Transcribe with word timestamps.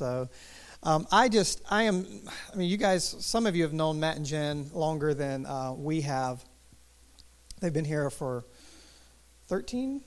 So 0.00 0.30
um, 0.82 1.06
I 1.12 1.28
just, 1.28 1.60
I 1.70 1.82
am, 1.82 2.06
I 2.50 2.56
mean, 2.56 2.70
you 2.70 2.78
guys, 2.78 3.04
some 3.20 3.44
of 3.44 3.54
you 3.54 3.64
have 3.64 3.74
known 3.74 4.00
Matt 4.00 4.16
and 4.16 4.24
Jen 4.24 4.70
longer 4.72 5.12
than 5.12 5.44
uh, 5.44 5.74
we 5.74 6.00
have. 6.00 6.42
They've 7.60 7.70
been 7.70 7.84
here 7.84 8.08
for 8.08 8.46
13, 9.48 10.00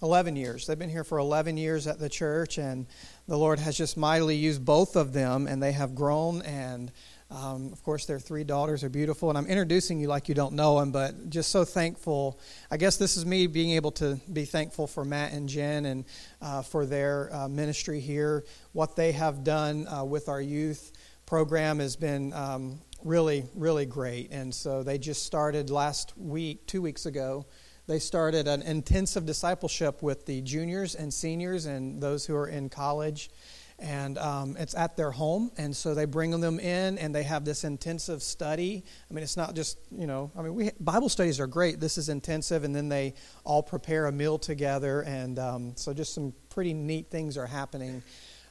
11 0.00 0.36
years. 0.36 0.68
They've 0.68 0.78
been 0.78 0.90
here 0.90 1.02
for 1.02 1.18
11 1.18 1.56
years 1.56 1.88
at 1.88 1.98
the 1.98 2.08
church, 2.08 2.56
and 2.56 2.86
the 3.26 3.36
Lord 3.36 3.58
has 3.58 3.76
just 3.76 3.96
mightily 3.96 4.36
used 4.36 4.64
both 4.64 4.94
of 4.94 5.12
them, 5.12 5.48
and 5.48 5.60
they 5.60 5.72
have 5.72 5.96
grown 5.96 6.42
and 6.42 6.92
um, 7.30 7.72
of 7.72 7.82
course, 7.82 8.06
their 8.06 8.20
three 8.20 8.44
daughters 8.44 8.84
are 8.84 8.88
beautiful, 8.88 9.28
and 9.30 9.36
I'm 9.36 9.46
introducing 9.46 9.98
you 9.98 10.06
like 10.06 10.28
you 10.28 10.34
don't 10.34 10.54
know 10.54 10.78
them, 10.78 10.92
but 10.92 11.28
just 11.28 11.50
so 11.50 11.64
thankful. 11.64 12.38
I 12.70 12.76
guess 12.76 12.98
this 12.98 13.16
is 13.16 13.26
me 13.26 13.48
being 13.48 13.72
able 13.72 13.90
to 13.92 14.20
be 14.32 14.44
thankful 14.44 14.86
for 14.86 15.04
Matt 15.04 15.32
and 15.32 15.48
Jen 15.48 15.86
and 15.86 16.04
uh, 16.40 16.62
for 16.62 16.86
their 16.86 17.34
uh, 17.34 17.48
ministry 17.48 17.98
here. 17.98 18.44
What 18.72 18.94
they 18.94 19.10
have 19.12 19.42
done 19.42 19.88
uh, 19.88 20.04
with 20.04 20.28
our 20.28 20.40
youth 20.40 20.92
program 21.26 21.80
has 21.80 21.96
been 21.96 22.32
um, 22.32 22.80
really, 23.02 23.44
really 23.56 23.86
great. 23.86 24.30
And 24.30 24.54
so 24.54 24.84
they 24.84 24.96
just 24.96 25.24
started 25.24 25.68
last 25.68 26.16
week, 26.16 26.64
two 26.66 26.80
weeks 26.80 27.06
ago. 27.06 27.46
They 27.88 27.98
started 27.98 28.46
an 28.46 28.62
intensive 28.62 29.26
discipleship 29.26 30.02
with 30.02 30.26
the 30.26 30.42
juniors 30.42 30.94
and 30.94 31.12
seniors 31.12 31.66
and 31.66 32.00
those 32.00 32.24
who 32.26 32.36
are 32.36 32.48
in 32.48 32.68
college 32.68 33.30
and 33.78 34.16
um, 34.18 34.56
it's 34.58 34.74
at 34.74 34.96
their 34.96 35.10
home 35.10 35.50
and 35.58 35.76
so 35.76 35.94
they 35.94 36.06
bring 36.06 36.38
them 36.40 36.58
in 36.58 36.98
and 36.98 37.14
they 37.14 37.22
have 37.22 37.44
this 37.44 37.64
intensive 37.64 38.22
study. 38.22 38.84
I 39.10 39.14
mean 39.14 39.22
it's 39.22 39.36
not 39.36 39.54
just 39.54 39.78
you 39.90 40.06
know 40.06 40.30
i 40.36 40.42
mean 40.42 40.54
we, 40.54 40.70
bible 40.80 41.08
studies 41.08 41.40
are 41.40 41.46
great. 41.46 41.80
This 41.80 41.98
is 41.98 42.08
intensive 42.08 42.64
and 42.64 42.74
then 42.74 42.88
they 42.88 43.14
all 43.44 43.62
prepare 43.62 44.06
a 44.06 44.12
meal 44.12 44.38
together 44.38 45.02
and 45.02 45.38
um, 45.38 45.72
so 45.76 45.92
just 45.92 46.14
some 46.14 46.32
pretty 46.48 46.74
neat 46.74 47.10
things 47.10 47.36
are 47.36 47.46
happening. 47.46 48.02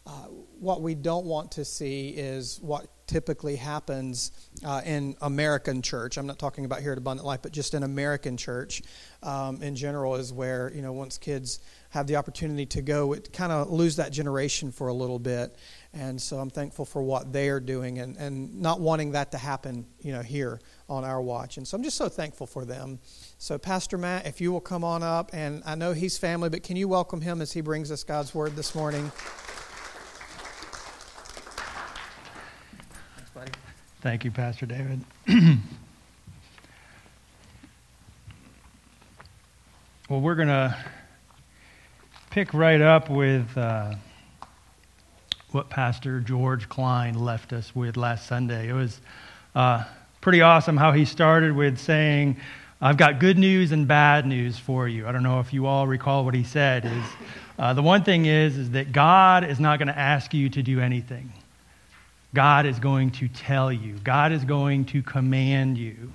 Uh, 0.08 0.28
what 0.60 0.84
we 0.84 0.94
don't 0.94 1.26
want 1.26 1.52
to 1.54 1.66
see 1.66 2.10
is 2.10 2.60
what 2.62 2.86
typically 3.08 3.56
happens 3.56 4.32
uh, 4.64 4.82
in 4.86 5.16
American 5.22 5.82
church. 5.82 6.18
I'm 6.18 6.28
not 6.28 6.38
talking 6.38 6.64
about 6.66 6.82
here 6.82 6.92
at 6.92 6.98
Abundant 7.00 7.26
Life, 7.26 7.42
but 7.42 7.52
just 7.52 7.74
in 7.74 7.82
American 7.82 8.38
church 8.38 8.84
um, 9.24 9.64
in 9.64 9.76
general 9.76 10.16
is 10.16 10.32
where, 10.32 10.72
you 10.76 10.84
know, 10.84 10.94
once 10.94 11.18
kids 11.18 11.60
have 11.96 12.06
the 12.08 12.18
opportunity 12.18 12.66
to 12.66 12.82
go, 12.82 13.14
it 13.14 13.32
kind 13.32 13.54
of 13.54 13.72
lose 13.72 13.96
that 13.96 14.12
generation 14.12 14.70
for 14.70 14.90
a 14.90 14.94
little 14.94 15.18
bit. 15.18 15.56
And 15.94 16.22
so 16.22 16.40
I'm 16.40 16.50
thankful 16.50 16.84
for 16.84 17.02
what 17.02 17.32
they 17.32 17.48
are 17.48 17.62
doing 17.62 18.00
and, 18.00 18.18
and 18.18 18.60
not 18.62 18.82
wanting 18.82 19.14
that 19.14 19.32
to 19.32 19.38
happen, 19.38 19.86
you 20.02 20.12
know, 20.12 20.22
here 20.22 20.60
on 20.90 21.06
our 21.06 21.22
watch. 21.22 21.56
And 21.56 21.66
so 21.66 21.78
I'm 21.78 21.84
just 21.84 21.96
so 21.96 22.10
thankful 22.10 22.48
for 22.48 22.66
them. 22.66 23.00
So 23.38 23.58
Pastor 23.58 23.98
Matt, 23.98 24.28
if 24.28 24.42
you 24.42 24.52
will 24.52 24.60
come 24.60 24.84
on 24.84 25.04
up, 25.04 25.30
and 25.34 25.64
I 25.66 25.76
know 25.76 25.94
he's 25.94 26.18
family, 26.18 26.50
but 26.50 26.64
can 26.64 26.76
you 26.76 26.90
welcome 26.90 27.22
him 27.22 27.42
as 27.42 27.54
he 27.54 27.62
brings 27.62 27.90
us 27.92 28.04
God's 28.04 28.36
word 28.36 28.58
this 28.58 28.76
morning? 28.76 29.10
Thanks, 33.16 33.32
buddy. 33.34 33.52
Thank 34.02 34.26
you, 34.26 34.32
Pastor 34.32 34.66
David. 34.66 35.00
well, 40.10 40.20
we're 40.20 40.36
going 40.36 40.50
to 40.50 40.76
pick 42.36 42.54
right 42.54 42.82
up 42.82 43.10
with 43.10 43.58
uh, 43.58 43.96
what 45.54 45.70
Pastor 45.70 46.20
George 46.20 46.68
Klein 46.68 47.14
left 47.14 47.54
us 47.54 47.74
with 47.74 47.96
last 47.96 48.28
Sunday. 48.28 48.68
It 48.68 48.74
was 48.74 49.00
uh, 49.56 49.86
pretty 50.20 50.42
awesome 50.42 50.76
how 50.76 50.92
he 50.92 51.06
started 51.06 51.56
with 51.56 51.78
saying, 51.78 52.36
I've 52.82 52.98
got 52.98 53.22
good 53.22 53.38
news 53.38 53.72
and 53.72 53.88
bad 53.88 54.26
news 54.26 54.60
for 54.60 54.86
you. 54.86 55.08
I 55.08 55.14
don't 55.14 55.24
know 55.24 55.40
if 55.40 55.54
you 55.54 55.66
all 55.66 55.88
recall 55.88 56.26
what 56.26 56.34
he 56.34 56.44
said. 56.44 56.84
Is 56.84 57.06
uh, 57.58 57.74
the 57.74 57.82
one 57.82 58.04
thing 58.04 58.26
is 58.26 58.58
is 58.58 58.72
that 58.72 58.92
God 58.92 59.50
is 59.50 59.62
not 59.62 59.80
going 59.80 59.88
to 59.88 59.98
ask 59.98 60.34
you 60.34 60.50
to 60.50 60.62
do 60.62 60.82
anything. 60.82 61.32
God 62.34 62.66
is 62.66 62.80
going 62.80 63.12
to 63.12 63.30
tell 63.30 63.72
you. 63.72 63.94
God 64.04 64.34
is 64.34 64.44
going 64.44 64.84
to 64.88 65.02
command 65.02 65.78
you. 65.78 66.12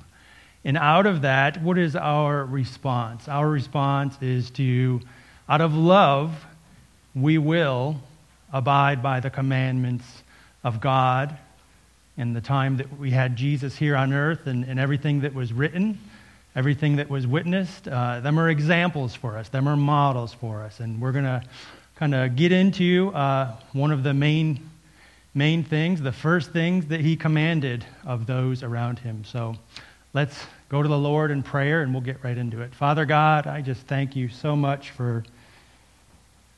And 0.66 0.76
out 0.76 1.06
of 1.06 1.22
that, 1.22 1.62
what 1.62 1.78
is 1.78 1.96
our 1.96 2.44
response? 2.44 3.26
Our 3.26 3.48
response 3.48 4.18
is 4.20 4.50
to 4.50 5.00
out 5.50 5.60
of 5.60 5.74
love, 5.74 6.46
we 7.12 7.36
will 7.36 8.00
abide 8.52 9.02
by 9.02 9.18
the 9.18 9.30
commandments 9.30 10.04
of 10.62 10.80
God 10.80 11.36
in 12.16 12.34
the 12.34 12.40
time 12.40 12.76
that 12.76 13.00
we 13.00 13.10
had 13.10 13.34
Jesus 13.34 13.74
here 13.74 13.96
on 13.96 14.12
earth 14.12 14.46
and, 14.46 14.64
and 14.64 14.78
everything 14.78 15.22
that 15.22 15.34
was 15.34 15.52
written, 15.52 15.98
everything 16.54 16.96
that 16.96 17.10
was 17.10 17.26
witnessed. 17.26 17.88
Uh, 17.88 18.20
them 18.20 18.38
are 18.38 18.48
examples 18.48 19.12
for 19.12 19.36
us, 19.36 19.48
them 19.48 19.66
are 19.66 19.76
models 19.76 20.32
for 20.32 20.62
us. 20.62 20.78
And 20.78 21.00
we're 21.00 21.10
going 21.10 21.24
to 21.24 21.42
kind 21.96 22.14
of 22.14 22.36
get 22.36 22.52
into 22.52 23.10
uh, 23.12 23.56
one 23.72 23.90
of 23.90 24.04
the 24.04 24.14
main, 24.14 24.70
main 25.34 25.64
things, 25.64 26.00
the 26.00 26.12
first 26.12 26.52
things 26.52 26.86
that 26.86 27.00
he 27.00 27.16
commanded 27.16 27.84
of 28.06 28.24
those 28.24 28.62
around 28.62 29.00
him. 29.00 29.24
So 29.24 29.56
let's 30.12 30.46
go 30.68 30.80
to 30.80 30.88
the 30.88 30.96
Lord 30.96 31.32
in 31.32 31.42
prayer 31.42 31.82
and 31.82 31.92
we'll 31.92 32.02
get 32.02 32.22
right 32.22 32.38
into 32.38 32.60
it. 32.60 32.72
Father 32.72 33.04
God, 33.04 33.48
I 33.48 33.62
just 33.62 33.80
thank 33.88 34.14
you 34.14 34.28
so 34.28 34.54
much 34.54 34.90
for 34.90 35.24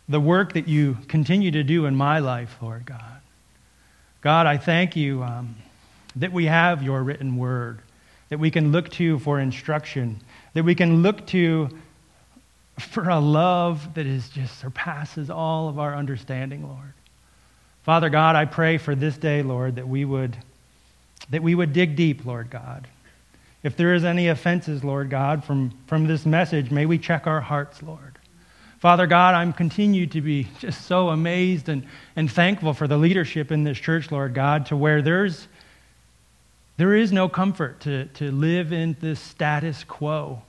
the 0.08 0.20
work 0.20 0.54
that 0.54 0.68
you 0.68 0.98
continue 1.08 1.50
to 1.50 1.62
do 1.62 1.86
in 1.86 1.94
my 1.94 2.18
life, 2.18 2.56
Lord 2.60 2.84
God. 2.84 3.20
God, 4.20 4.46
I 4.46 4.56
thank 4.56 4.96
you 4.96 5.22
um, 5.22 5.56
that 6.16 6.32
we 6.32 6.46
have 6.46 6.82
your 6.82 7.02
written 7.02 7.36
word, 7.36 7.80
that 8.28 8.38
we 8.38 8.50
can 8.50 8.72
look 8.72 8.88
to 8.90 9.18
for 9.20 9.40
instruction, 9.40 10.20
that 10.54 10.64
we 10.64 10.74
can 10.74 11.02
look 11.02 11.26
to 11.28 11.70
for 12.78 13.08
a 13.08 13.20
love 13.20 13.94
that 13.94 14.06
is 14.06 14.28
just 14.28 14.58
surpasses 14.58 15.30
all 15.30 15.68
of 15.68 15.78
our 15.78 15.94
understanding, 15.94 16.66
Lord. 16.66 16.94
Father 17.82 18.08
God, 18.08 18.36
I 18.36 18.44
pray 18.44 18.78
for 18.78 18.94
this 18.94 19.16
day, 19.16 19.42
Lord, 19.42 19.76
that 19.76 19.88
we 19.88 20.04
would 20.04 20.36
that 21.30 21.42
we 21.42 21.54
would 21.54 21.72
dig 21.72 21.96
deep, 21.96 22.26
Lord 22.26 22.50
God. 22.50 22.88
If 23.62 23.76
there 23.76 23.94
is 23.94 24.04
any 24.04 24.28
offenses, 24.28 24.82
Lord 24.82 25.08
God, 25.08 25.44
from, 25.44 25.72
from 25.86 26.06
this 26.06 26.26
message, 26.26 26.70
may 26.70 26.84
we 26.84 26.98
check 26.98 27.26
our 27.26 27.40
hearts, 27.40 27.82
Lord. 27.82 28.11
Father 28.82 29.06
God, 29.06 29.36
I'm 29.36 29.52
continued 29.52 30.10
to 30.10 30.20
be 30.20 30.48
just 30.58 30.86
so 30.86 31.10
amazed 31.10 31.68
and, 31.68 31.86
and 32.16 32.28
thankful 32.28 32.74
for 32.74 32.88
the 32.88 32.96
leadership 32.96 33.52
in 33.52 33.62
this 33.62 33.78
church, 33.78 34.10
Lord 34.10 34.34
God, 34.34 34.66
to 34.66 34.76
where 34.76 35.00
there's 35.00 35.46
there 36.78 36.92
is 36.92 37.12
no 37.12 37.28
comfort 37.28 37.78
to, 37.82 38.06
to 38.06 38.32
live 38.32 38.72
in 38.72 38.96
this 39.00 39.20
status 39.20 39.84
quo 39.84 40.42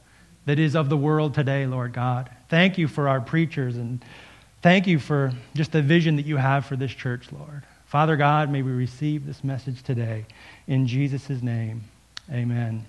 that 0.48 0.58
is 0.58 0.76
of 0.76 0.90
the 0.90 0.98
world 0.98 1.36
today, 1.36 1.68
Lord 1.68 1.94
God. 1.94 2.28
Thank 2.50 2.80
you 2.80 2.88
for 2.88 3.08
our 3.08 3.22
preachers 3.22 3.78
and 3.78 4.04
thank 4.64 4.88
you 4.88 4.98
for 4.98 5.32
just 5.54 5.72
the 5.72 5.84
vision 5.84 6.16
that 6.16 6.26
you 6.26 6.38
have 6.38 6.66
for 6.66 6.76
this 6.76 6.92
church, 6.92 7.32
Lord. 7.32 7.62
Father 7.86 8.16
God, 8.16 8.50
may 8.50 8.64
we 8.64 8.72
receive 8.72 9.28
this 9.28 9.44
message 9.44 9.84
today. 9.84 10.26
In 10.66 10.88
Jesus' 10.88 11.44
name, 11.44 11.84
amen. 12.32 12.84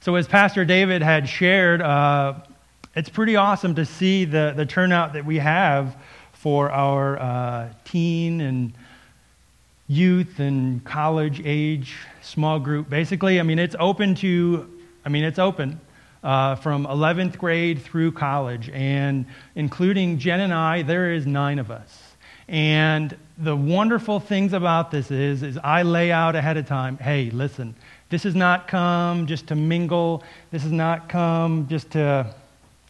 So, 0.00 0.14
as 0.14 0.26
Pastor 0.26 0.64
David 0.64 1.02
had 1.02 1.28
shared, 1.28 1.82
uh, 1.82 2.36
it's 2.96 3.08
pretty 3.08 3.34
awesome 3.34 3.74
to 3.74 3.84
see 3.84 4.24
the, 4.24 4.52
the 4.56 4.64
turnout 4.64 5.14
that 5.14 5.24
we 5.24 5.38
have 5.38 5.96
for 6.32 6.70
our 6.70 7.18
uh, 7.18 7.72
teen 7.84 8.40
and 8.40 8.72
youth 9.88 10.38
and 10.38 10.84
college 10.84 11.42
age 11.44 11.96
small 12.22 12.60
group. 12.60 12.88
Basically, 12.88 13.40
I 13.40 13.42
mean, 13.42 13.58
it's 13.58 13.74
open 13.78 14.14
to, 14.16 14.70
I 15.04 15.08
mean, 15.08 15.24
it's 15.24 15.38
open 15.38 15.80
uh, 16.22 16.54
from 16.54 16.86
11th 16.86 17.36
grade 17.36 17.82
through 17.82 18.12
college. 18.12 18.70
And 18.70 19.26
including 19.56 20.18
Jen 20.18 20.40
and 20.40 20.54
I, 20.54 20.82
there 20.82 21.12
is 21.12 21.26
nine 21.26 21.58
of 21.58 21.70
us. 21.70 22.00
And 22.46 23.16
the 23.38 23.56
wonderful 23.56 24.20
things 24.20 24.52
about 24.52 24.90
this 24.90 25.10
is, 25.10 25.42
is 25.42 25.58
I 25.64 25.82
lay 25.82 26.12
out 26.12 26.36
ahead 26.36 26.56
of 26.56 26.66
time, 26.66 26.98
hey, 26.98 27.30
listen, 27.30 27.74
this 28.10 28.22
has 28.22 28.34
not 28.34 28.68
come 28.68 29.26
just 29.26 29.48
to 29.48 29.54
mingle. 29.54 30.22
This 30.50 30.62
has 30.62 30.72
not 30.72 31.08
come 31.08 31.66
just 31.66 31.90
to 31.92 32.34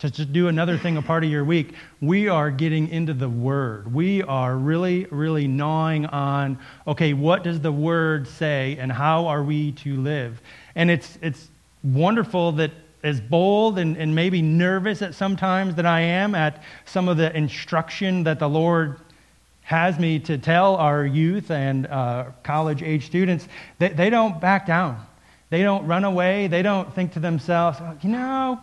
to 0.04 0.10
just 0.10 0.34
do 0.34 0.48
another 0.48 0.76
thing 0.76 0.98
a 0.98 1.02
part 1.02 1.24
of 1.24 1.30
your 1.30 1.46
week, 1.46 1.72
we 2.02 2.28
are 2.28 2.50
getting 2.50 2.90
into 2.90 3.14
the 3.14 3.28
Word. 3.28 3.94
We 3.94 4.22
are 4.22 4.54
really, 4.54 5.06
really 5.06 5.48
gnawing 5.48 6.04
on, 6.04 6.58
okay, 6.86 7.14
what 7.14 7.42
does 7.42 7.58
the 7.60 7.72
Word 7.72 8.28
say 8.28 8.76
and 8.78 8.92
how 8.92 9.28
are 9.28 9.42
we 9.42 9.72
to 9.72 9.96
live? 9.96 10.42
And 10.74 10.90
it's, 10.90 11.18
it's 11.22 11.48
wonderful 11.82 12.52
that 12.52 12.70
as 13.02 13.18
bold 13.18 13.78
and, 13.78 13.96
and 13.96 14.14
maybe 14.14 14.42
nervous 14.42 15.00
at 15.00 15.14
sometimes 15.14 15.74
that 15.76 15.86
I 15.86 16.02
am 16.02 16.34
at 16.34 16.62
some 16.84 17.08
of 17.08 17.16
the 17.16 17.34
instruction 17.34 18.24
that 18.24 18.38
the 18.38 18.48
Lord 18.48 19.00
has 19.62 19.98
me 19.98 20.18
to 20.18 20.36
tell 20.36 20.76
our 20.76 21.06
youth 21.06 21.50
and 21.50 21.86
uh, 21.86 22.26
college 22.42 22.82
age 22.82 23.06
students, 23.06 23.48
they, 23.78 23.88
they 23.88 24.10
don't 24.10 24.38
back 24.38 24.66
down. 24.66 25.00
They 25.48 25.62
don't 25.62 25.86
run 25.86 26.04
away. 26.04 26.46
They 26.48 26.60
don't 26.60 26.94
think 26.94 27.14
to 27.14 27.20
themselves, 27.20 27.78
you 28.02 28.10
know, 28.10 28.60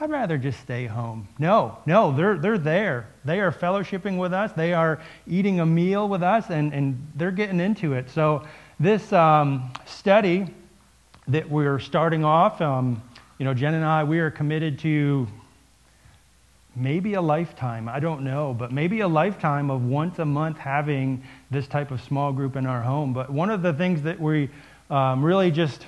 I'd 0.00 0.10
rather 0.10 0.38
just 0.38 0.60
stay 0.60 0.86
home. 0.86 1.26
No, 1.40 1.78
no, 1.84 2.12
they're, 2.12 2.36
they're 2.36 2.58
there. 2.58 3.08
They 3.24 3.40
are 3.40 3.50
fellowshipping 3.50 4.16
with 4.16 4.32
us. 4.32 4.52
They 4.52 4.72
are 4.72 5.00
eating 5.26 5.58
a 5.58 5.66
meal 5.66 6.08
with 6.08 6.22
us, 6.22 6.50
and, 6.50 6.72
and 6.72 7.04
they're 7.16 7.32
getting 7.32 7.58
into 7.58 7.94
it. 7.94 8.08
So, 8.10 8.46
this 8.78 9.12
um, 9.12 9.72
study 9.86 10.54
that 11.26 11.50
we're 11.50 11.80
starting 11.80 12.24
off, 12.24 12.60
um, 12.60 13.02
you 13.38 13.44
know, 13.44 13.52
Jen 13.54 13.74
and 13.74 13.84
I, 13.84 14.04
we 14.04 14.20
are 14.20 14.30
committed 14.30 14.78
to 14.80 15.26
maybe 16.76 17.14
a 17.14 17.20
lifetime. 17.20 17.88
I 17.88 17.98
don't 17.98 18.22
know, 18.22 18.54
but 18.56 18.70
maybe 18.70 19.00
a 19.00 19.08
lifetime 19.08 19.68
of 19.68 19.84
once 19.84 20.20
a 20.20 20.24
month 20.24 20.58
having 20.58 21.24
this 21.50 21.66
type 21.66 21.90
of 21.90 22.00
small 22.00 22.32
group 22.32 22.54
in 22.54 22.66
our 22.66 22.82
home. 22.82 23.12
But 23.12 23.30
one 23.30 23.50
of 23.50 23.62
the 23.62 23.72
things 23.72 24.02
that 24.02 24.20
we 24.20 24.48
um, 24.90 25.24
really 25.24 25.50
just, 25.50 25.86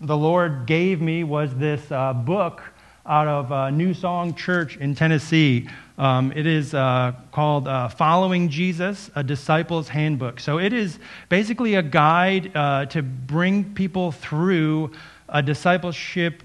the 0.00 0.16
Lord 0.16 0.66
gave 0.66 1.00
me 1.00 1.22
was 1.22 1.54
this 1.54 1.92
uh, 1.92 2.12
book 2.12 2.62
out 3.08 3.26
of 3.26 3.50
uh, 3.50 3.70
New 3.70 3.94
Song 3.94 4.34
Church 4.34 4.76
in 4.76 4.94
Tennessee. 4.94 5.66
Um, 5.96 6.30
it 6.32 6.46
is 6.46 6.74
uh, 6.74 7.12
called 7.32 7.66
uh, 7.66 7.88
Following 7.88 8.50
Jesus, 8.50 9.10
a 9.16 9.22
Disciple's 9.22 9.88
Handbook. 9.88 10.38
So 10.38 10.58
it 10.58 10.74
is 10.74 10.98
basically 11.28 11.76
a 11.76 11.82
guide 11.82 12.54
uh, 12.54 12.84
to 12.86 13.02
bring 13.02 13.74
people 13.74 14.12
through 14.12 14.92
a 15.28 15.42
discipleship 15.42 16.42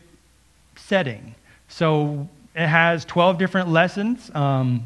setting. 0.78 1.36
So 1.68 2.30
it 2.56 2.68
has 2.68 3.04
12 3.06 3.38
different 3.38 3.70
lessons. 3.70 4.32
Um, 4.34 4.86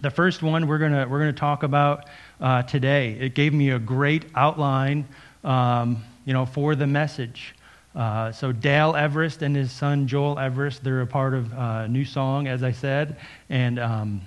the 0.00 0.10
first 0.10 0.42
one 0.42 0.66
we're 0.66 0.78
going 0.78 0.92
we're 1.08 1.20
gonna 1.20 1.32
talk 1.32 1.62
about 1.62 2.08
uh, 2.40 2.62
today. 2.62 3.16
It 3.20 3.34
gave 3.34 3.54
me 3.54 3.70
a 3.70 3.78
great 3.78 4.24
outline 4.34 5.06
um, 5.44 6.02
you 6.24 6.32
know, 6.32 6.46
for 6.46 6.74
the 6.74 6.86
message. 6.86 7.54
Uh, 7.94 8.32
so 8.32 8.50
Dale 8.50 8.94
Evrist 8.94 9.42
and 9.42 9.54
his 9.54 9.70
son 9.70 10.08
Joel 10.08 10.36
Evrist, 10.36 10.80
they're 10.80 11.02
a 11.02 11.06
part 11.06 11.34
of 11.34 11.52
uh, 11.54 11.86
New 11.86 12.04
Song, 12.04 12.48
as 12.48 12.62
I 12.62 12.72
said, 12.72 13.16
and 13.48 13.78
um, 13.78 14.22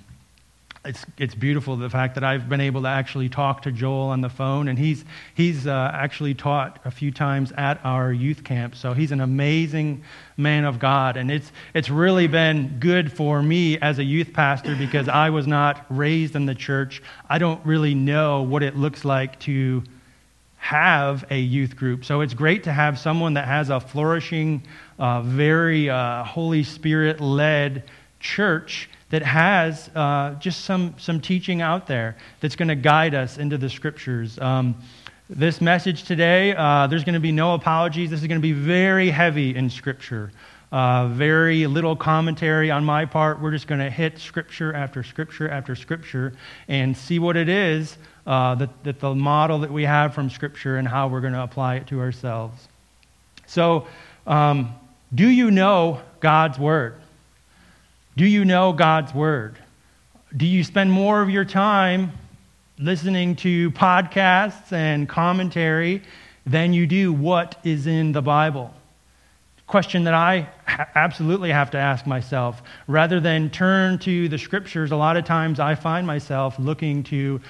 it's 0.84 1.04
it's 1.18 1.34
beautiful 1.34 1.76
the 1.76 1.90
fact 1.90 2.14
that 2.14 2.24
I've 2.24 2.48
been 2.48 2.62
able 2.62 2.82
to 2.82 2.88
actually 2.88 3.28
talk 3.28 3.62
to 3.62 3.72
Joel 3.72 4.08
on 4.08 4.22
the 4.22 4.30
phone, 4.30 4.68
and 4.68 4.78
he's 4.78 5.04
he's 5.34 5.66
uh, 5.66 5.90
actually 5.92 6.34
taught 6.34 6.80
a 6.84 6.90
few 6.90 7.10
times 7.10 7.52
at 7.52 7.78
our 7.84 8.10
youth 8.10 8.42
camp. 8.42 8.74
So 8.74 8.94
he's 8.94 9.12
an 9.12 9.20
amazing 9.20 10.02
man 10.36 10.64
of 10.64 10.78
God, 10.78 11.18
and 11.18 11.30
it's 11.30 11.52
it's 11.74 11.90
really 11.90 12.26
been 12.26 12.78
good 12.80 13.12
for 13.12 13.42
me 13.42 13.78
as 13.78 13.98
a 13.98 14.04
youth 14.04 14.32
pastor 14.32 14.76
because 14.76 15.08
I 15.08 15.30
was 15.30 15.46
not 15.46 15.84
raised 15.90 16.36
in 16.36 16.46
the 16.46 16.54
church. 16.54 17.02
I 17.28 17.38
don't 17.38 17.64
really 17.66 17.94
know 17.94 18.42
what 18.42 18.62
it 18.62 18.76
looks 18.76 19.04
like 19.04 19.38
to 19.40 19.82
have 20.58 21.24
a 21.30 21.38
youth 21.38 21.76
group. 21.76 22.04
So 22.04 22.20
it's 22.20 22.34
great 22.34 22.64
to 22.64 22.72
have 22.72 22.98
someone 22.98 23.34
that 23.34 23.46
has 23.46 23.70
a 23.70 23.80
flourishing, 23.80 24.62
uh, 24.98 25.22
very 25.22 25.88
uh, 25.88 26.24
Holy 26.24 26.62
Spirit 26.62 27.20
led 27.20 27.84
church 28.20 28.90
that 29.10 29.22
has 29.22 29.88
uh, 29.94 30.34
just 30.34 30.64
some, 30.64 30.94
some 30.98 31.20
teaching 31.20 31.62
out 31.62 31.86
there 31.86 32.16
that's 32.40 32.56
going 32.56 32.68
to 32.68 32.74
guide 32.74 33.14
us 33.14 33.38
into 33.38 33.56
the 33.56 33.70
scriptures. 33.70 34.38
Um, 34.38 34.74
this 35.30 35.60
message 35.60 36.04
today, 36.04 36.54
uh, 36.54 36.86
there's 36.86 37.04
going 37.04 37.14
to 37.14 37.20
be 37.20 37.32
no 37.32 37.54
apologies. 37.54 38.10
This 38.10 38.20
is 38.20 38.26
going 38.26 38.40
to 38.40 38.42
be 38.42 38.52
very 38.52 39.10
heavy 39.10 39.54
in 39.54 39.70
scripture. 39.70 40.32
Uh, 40.70 41.08
very 41.08 41.66
little 41.66 41.96
commentary 41.96 42.70
on 42.70 42.84
my 42.84 43.06
part. 43.06 43.40
We're 43.40 43.52
just 43.52 43.66
going 43.66 43.80
to 43.80 43.88
hit 43.88 44.18
scripture 44.18 44.74
after 44.74 45.02
scripture 45.02 45.48
after 45.48 45.74
scripture 45.74 46.34
and 46.66 46.94
see 46.94 47.18
what 47.18 47.36
it 47.36 47.48
is 47.48 47.96
uh, 48.28 48.54
that, 48.56 48.84
that 48.84 49.00
the 49.00 49.14
model 49.14 49.60
that 49.60 49.72
we 49.72 49.84
have 49.84 50.14
from 50.14 50.28
Scripture 50.28 50.76
and 50.76 50.86
how 50.86 51.08
we're 51.08 51.22
going 51.22 51.32
to 51.32 51.42
apply 51.42 51.76
it 51.76 51.86
to 51.86 51.98
ourselves. 51.98 52.68
So, 53.46 53.86
um, 54.26 54.74
do 55.14 55.26
you 55.26 55.50
know 55.50 56.02
God's 56.20 56.58
Word? 56.58 56.96
Do 58.18 58.26
you 58.26 58.44
know 58.44 58.74
God's 58.74 59.14
Word? 59.14 59.56
Do 60.36 60.44
you 60.44 60.62
spend 60.62 60.92
more 60.92 61.22
of 61.22 61.30
your 61.30 61.46
time 61.46 62.12
listening 62.78 63.34
to 63.36 63.70
podcasts 63.70 64.72
and 64.72 65.08
commentary 65.08 66.02
than 66.44 66.74
you 66.74 66.86
do 66.86 67.14
what 67.14 67.58
is 67.64 67.86
in 67.86 68.12
the 68.12 68.20
Bible? 68.20 68.74
Question 69.66 70.04
that 70.04 70.12
I 70.12 70.50
absolutely 70.94 71.50
have 71.50 71.70
to 71.70 71.78
ask 71.78 72.06
myself. 72.06 72.62
Rather 72.86 73.20
than 73.20 73.48
turn 73.48 73.98
to 74.00 74.28
the 74.28 74.36
scriptures, 74.36 74.90
a 74.90 74.96
lot 74.96 75.16
of 75.16 75.24
times 75.24 75.58
I 75.58 75.74
find 75.74 76.06
myself 76.06 76.58
looking 76.58 77.04
to 77.04 77.40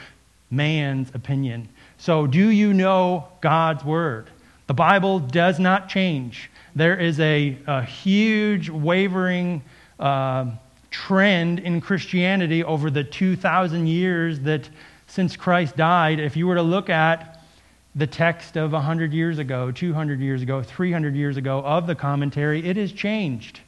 man's 0.51 1.11
opinion. 1.15 1.69
So, 1.99 2.27
do 2.27 2.49
you 2.49 2.73
know 2.73 3.29
God's 3.41 3.85
word? 3.85 4.31
The 4.67 4.75
Bible 4.75 5.19
does 5.19 5.59
not 5.59 5.89
change. 5.89 6.51
There 6.75 6.99
is 6.99 7.19
a, 7.21 7.59
a 7.67 7.83
huge 7.83 8.69
wavering 8.69 9.63
uh, 9.99 10.47
trend 10.91 11.59
in 11.61 11.81
Christianity 11.81 12.63
over 12.63 12.91
the 12.91 13.05
2,000 13.05 13.87
years 13.87 14.41
that 14.41 14.69
since 15.07 15.37
Christ 15.37 15.77
died. 15.77 16.21
If 16.21 16.37
you 16.37 16.47
were 16.47 16.55
to 16.55 16.63
look 16.63 16.91
at 16.91 17.43
the 17.95 18.07
text 18.07 18.57
of 18.57 18.73
100 18.73 19.13
years 19.13 19.39
ago, 19.39 19.73
200 19.73 20.21
years 20.21 20.43
ago, 20.43 20.63
300 20.63 21.17
years 21.17 21.37
ago 21.37 21.61
of 21.61 21.87
the 21.87 21.95
commentary, 21.95 22.65
it 22.65 22.77
has 22.77 22.93
changed. 22.93 23.61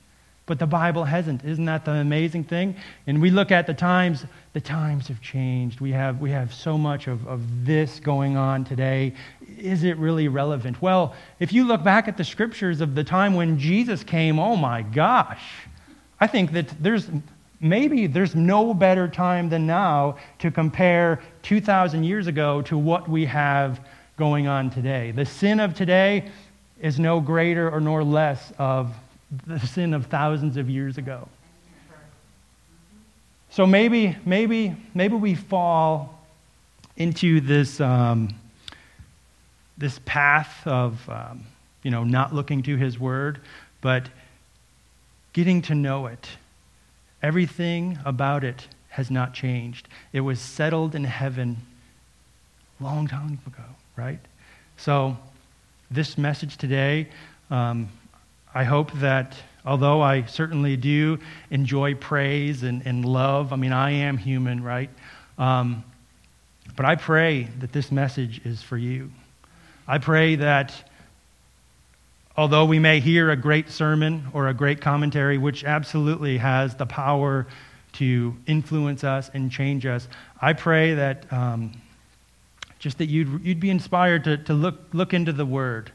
But 0.47 0.59
the 0.59 0.67
Bible 0.67 1.05
hasn't. 1.05 1.45
Isn't 1.45 1.67
that 1.67 1.85
the 1.85 1.93
amazing 1.93 2.45
thing? 2.45 2.75
And 3.07 3.21
we 3.23 3.31
look 3.31 3.53
at 3.53 3.67
the 3.67 3.75
times, 3.75 4.25
the 4.53 4.61
times 4.61 5.07
have 5.09 5.21
changed. 5.21 5.81
We 5.81 5.93
have, 5.93 6.21
we 6.21 6.31
have 6.31 6.53
so 6.53 6.77
much 6.77 7.07
of, 7.07 7.27
of 7.29 7.41
this 7.65 8.01
going 8.01 8.37
on 8.37 8.65
today. 8.65 9.15
Is 9.59 9.85
it 9.85 9.97
really 9.97 10.29
relevant? 10.29 10.83
Well, 10.83 11.15
if 11.39 11.53
you 11.53 11.65
look 11.65 11.85
back 11.85 12.09
at 12.09 12.17
the 12.17 12.25
scriptures 12.25 12.81
of 12.81 12.95
the 12.95 13.05
time 13.05 13.35
when 13.35 13.59
Jesus 13.59 14.03
came, 14.03 14.39
oh 14.39 14.57
my 14.57 14.83
gosh, 14.83 15.43
I 16.19 16.27
think 16.27 16.53
that 16.53 16.75
there's 16.81 17.09
maybe 17.61 18.07
there's 18.07 18.35
no 18.35 18.75
better 18.75 19.07
time 19.07 19.49
than 19.51 19.67
now 19.67 20.17
to 20.39 20.51
compare 20.51 21.21
2,000 21.43 22.05
years 22.05 22.27
ago 22.27 22.63
to 22.63 22.77
what 22.77 23.09
we 23.09 23.27
have 23.27 23.81
going 24.17 24.47
on 24.47 24.71
today. 24.71 25.13
The 25.13 25.27
sin 25.27 25.61
of 25.61 25.75
today 25.75 26.31
is 26.81 26.99
no 26.99 27.21
greater 27.21 27.71
or 27.71 27.81
nor 27.81 28.03
less 28.03 28.53
of 28.59 28.95
the 29.47 29.59
sin 29.61 29.95
of 29.95 30.07
thousands 30.07 30.57
of 30.57 30.69
years 30.69 30.99
ago. 30.99 31.29
So 33.51 33.67
maybe, 33.67 34.17
maybe, 34.25 34.77
maybe 34.95 35.17
we 35.17 35.35
fall 35.35 36.21
into 36.97 37.41
this, 37.41 37.81
um, 37.81 38.29
this 39.77 40.01
path 40.05 40.67
of, 40.67 41.09
um, 41.09 41.45
you 41.83 41.91
know, 41.91 42.05
not 42.05 42.33
looking 42.33 42.63
to 42.65 42.77
His 42.77 42.99
Word, 42.99 43.41
but 43.81 44.09
getting 45.33 45.63
to 45.63 45.75
know 45.75 46.07
it. 46.07 46.29
Everything 47.23 47.99
about 48.05 48.45
it 48.45 48.69
has 48.91 49.11
not 49.11 49.35
changed. 49.35 49.89
It 50.13 50.21
was 50.21 50.41
settled 50.41 50.95
in 50.95 51.05
heaven 51.05 51.57
long 52.81 53.07
time 53.07 53.39
ago, 53.47 53.65
right? 53.97 54.21
So, 54.77 55.17
this 55.91 56.17
message 56.17 56.57
today, 56.57 57.09
um, 57.51 57.89
I 58.53 58.65
hope 58.65 58.93
that 58.95 59.37
although 59.65 60.01
I 60.01 60.25
certainly 60.25 60.77
do 60.77 61.19
enjoy 61.51 61.95
praise 61.95 62.65
and, 62.65 62.85
and 62.85 63.05
love, 63.05 63.53
I 63.53 63.57
mean, 63.57 63.73
I 63.73 63.91
am 63.93 64.17
human, 64.17 64.63
right? 64.63 64.91
Um, 65.39 65.85
but 66.77 66.85
I 66.85 66.97
pray 66.97 67.45
that 67.61 67.73
this 67.73 67.93
message 67.93 68.41
is 68.45 68.61
for 68.63 68.77
you. 68.77 69.13
I 69.87 69.99
pray 69.99 70.37
that 70.37 70.91
although 72.37 72.65
we 72.65 72.79
may 72.81 72.99
hear 72.99 73.31
a 73.31 73.37
great 73.37 73.71
sermon 73.71 74.27
or 74.33 74.49
a 74.49 74.55
great 74.55 74.81
commentary, 74.81 75.39
which 75.39 75.63
absolutely 75.63 76.39
has 76.39 76.75
the 76.75 76.87
power 76.87 77.47
to 77.93 78.37
influence 78.47 79.05
us 79.05 79.31
and 79.33 79.51
change 79.51 79.87
us, 79.87 80.09
I 80.41 80.55
pray 80.55 80.95
that 80.95 81.33
um, 81.33 81.73
just 82.81 82.99
that 82.99 83.07
you'd, 83.07 83.45
you'd 83.45 83.61
be 83.61 83.71
inspired 83.71 84.25
to, 84.25 84.39
to 84.39 84.55
look, 84.55 84.81
look 84.93 85.15
into 85.15 85.33
the 85.33 85.47
Word 85.47 85.93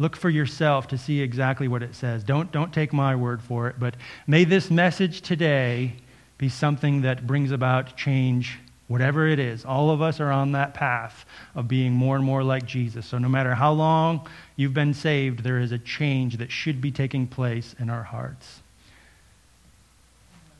Look 0.00 0.16
for 0.16 0.30
yourself 0.30 0.88
to 0.88 0.98
see 0.98 1.20
exactly 1.20 1.68
what 1.68 1.82
it 1.82 1.94
says. 1.94 2.24
Don't, 2.24 2.50
don't 2.50 2.72
take 2.72 2.90
my 2.90 3.14
word 3.14 3.42
for 3.42 3.68
it, 3.68 3.76
but 3.78 3.96
may 4.26 4.44
this 4.44 4.70
message 4.70 5.20
today 5.20 5.92
be 6.38 6.48
something 6.48 7.02
that 7.02 7.26
brings 7.26 7.50
about 7.50 7.98
change, 7.98 8.58
whatever 8.88 9.28
it 9.28 9.38
is. 9.38 9.62
All 9.62 9.90
of 9.90 10.00
us 10.00 10.18
are 10.18 10.30
on 10.30 10.52
that 10.52 10.72
path 10.72 11.26
of 11.54 11.68
being 11.68 11.92
more 11.92 12.16
and 12.16 12.24
more 12.24 12.42
like 12.42 12.64
Jesus. 12.64 13.04
So 13.04 13.18
no 13.18 13.28
matter 13.28 13.54
how 13.54 13.72
long 13.72 14.26
you've 14.56 14.72
been 14.72 14.94
saved, 14.94 15.40
there 15.40 15.58
is 15.58 15.70
a 15.70 15.78
change 15.78 16.38
that 16.38 16.50
should 16.50 16.80
be 16.80 16.90
taking 16.90 17.26
place 17.26 17.74
in 17.78 17.90
our 17.90 18.04
hearts. 18.04 18.60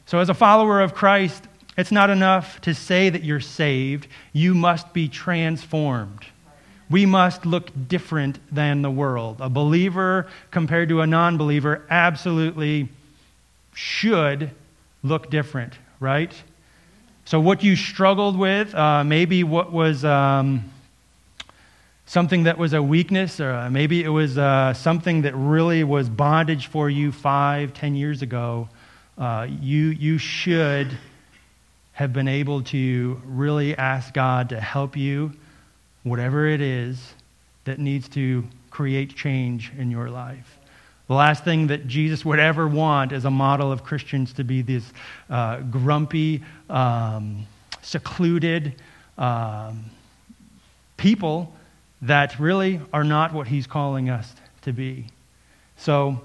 So, 0.05 0.19
as 0.19 0.29
a 0.29 0.35
follower 0.35 0.83
of 0.83 0.95
Christ, 0.95 1.45
it's 1.79 1.93
not 1.93 2.11
enough 2.11 2.61
to 2.63 2.75
say 2.75 3.09
that 3.09 3.25
you're 3.25 3.41
saved, 3.41 4.07
you 4.35 4.55
must 4.55 4.93
be 4.93 5.09
transformed 5.09 6.27
we 6.91 7.07
must 7.07 7.47
look 7.47 7.71
different 7.89 8.39
than 8.53 8.83
the 8.83 8.91
world. 8.91 9.37
A 9.41 9.49
believer 9.49 10.27
compared 10.51 10.89
to 10.89 11.01
a 11.01 11.07
non 11.07 11.39
believer 11.39 11.87
absolutely 11.89 12.89
should 13.75 14.51
look 15.03 15.31
different, 15.31 15.75
right? 16.01 16.35
So, 17.25 17.39
what 17.39 17.63
you 17.63 17.77
struggled 17.77 18.37
with, 18.37 18.75
uh, 18.75 19.05
maybe 19.05 19.45
what 19.45 19.73
was 19.73 20.05
um, 20.05 20.65
something 22.07 22.43
that 22.43 22.59
was 22.59 22.73
a 22.73 22.83
weakness, 22.83 23.39
or 23.41 23.53
uh, 23.53 23.71
maybe 23.71 24.03
it 24.03 24.09
was 24.09 24.37
uh, 24.37 24.75
something 24.75 25.23
that 25.23 25.37
really 25.37 25.85
was 25.85 26.09
bondage 26.09 26.67
for 26.67 26.91
you 26.91 27.13
five, 27.13 27.73
ten 27.73 27.95
years 27.95 28.23
ago, 28.23 28.69
uh, 29.17 29.47
you, 29.49 29.89
you 29.91 30.19
should 30.19 30.99
have 31.93 32.13
been 32.13 32.27
able 32.27 32.63
to 32.63 33.21
really 33.25 33.77
ask 33.77 34.13
God 34.13 34.49
to 34.49 34.61
help 34.61 34.97
you 34.97 35.33
whatever 36.03 36.47
it 36.47 36.61
is 36.61 37.15
that 37.65 37.79
needs 37.79 38.09
to 38.09 38.45
create 38.71 39.15
change 39.15 39.73
in 39.77 39.91
your 39.91 40.09
life. 40.11 40.59
The 41.09 41.15
last 41.15 41.45
thing 41.45 41.67
that 41.67 41.89
Jesus 41.89 42.25
would 42.25 42.39
ever 42.39 42.69
want 42.69 43.13
as 43.13 43.25
a 43.25 43.31
model 43.31 43.73
of 43.73 43.83
Christians 43.83 44.33
to 44.35 44.45
be 44.45 44.63
these 44.63 44.93
uh, 45.29 45.61
grumpy, 45.61 46.43
um, 46.69 47.47
secluded 47.83 48.75
um, 49.19 49.85
people 50.97 51.53
that 52.03 52.39
really 52.39 52.81
are 52.93 53.05
not 53.05 53.33
what 53.33 53.49
he's 53.49 53.67
calling 53.67 54.09
us 54.09 54.35
to 54.63 54.73
be. 54.73 55.07
So, 55.77 56.21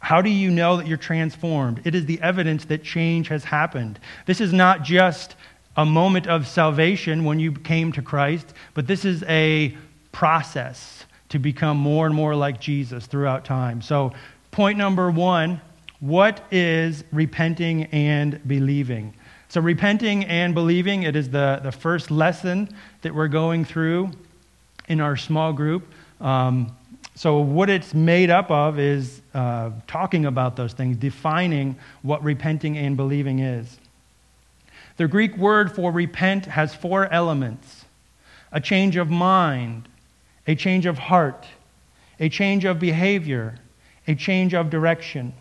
how 0.00 0.20
do 0.20 0.28
you 0.28 0.50
know 0.50 0.76
that 0.76 0.86
you're 0.86 0.98
transformed? 0.98 1.80
It 1.84 1.94
is 1.94 2.04
the 2.04 2.20
evidence 2.20 2.66
that 2.66 2.82
change 2.82 3.28
has 3.28 3.44
happened. 3.44 3.98
This 4.26 4.40
is 4.40 4.52
not 4.52 4.82
just 4.82 5.34
a 5.76 5.84
moment 5.84 6.26
of 6.26 6.46
salvation 6.46 7.24
when 7.24 7.40
you 7.40 7.52
came 7.52 7.92
to 7.92 8.02
Christ, 8.02 8.54
but 8.74 8.86
this 8.86 9.04
is 9.04 9.22
a 9.24 9.76
process 10.12 11.04
to 11.30 11.38
become 11.38 11.76
more 11.76 12.06
and 12.06 12.14
more 12.14 12.34
like 12.34 12.60
Jesus 12.60 13.06
throughout 13.06 13.44
time. 13.44 13.82
So, 13.82 14.12
point 14.50 14.78
number 14.78 15.10
one 15.10 15.60
what 16.00 16.44
is 16.50 17.02
repenting 17.12 17.84
and 17.84 18.46
believing? 18.46 19.14
So, 19.48 19.60
repenting 19.60 20.24
and 20.24 20.54
believing, 20.54 21.04
it 21.04 21.16
is 21.16 21.30
the, 21.30 21.60
the 21.62 21.72
first 21.72 22.10
lesson 22.10 22.68
that 23.02 23.14
we're 23.14 23.28
going 23.28 23.64
through 23.64 24.10
in 24.88 25.00
our 25.00 25.16
small 25.16 25.52
group. 25.52 25.86
Um, 26.20 26.76
so, 27.14 27.38
what 27.38 27.70
it's 27.70 27.94
made 27.94 28.30
up 28.30 28.50
of 28.50 28.78
is 28.78 29.22
uh, 29.32 29.70
talking 29.86 30.26
about 30.26 30.56
those 30.56 30.72
things, 30.72 30.96
defining 30.96 31.76
what 32.02 32.22
repenting 32.22 32.76
and 32.76 32.96
believing 32.96 33.38
is. 33.38 33.78
The 34.96 35.08
Greek 35.08 35.36
word 35.36 35.72
for 35.72 35.90
repent 35.90 36.46
has 36.46 36.74
four 36.74 37.12
elements 37.12 37.84
a 38.52 38.60
change 38.60 38.96
of 38.96 39.10
mind, 39.10 39.88
a 40.46 40.54
change 40.54 40.86
of 40.86 40.96
heart, 40.96 41.44
a 42.20 42.28
change 42.28 42.64
of 42.64 42.78
behavior, 42.78 43.56
a 44.06 44.14
change 44.14 44.54
of 44.54 44.70
direction. 44.70 45.32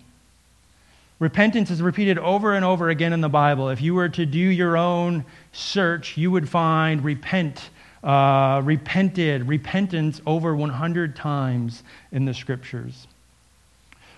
Repentance 1.19 1.69
is 1.69 1.79
repeated 1.81 2.17
over 2.17 2.55
and 2.55 2.65
over 2.65 2.89
again 2.89 3.13
in 3.13 3.22
the 3.22 3.29
Bible. 3.29 3.69
If 3.69 3.81
you 3.81 3.93
were 3.93 4.10
to 4.10 4.25
do 4.25 4.39
your 4.39 4.75
own 4.75 5.25
search, 5.51 6.17
you 6.17 6.31
would 6.31 6.50
find 6.50 7.03
repent 7.03 7.69
uh, 8.03 8.62
repented, 8.65 9.48
repentance 9.48 10.19
over 10.25 10.53
100 10.55 11.15
times 11.15 11.83
in 12.12 12.25
the 12.25 12.33
scriptures. 12.33 13.07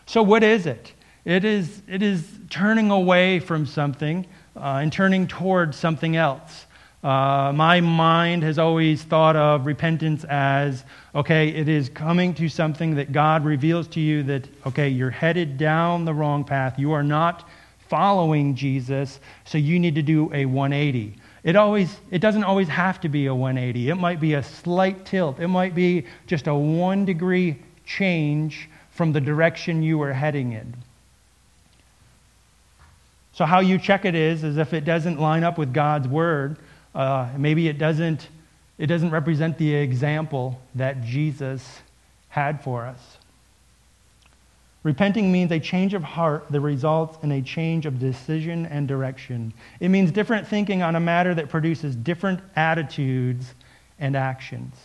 So, 0.08 0.24
what 0.24 0.44
is 0.44 0.66
it? 0.66 0.94
It 1.24 1.46
is, 1.46 1.82
it 1.88 2.02
is 2.02 2.28
turning 2.50 2.90
away 2.90 3.40
from 3.40 3.66
something 3.66 4.26
uh, 4.56 4.80
and 4.82 4.92
turning 4.92 5.28
towards 5.28 5.78
something 5.78 6.16
else. 6.16 6.66
Uh, 7.04 7.52
my 7.54 7.82
mind 7.82 8.42
has 8.42 8.58
always 8.58 9.04
thought 9.04 9.36
of 9.36 9.66
repentance 9.66 10.24
as 10.24 10.84
okay, 11.14 11.50
it 11.50 11.70
is 11.70 11.88
coming 11.90 12.34
to 12.34 12.50
something 12.50 12.96
that 12.96 13.12
God 13.12 13.46
reveals 13.46 13.88
to 13.90 14.00
you 14.00 14.24
that, 14.24 14.48
okay, 14.66 14.90
you're 14.90 15.12
headed 15.12 15.58
down 15.58 16.04
the 16.04 16.14
wrong 16.14 16.44
path. 16.44 16.78
You 16.78 16.92
are 16.92 17.04
not 17.04 17.48
following 17.88 18.56
Jesus, 18.56 19.20
so 19.46 19.58
you 19.58 19.80
need 19.80 19.96
to 19.96 20.02
do 20.02 20.32
a 20.34 20.46
180. 20.46 21.16
It, 21.44 21.56
always, 21.56 21.96
it 22.12 22.20
doesn't 22.20 22.44
always 22.44 22.68
have 22.68 23.00
to 23.02 23.10
be 23.10 23.28
a 23.28 23.36
180. 23.36 23.90
It 23.90 23.96
might 23.96 24.20
be 24.20 24.34
a 24.34 24.44
slight 24.44 25.06
tilt. 25.06 25.40
It 25.40 25.48
might 25.48 25.76
be 25.76 26.06
just 26.26 26.48
a 26.48 26.56
one 26.56 27.06
degree 27.06 27.58
change 27.86 28.68
from 28.90 29.14
the 29.14 29.22
direction 29.22 29.84
you 29.84 30.00
were 30.00 30.12
heading 30.12 30.54
in. 30.54 30.76
So, 33.36 33.44
how 33.44 33.60
you 33.60 33.78
check 33.78 34.06
it 34.06 34.16
is, 34.16 34.46
is 34.46 34.56
if 34.56 34.74
it 34.74 34.86
doesn't 34.86 35.20
line 35.20 35.44
up 35.44 35.58
with 35.58 35.74
God's 35.74 36.08
word, 36.08 36.58
uh, 36.96 37.28
maybe 37.38 37.68
it 37.68 37.78
doesn't, 37.78 38.30
it 38.78 38.88
doesn't 38.88 39.12
represent 39.12 39.58
the 39.58 39.76
example 39.76 40.62
that 40.74 41.04
Jesus 41.04 41.82
had 42.30 42.64
for 42.64 42.86
us. 42.86 43.18
Repenting 44.84 45.34
means 45.34 45.52
a 45.52 45.60
change 45.60 45.94
of 45.94 46.02
heart 46.02 46.46
that 46.50 46.62
results 46.62 47.18
in 47.24 47.34
a 47.34 47.42
change 47.42 47.86
of 47.86 48.00
decision 48.00 48.68
and 48.68 48.88
direction. 48.88 49.54
It 49.82 49.90
means 49.90 50.14
different 50.14 50.48
thinking 50.48 50.82
on 50.82 50.96
a 50.96 51.02
matter 51.02 51.36
that 51.36 51.50
produces 51.50 51.94
different 51.94 52.40
attitudes 52.56 53.54
and 54.00 54.16
actions. 54.16 54.78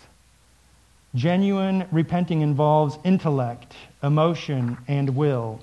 Genuine 1.14 1.86
repenting 1.92 2.40
involves 2.40 2.98
intellect, 3.04 3.76
emotion, 4.02 4.76
and 4.88 5.14
will. 5.14 5.60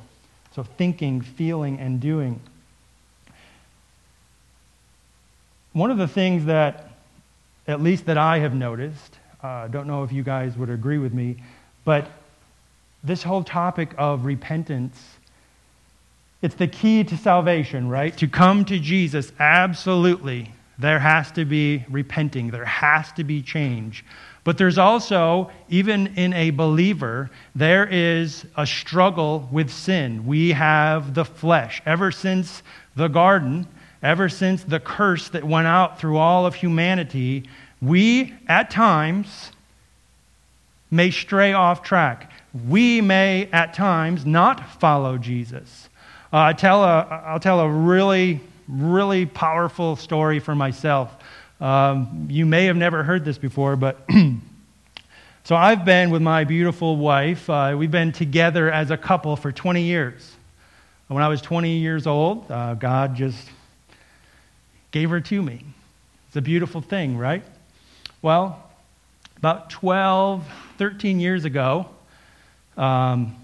So, 0.56 0.63
thinking, 0.63 1.20
feeling, 1.20 1.82
and 1.82 2.00
doing. 2.00 2.39
One 5.77 5.91
of 5.91 6.00
the 6.00 6.07
things 6.07 6.46
that, 6.46 6.89
at 7.67 7.84
least 7.84 8.07
that 8.07 8.17
I 8.17 8.39
have 8.39 8.55
noticed, 8.55 9.19
I 9.43 9.65
uh, 9.65 9.67
don't 9.67 9.86
know 9.86 10.01
if 10.01 10.12
you 10.12 10.24
guys 10.24 10.57
would 10.57 10.72
agree 10.72 10.98
with 10.98 11.13
me, 11.13 11.38
but 11.86 12.10
this 13.03 13.22
whole 13.22 13.43
topic 13.43 13.93
of 13.96 14.25
repentance, 14.25 15.00
it's 16.41 16.55
the 16.55 16.65
key 16.65 17.03
to 17.03 17.15
salvation, 17.15 17.89
right? 17.89 18.17
To 18.17 18.27
come 18.27 18.65
to 18.65 18.79
Jesus, 18.79 19.31
absolutely, 19.38 20.51
there 20.79 20.98
has 20.98 21.31
to 21.34 21.46
be 21.46 21.86
repenting, 21.91 22.50
there 22.50 22.65
has 22.65 23.12
to 23.12 23.24
be 23.24 23.43
change. 23.43 24.03
But 24.43 24.57
there's 24.57 24.79
also, 24.79 25.51
even 25.69 26.07
in 26.15 26.34
a 26.34 26.50
believer, 26.50 27.29
there 27.53 27.86
is 27.86 28.48
a 28.55 28.65
struggle 28.65 29.48
with 29.51 29.69
sin. 29.69 30.25
We 30.25 30.53
have 30.53 31.13
the 31.13 31.25
flesh. 31.25 31.84
Ever 31.86 32.12
since 32.12 32.63
the 32.96 33.10
garden, 33.10 33.67
ever 34.01 34.30
since 34.30 34.63
the 34.63 34.80
curse 34.80 35.30
that 35.30 35.44
went 35.44 35.68
out 35.68 36.00
through 36.00 36.18
all 36.18 36.46
of 36.46 36.56
humanity, 36.56 37.50
we 37.82 38.34
at 38.48 38.70
times 38.70 39.51
may 40.89 41.12
stray 41.12 41.54
off 41.54 41.84
track 41.84 42.32
we 42.66 43.01
may 43.01 43.50
at 43.51 43.74
times 43.74 44.25
not 44.25 44.80
follow 44.80 45.18
Jesus. 45.18 45.89
Uh, 46.32 46.39
I 46.39 46.54
tell 46.54 46.84
a, 46.84 47.01
I'll 47.25 47.39
tell 47.39 47.60
a 47.60 47.70
really, 47.70 48.39
really 48.68 49.25
powerful 49.25 49.96
story 49.96 50.39
for 50.39 50.56
myself. 50.56 51.16
Um, 51.60 52.27
you 52.30 52.46
may 52.46 52.66
have 52.66 52.75
never 52.75 53.04
heard 53.04 53.25
this 53.25 53.38
before, 53.38 53.75
but 53.75 53.98
so 55.44 55.56
I've 55.56 55.86
been 55.86 56.10
with 56.10 56.22
my 56.22 56.44
beautiful 56.44 56.98
wife. 56.98 57.50
Uh, 57.50 57.75
we've 57.77 57.92
been 57.92 58.12
together 58.12 58.72
as 58.72 58.92
a 58.92 58.98
couple 58.98 59.36
for 59.36 59.51
20 59.51 59.84
years. 59.84 60.34
When 61.08 61.24
I 61.24 61.30
was 61.30 61.42
20 61.42 61.77
years 61.77 62.06
old, 62.06 62.51
uh, 62.51 62.74
God 62.74 63.16
just 63.16 63.50
gave 64.91 65.10
her 65.10 65.20
to 65.22 65.41
me. 65.41 65.63
It's 66.27 66.36
a 66.36 66.41
beautiful 66.41 66.82
thing, 66.82 67.17
right? 67.17 67.44
Well, 68.22 68.63
about 69.38 69.70
12, 69.70 70.46
13 70.77 71.20
years 71.20 71.46
ago, 71.46 71.88
um, 72.75 73.36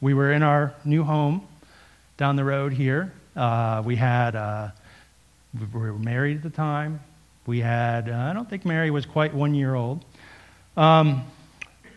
we 0.00 0.14
were 0.14 0.32
in 0.32 0.42
our 0.42 0.74
new 0.84 1.04
home 1.04 1.46
down 2.16 2.36
the 2.36 2.44
road 2.44 2.72
here. 2.72 3.12
Uh, 3.36 3.82
we 3.84 3.96
had, 3.96 4.36
uh, 4.36 4.68
we 5.58 5.66
were 5.78 5.92
married 5.98 6.38
at 6.38 6.42
the 6.42 6.50
time. 6.50 7.00
We 7.46 7.60
had, 7.60 8.08
uh, 8.08 8.16
I 8.16 8.32
don't 8.32 8.48
think 8.48 8.64
Mary 8.64 8.90
was 8.90 9.06
quite 9.06 9.34
one 9.34 9.54
year 9.54 9.74
old. 9.74 10.04
Um, 10.76 11.24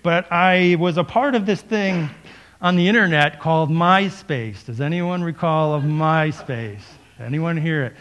but 0.03 0.31
I 0.31 0.75
was 0.79 0.97
a 0.97 1.03
part 1.03 1.35
of 1.35 1.45
this 1.45 1.61
thing 1.61 2.09
on 2.61 2.75
the 2.75 2.87
internet 2.87 3.39
called 3.39 3.69
MySpace. 3.69 4.65
Does 4.65 4.81
anyone 4.81 5.23
recall 5.23 5.73
of 5.73 5.83
MySpace? 5.83 6.81
Anyone 7.19 7.57
hear 7.57 7.83
it? 7.85 7.93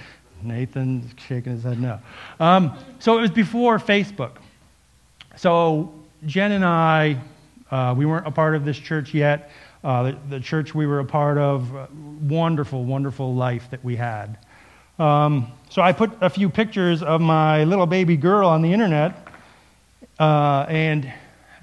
Nathan's 0.45 1.13
shaking 1.27 1.53
his 1.53 1.65
head 1.65 1.81
no. 1.81 1.99
Um, 2.41 2.77
so 2.99 3.19
it 3.19 3.21
was 3.21 3.31
before 3.31 3.79
Facebook. 3.79 4.33
So 5.37 5.93
Jen 6.27 6.53
and 6.53 6.65
I 6.65 7.19
uh, 7.71 7.93
we 7.93 8.07
weren't 8.07 8.27
a 8.27 8.31
part 8.31 8.55
of 8.55 8.65
this 8.65 8.79
church 8.79 9.13
yet. 9.15 9.51
Uh, 9.83 10.05
the, 10.05 10.19
the, 10.31 10.41
church 10.41 10.75
we 10.75 10.87
were 10.87 11.01
a 11.01 11.05
part 11.05 11.39
of, 11.39 11.75
uh, 11.75 11.87
wonderful, 12.23 12.85
wonderful 12.85 13.35
life 13.35 13.69
that 13.71 13.85
we 13.85 13.97
had. 13.97 14.39
Um, 14.99 15.51
so 15.71 15.83
I 15.83 15.93
put 15.93 16.13
a 16.21 16.31
few 16.31 16.49
pictures 16.49 17.03
of 17.03 17.21
my 17.21 17.65
little 17.65 17.87
baby 17.87 18.17
girl 18.17 18.49
on 18.49 18.63
the 18.63 18.73
internet. 18.73 19.27
Uh, 20.21 20.67
and 20.69 21.13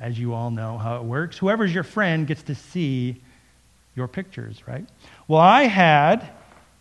as 0.02 0.20
you 0.20 0.34
all 0.34 0.52
know 0.52 0.78
how 0.78 0.98
it 0.98 1.04
works, 1.04 1.38
whoever's 1.38 1.74
your 1.74 1.84
friend 1.84 2.28
gets 2.28 2.44
to 2.44 2.56
see 2.56 3.22
your 3.96 4.10
pictures, 4.10 4.68
right? 4.68 4.86
Well, 5.28 5.40
I 5.40 5.64
had 5.64 6.30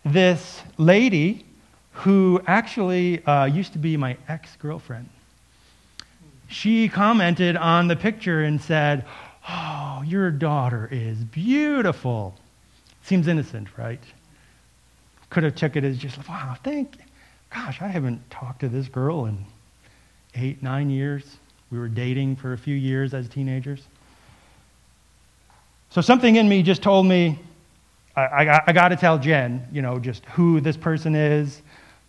this 0.03 0.61
lady 0.77 1.45
who 1.93 2.41
actually 2.47 3.23
uh, 3.25 3.45
used 3.45 3.73
to 3.73 3.79
be 3.79 3.97
my 3.97 4.17
ex 4.27 4.55
girlfriend 4.57 5.09
she 6.51 6.89
commented 6.89 7.55
on 7.55 7.87
the 7.87 7.95
picture 7.95 8.43
and 8.43 8.61
said, 8.61 9.05
Oh, 9.47 10.03
your 10.05 10.29
daughter 10.29 10.87
is 10.91 11.17
beautiful. 11.17 12.35
Seems 13.03 13.27
innocent, 13.27 13.69
right? 13.77 14.01
Could 15.29 15.43
have 15.43 15.55
took 15.55 15.75
it 15.75 15.83
as 15.83 15.97
just, 15.97 16.17
wow, 16.29 16.55
thank 16.63 16.97
you. 16.97 17.03
Gosh, 17.49 17.81
I 17.81 17.87
haven't 17.87 18.29
talked 18.29 18.59
to 18.59 18.69
this 18.69 18.87
girl 18.87 19.25
in 19.25 19.45
eight, 20.35 20.61
nine 20.61 20.89
years. 20.89 21.37
We 21.71 21.79
were 21.79 21.87
dating 21.87 22.35
for 22.35 22.53
a 22.53 22.57
few 22.57 22.75
years 22.75 23.13
as 23.13 23.27
teenagers. 23.27 23.81
So 25.89 26.01
something 26.01 26.35
in 26.35 26.47
me 26.47 26.63
just 26.63 26.83
told 26.83 27.05
me, 27.05 27.39
I, 28.15 28.21
I, 28.21 28.63
I 28.67 28.73
got 28.73 28.89
to 28.89 28.95
tell 28.95 29.17
Jen, 29.17 29.67
you 29.71 29.81
know, 29.81 29.99
just 29.99 30.25
who 30.25 30.61
this 30.61 30.77
person 30.77 31.15
is. 31.15 31.61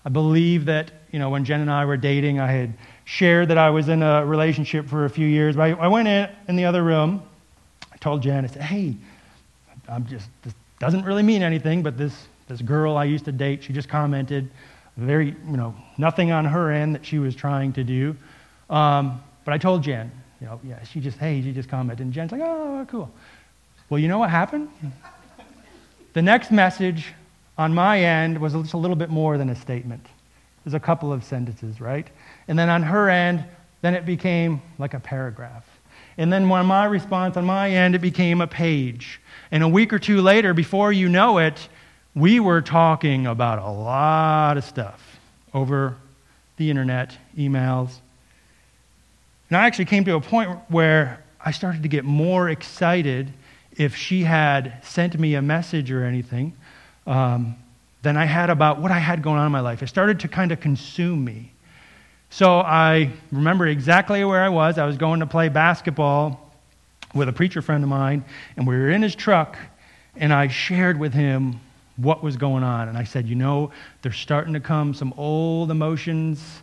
I 0.04 0.09
believe 0.09 0.64
that, 0.66 0.90
you 1.12 1.18
know, 1.18 1.30
when 1.30 1.44
Jen 1.44 1.61
and 1.61 1.71
I 1.71 1.85
were 1.85 1.97
dating, 1.97 2.40
I 2.40 2.50
had 2.50 2.75
shared 3.04 3.49
that 3.49 3.59
I 3.59 3.71
was 3.71 3.88
in 3.88 4.02
a 4.02 4.25
relationship 4.25 4.88
for 4.88 5.04
a 5.04 5.11
few 5.11 5.26
years. 5.26 5.56
I, 5.56 5.71
I 5.71 5.88
went 5.88 6.09
in, 6.09 6.28
in 6.49 6.56
the 6.56 6.64
other 6.64 6.82
room 6.82 7.23
I 7.92 7.97
told 7.99 8.23
Jen, 8.23 8.44
I 8.44 8.49
said, 8.49 8.62
hey, 8.62 8.97
I'm 9.88 10.06
just, 10.06 10.28
this 10.42 10.54
doesn't 10.78 11.04
really 11.04 11.23
mean 11.23 11.42
anything, 11.42 11.82
but 11.82 11.97
this, 11.97 12.26
this 12.49 12.62
girl 12.62 12.97
I 12.97 13.04
used 13.04 13.25
to 13.26 13.32
date, 13.32 13.62
she 13.62 13.73
just 13.73 13.88
commented, 13.88 14.50
very, 14.97 15.37
you 15.47 15.56
know, 15.56 15.75
nothing 15.99 16.32
on 16.32 16.44
her 16.44 16.71
end 16.71 16.94
that 16.94 17.04
she 17.04 17.18
was 17.18 17.35
trying 17.35 17.73
to 17.75 17.85
do. 17.85 18.16
Um, 18.71 19.23
but 19.44 19.54
I 19.54 19.59
told 19.59 19.82
Jen, 19.82 20.11
you 20.40 20.47
know, 20.47 20.61
yeah, 20.64 20.82
she 20.85 21.00
just, 21.00 21.18
hey, 21.18 21.42
she 21.42 21.52
just 21.52 21.68
commented. 21.68 22.06
And 22.06 22.12
Jen's 22.12 22.32
like, 22.32 22.40
oh, 22.42 22.87
cool. 22.88 23.11
Well, 23.88 23.99
you 23.99 24.09
know 24.09 24.18
what 24.18 24.30
happened? 24.30 24.68
The 26.14 26.23
next 26.23 26.50
message 26.50 27.14
on 27.62 27.73
my 27.73 28.00
end 28.00 28.38
was 28.38 28.52
just 28.52 28.75
a 28.75 28.76
little 28.76 28.97
bit 28.97 29.09
more 29.09 29.38
than 29.38 29.49
a 29.49 29.54
statement. 29.54 30.04
There's 30.64 30.75
a 30.75 30.81
couple 30.81 31.12
of 31.12 31.25
sentences, 31.25 31.81
right? 31.81 32.07
And 32.49 32.59
then 32.59 32.69
on 32.69 32.83
her 32.83 33.09
end, 33.09 33.45
then 33.81 33.95
it 33.95 34.04
became 34.04 34.61
like 34.78 34.95
a 34.95 35.00
paragraph. 35.00 35.64
And 36.19 36.33
then 36.33 36.49
when 36.49 36.66
my 36.66 36.85
response 36.85 37.37
on 37.37 37.45
my 37.45 37.71
end, 37.71 37.95
it 37.95 38.00
became 38.00 38.40
a 38.40 38.47
page. 38.47 39.21
And 39.50 39.62
a 39.62 39.69
week 39.69 39.92
or 39.92 39.99
two 39.99 40.21
later, 40.21 40.52
before 40.52 40.92
you 40.92 41.09
know 41.09 41.38
it, 41.38 41.69
we 42.14 42.40
were 42.40 42.61
talking 42.61 43.26
about 43.26 43.59
a 43.61 43.71
lot 43.71 44.57
of 44.59 44.64
stuff 44.64 45.21
over 45.54 45.97
the 46.57 46.69
internet, 46.69 47.16
emails. 47.38 47.92
And 49.49 49.57
I 49.57 49.66
actually 49.66 49.87
came 49.87 50.04
to 50.04 50.16
a 50.16 50.21
point 50.21 50.50
where 50.69 51.23
I 51.40 51.52
started 51.52 51.83
to 51.85 51.88
get 51.88 52.04
more 52.04 52.49
excited 52.49 53.33
if 53.76 53.97
she 53.97 54.25
had 54.25 54.85
sent 54.85 55.19
me 55.19 55.35
a 55.35 55.42
message 55.42 55.90
or 55.90 56.04
anything 56.04 56.57
um, 57.06 57.56
than 58.02 58.16
I 58.16 58.25
had 58.25 58.50
about 58.50 58.80
what 58.80 58.90
I 58.90 58.99
had 58.99 59.23
going 59.23 59.38
on 59.38 59.47
in 59.47 59.52
my 59.52 59.61
life. 59.61 59.82
It 59.82 59.88
started 59.88 60.21
to 60.21 60.28
kind 60.28 60.52
of 60.52 60.61
consume 60.61 61.25
me. 61.25 61.52
So 62.30 62.61
I 62.61 63.11
remember 63.30 63.66
exactly 63.66 64.25
where 64.25 64.42
I 64.42 64.49
was. 64.49 64.78
I 64.78 64.87
was 64.87 64.97
going 64.97 65.21
to 65.21 65.26
play 65.26 65.49
basketball 65.49 66.50
with 67.14 67.28
a 67.28 67.32
preacher 67.32 67.61
friend 67.61 67.85
of 67.85 67.90
mine, 67.90 68.25
and 68.56 68.66
we 68.66 68.75
were 68.75 68.90
in 68.90 69.02
his 69.02 69.14
truck, 69.14 69.59
and 70.16 70.32
I 70.32 70.49
shared 70.49 70.99
with 70.99 71.12
him 71.12 71.61
what 71.97 72.23
was 72.23 72.37
going 72.37 72.64
on. 72.64 72.88
And 72.88 72.97
I 72.97 73.04
said, 73.04 73.28
You 73.28 73.35
know, 73.35 73.71
there's 74.00 74.16
starting 74.16 74.54
to 74.54 74.61
come 74.61 74.94
some 74.94 75.12
old 75.16 75.71
emotions. 75.71 76.62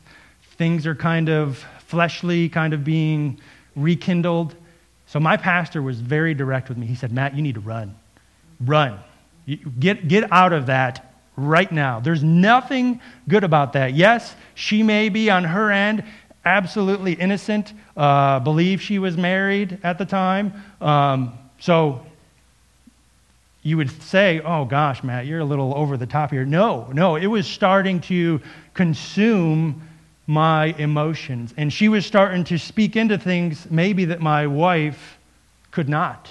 Things 0.57 0.87
are 0.87 0.95
kind 0.95 1.29
of 1.29 1.63
fleshly, 1.85 2.49
kind 2.49 2.73
of 2.73 2.83
being 2.83 3.39
rekindled. 3.75 4.55
So 5.05 5.19
my 5.19 5.37
pastor 5.37 5.81
was 5.81 6.01
very 6.01 6.33
direct 6.33 6.69
with 6.69 6.77
me. 6.77 6.85
He 6.85 6.95
said, 6.95 7.11
Matt, 7.11 7.35
you 7.35 7.41
need 7.41 7.55
to 7.55 7.61
run. 7.61 7.95
Run. 8.59 8.99
Get, 9.79 10.07
get 10.07 10.31
out 10.31 10.53
of 10.53 10.67
that 10.67 11.13
right 11.35 11.71
now. 11.71 11.99
There's 11.99 12.23
nothing 12.23 13.01
good 13.27 13.43
about 13.43 13.73
that. 13.73 13.93
Yes, 13.93 14.35
she 14.55 14.83
may 14.83 15.09
be 15.09 15.29
on 15.29 15.43
her 15.43 15.71
end 15.71 16.03
absolutely 16.45 17.13
innocent, 17.13 17.73
uh, 17.97 18.39
believe 18.39 18.81
she 18.81 18.99
was 18.99 19.17
married 19.17 19.79
at 19.83 19.97
the 19.97 20.05
time. 20.05 20.53
Um, 20.81 21.37
so 21.59 22.05
you 23.61 23.77
would 23.77 24.01
say, 24.01 24.41
oh 24.41 24.65
gosh, 24.65 25.03
Matt, 25.03 25.25
you're 25.25 25.39
a 25.39 25.45
little 25.45 25.75
over 25.75 25.97
the 25.97 26.05
top 26.05 26.31
here. 26.31 26.45
No, 26.45 26.89
no, 26.93 27.15
it 27.15 27.27
was 27.27 27.45
starting 27.45 27.99
to 28.01 28.41
consume 28.73 29.87
my 30.27 30.65
emotions. 30.77 31.53
And 31.57 31.71
she 31.71 31.89
was 31.89 32.05
starting 32.05 32.43
to 32.45 32.57
speak 32.57 32.95
into 32.95 33.17
things 33.17 33.69
maybe 33.69 34.05
that 34.05 34.21
my 34.21 34.47
wife 34.47 35.17
could 35.71 35.89
not. 35.89 36.29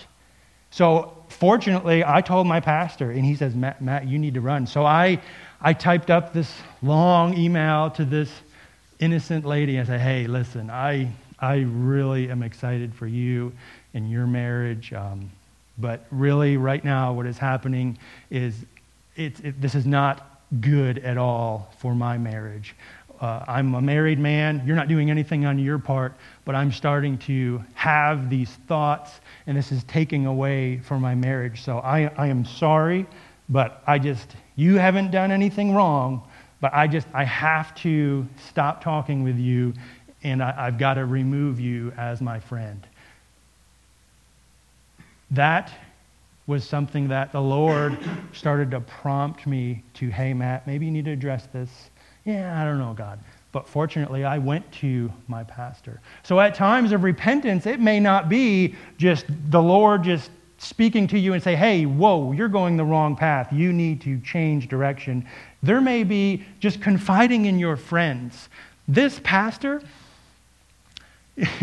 So 0.70 1.17
fortunately, 1.38 2.04
I 2.04 2.20
told 2.20 2.46
my 2.46 2.60
pastor, 2.60 3.10
and 3.10 3.24
he 3.24 3.34
says, 3.36 3.54
Matt, 3.54 3.80
Matt, 3.80 4.06
you 4.06 4.18
need 4.18 4.34
to 4.34 4.40
run. 4.40 4.66
So 4.66 4.84
I, 4.84 5.20
I 5.60 5.72
typed 5.72 6.10
up 6.10 6.32
this 6.32 6.52
long 6.82 7.36
email 7.36 7.90
to 7.90 8.04
this 8.04 8.30
innocent 8.98 9.44
lady. 9.44 9.78
I 9.78 9.84
said, 9.84 10.00
hey, 10.00 10.26
listen, 10.26 10.70
I, 10.70 11.10
I 11.38 11.58
really 11.60 12.30
am 12.30 12.42
excited 12.42 12.94
for 12.94 13.06
you 13.06 13.52
and 13.94 14.10
your 14.10 14.26
marriage. 14.26 14.92
Um, 14.92 15.30
but 15.78 16.04
really, 16.10 16.56
right 16.56 16.84
now, 16.84 17.12
what 17.12 17.26
is 17.26 17.38
happening 17.38 17.98
is 18.30 18.54
it, 19.14 19.44
it, 19.44 19.60
this 19.60 19.74
is 19.74 19.86
not 19.86 20.42
good 20.60 20.98
at 20.98 21.16
all 21.16 21.72
for 21.78 21.94
my 21.94 22.18
marriage. 22.18 22.74
Uh, 23.20 23.44
I'm 23.46 23.74
a 23.74 23.80
married 23.80 24.18
man. 24.18 24.62
You're 24.64 24.76
not 24.76 24.88
doing 24.88 25.10
anything 25.10 25.44
on 25.44 25.58
your 25.58 25.78
part, 25.78 26.14
but 26.44 26.54
I'm 26.54 26.72
starting 26.72 27.18
to 27.18 27.64
have 27.74 28.30
these 28.30 28.50
thoughts, 28.68 29.20
and 29.48 29.56
this 29.56 29.72
is 29.72 29.82
taking 29.84 30.26
away 30.26 30.78
from 30.78 31.00
my 31.00 31.14
marriage. 31.14 31.62
So 31.62 31.78
I, 31.78 32.12
I 32.18 32.26
am 32.26 32.44
sorry, 32.44 33.06
but 33.48 33.82
I 33.86 33.98
just, 33.98 34.36
you 34.56 34.74
haven't 34.74 35.10
done 35.10 35.32
anything 35.32 35.74
wrong, 35.74 36.22
but 36.60 36.72
I 36.74 36.86
just, 36.86 37.08
I 37.14 37.24
have 37.24 37.74
to 37.76 38.28
stop 38.50 38.84
talking 38.84 39.24
with 39.24 39.38
you, 39.38 39.72
and 40.22 40.42
I, 40.42 40.54
I've 40.66 40.76
got 40.76 40.94
to 40.94 41.06
remove 41.06 41.58
you 41.58 41.92
as 41.96 42.20
my 42.20 42.38
friend. 42.38 42.86
That 45.30 45.72
was 46.46 46.62
something 46.62 47.08
that 47.08 47.32
the 47.32 47.40
Lord 47.40 47.98
started 48.34 48.70
to 48.72 48.80
prompt 48.80 49.46
me 49.46 49.82
to, 49.94 50.10
hey, 50.10 50.34
Matt, 50.34 50.66
maybe 50.66 50.84
you 50.84 50.92
need 50.92 51.06
to 51.06 51.12
address 51.12 51.46
this. 51.54 51.70
Yeah, 52.26 52.60
I 52.60 52.66
don't 52.66 52.78
know, 52.78 52.92
God. 52.92 53.18
But 53.50 53.66
fortunately, 53.66 54.24
I 54.24 54.38
went 54.38 54.70
to 54.72 55.10
my 55.26 55.42
pastor. 55.42 56.00
So 56.22 56.38
at 56.38 56.54
times 56.54 56.92
of 56.92 57.02
repentance, 57.02 57.66
it 57.66 57.80
may 57.80 57.98
not 57.98 58.28
be 58.28 58.74
just 58.98 59.24
the 59.50 59.62
Lord 59.62 60.02
just 60.02 60.30
speaking 60.58 61.06
to 61.08 61.18
you 61.18 61.32
and 61.32 61.42
say, 61.42 61.56
hey, 61.56 61.86
whoa, 61.86 62.32
you're 62.32 62.48
going 62.48 62.76
the 62.76 62.84
wrong 62.84 63.16
path. 63.16 63.52
You 63.52 63.72
need 63.72 64.00
to 64.02 64.20
change 64.20 64.68
direction. 64.68 65.26
There 65.62 65.80
may 65.80 66.04
be 66.04 66.44
just 66.60 66.82
confiding 66.82 67.46
in 67.46 67.58
your 67.58 67.76
friends. 67.76 68.48
This 68.86 69.20
pastor, 69.22 69.80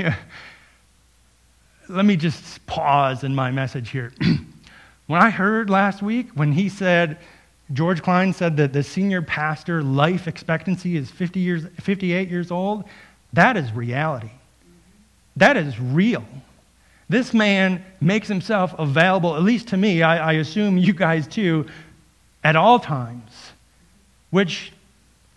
let 1.89 2.05
me 2.05 2.15
just 2.15 2.65
pause 2.65 3.23
in 3.23 3.35
my 3.35 3.51
message 3.51 3.89
here. 3.89 4.13
when 5.07 5.21
I 5.21 5.29
heard 5.29 5.69
last 5.69 6.01
week 6.01 6.29
when 6.33 6.53
he 6.53 6.69
said, 6.69 7.19
George 7.73 8.01
Klein 8.01 8.31
said 8.31 8.57
that 8.57 8.73
the 8.73 8.83
senior 8.83 9.21
pastor 9.21 9.81
life 9.81 10.27
expectancy 10.27 10.97
is 10.97 11.09
50 11.09 11.39
years, 11.39 11.63
58 11.81 12.29
years 12.29 12.51
old, 12.51 12.83
that 13.33 13.57
is 13.57 13.71
reality. 13.71 14.31
That 15.35 15.57
is 15.57 15.79
real. 15.79 16.23
This 17.09 17.33
man 17.33 17.83
makes 17.99 18.27
himself 18.27 18.73
available, 18.77 19.35
at 19.35 19.43
least 19.43 19.67
to 19.69 19.77
me, 19.77 20.03
I, 20.03 20.31
I 20.31 20.33
assume 20.33 20.77
you 20.77 20.93
guys 20.93 21.27
too, 21.27 21.67
at 22.43 22.55
all 22.55 22.79
times, 22.79 23.31
which 24.29 24.71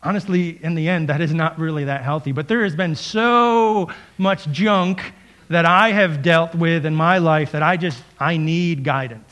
honestly, 0.02 0.62
in 0.62 0.74
the 0.74 0.88
end, 0.88 1.08
that 1.08 1.20
is 1.20 1.34
not 1.34 1.58
really 1.58 1.84
that 1.84 2.02
healthy. 2.02 2.32
But 2.32 2.48
there 2.48 2.62
has 2.62 2.76
been 2.76 2.94
so 2.94 3.90
much 4.16 4.50
junk 4.50 5.12
that 5.48 5.64
I 5.64 5.90
have 5.90 6.22
dealt 6.22 6.54
with 6.54 6.86
in 6.86 6.94
my 6.94 7.18
life 7.18 7.52
that 7.52 7.62
I 7.62 7.76
just, 7.76 8.02
I 8.18 8.36
need 8.36 8.84
guidance. 8.84 9.27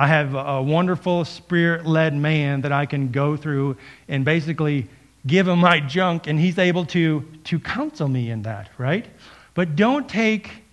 I 0.00 0.06
have 0.06 0.34
a 0.34 0.62
wonderful 0.62 1.26
spirit 1.26 1.84
led 1.84 2.14
man 2.14 2.62
that 2.62 2.72
I 2.72 2.86
can 2.86 3.10
go 3.10 3.36
through 3.36 3.76
and 4.08 4.24
basically 4.24 4.88
give 5.26 5.46
him 5.46 5.58
my 5.58 5.78
junk, 5.78 6.26
and 6.26 6.40
he's 6.40 6.58
able 6.58 6.86
to, 6.86 7.28
to 7.44 7.60
counsel 7.60 8.08
me 8.08 8.30
in 8.30 8.40
that, 8.44 8.70
right? 8.78 9.04
But 9.52 9.76
don't 9.76 10.08
take 10.08 10.64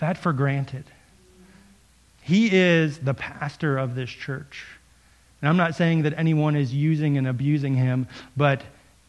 that 0.00 0.18
for 0.18 0.32
granted. 0.32 0.86
He 2.20 2.50
is 2.50 2.98
the 2.98 3.14
pastor 3.14 3.78
of 3.78 3.94
this 3.94 4.10
church. 4.10 4.66
And 5.40 5.48
I'm 5.48 5.56
not 5.56 5.76
saying 5.76 6.02
that 6.02 6.14
anyone 6.18 6.56
is 6.56 6.74
using 6.74 7.16
and 7.16 7.28
abusing 7.28 7.76
him, 7.76 8.08
but 8.36 8.64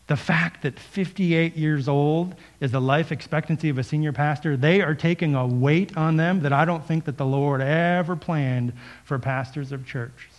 the 0.08 0.16
fact 0.16 0.64
that 0.64 0.80
58 0.80 1.56
years 1.58 1.88
old 1.88 2.34
is 2.62 2.72
the 2.72 2.80
life 2.82 3.12
expectancy 3.12 3.70
of 3.70 3.78
a 3.78 3.84
senior 3.84 4.14
pastor, 4.14 4.56
they 4.56 4.82
are 4.82 4.96
taking 4.96 5.36
a 5.36 5.46
weight 5.46 5.96
on 5.98 6.16
them 6.16 6.42
that 6.42 6.54
I 6.54 6.64
don't 6.64 6.86
think 6.86 7.06
that 7.06 7.18
the 7.18 7.26
Lord 7.26 7.62
ever 7.62 8.16
planned 8.16 8.74
for 9.04 9.20
pastors 9.20 9.74
of 9.74 9.86
churches. 9.86 10.32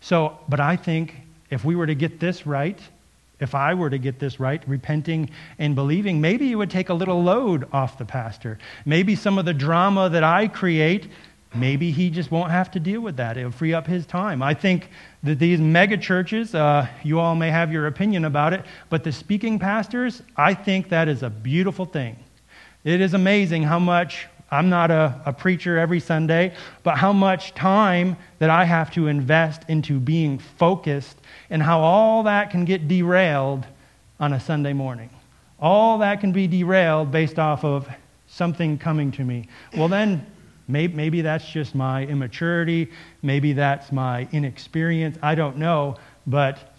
So, 0.00 0.38
but 0.48 0.60
I 0.60 0.76
think 0.76 1.14
if 1.50 1.64
we 1.64 1.74
were 1.74 1.86
to 1.86 1.94
get 1.94 2.20
this 2.20 2.46
right, 2.46 2.78
if 3.40 3.54
I 3.54 3.74
were 3.74 3.88
to 3.88 3.98
get 3.98 4.18
this 4.18 4.38
right, 4.38 4.62
repenting 4.68 5.30
and 5.58 5.74
believing, 5.74 6.20
maybe 6.20 6.50
it 6.52 6.56
would 6.56 6.70
take 6.70 6.88
a 6.88 6.94
little 6.94 7.22
load 7.22 7.66
off 7.72 7.96
the 7.96 8.04
pastor. 8.04 8.58
Maybe 8.84 9.14
some 9.14 9.38
of 9.38 9.44
the 9.44 9.54
drama 9.54 10.10
that 10.10 10.24
I 10.24 10.48
create 10.48 11.08
maybe 11.54 11.90
he 11.90 12.10
just 12.10 12.30
won't 12.30 12.50
have 12.50 12.70
to 12.72 12.80
deal 12.80 13.00
with 13.00 13.16
that. 13.16 13.36
It'll 13.36 13.50
free 13.50 13.72
up 13.72 13.86
his 13.86 14.06
time. 14.06 14.42
I 14.42 14.54
think 14.54 14.90
that 15.22 15.38
these 15.38 15.60
mega 15.60 15.96
churches, 15.96 16.54
uh, 16.54 16.86
you 17.02 17.18
all 17.18 17.34
may 17.34 17.50
have 17.50 17.72
your 17.72 17.86
opinion 17.86 18.24
about 18.24 18.52
it, 18.52 18.64
but 18.90 19.04
the 19.04 19.12
speaking 19.12 19.58
pastors, 19.58 20.22
I 20.36 20.54
think 20.54 20.88
that 20.90 21.08
is 21.08 21.22
a 21.22 21.30
beautiful 21.30 21.84
thing. 21.84 22.16
It 22.84 23.00
is 23.00 23.14
amazing 23.14 23.62
how 23.64 23.78
much, 23.78 24.26
I'm 24.50 24.68
not 24.68 24.90
a, 24.90 25.20
a 25.26 25.32
preacher 25.32 25.78
every 25.78 26.00
Sunday, 26.00 26.54
but 26.82 26.96
how 26.96 27.12
much 27.12 27.54
time 27.54 28.16
that 28.38 28.50
I 28.50 28.64
have 28.64 28.90
to 28.92 29.08
invest 29.08 29.62
into 29.68 29.98
being 29.98 30.38
focused 30.38 31.18
and 31.50 31.62
how 31.62 31.80
all 31.80 32.22
that 32.24 32.50
can 32.50 32.64
get 32.64 32.88
derailed 32.88 33.66
on 34.20 34.32
a 34.32 34.40
Sunday 34.40 34.72
morning. 34.72 35.10
All 35.60 35.98
that 35.98 36.20
can 36.20 36.32
be 36.32 36.46
derailed 36.46 37.10
based 37.10 37.38
off 37.38 37.64
of 37.64 37.88
something 38.28 38.78
coming 38.78 39.10
to 39.12 39.24
me. 39.24 39.48
Well, 39.76 39.88
then 39.88 40.24
Maybe, 40.68 40.94
maybe 40.94 41.22
that's 41.22 41.48
just 41.48 41.74
my 41.74 42.04
immaturity. 42.04 42.90
Maybe 43.22 43.54
that's 43.54 43.90
my 43.90 44.28
inexperience. 44.32 45.16
I 45.22 45.34
don't 45.34 45.56
know. 45.56 45.96
But 46.26 46.74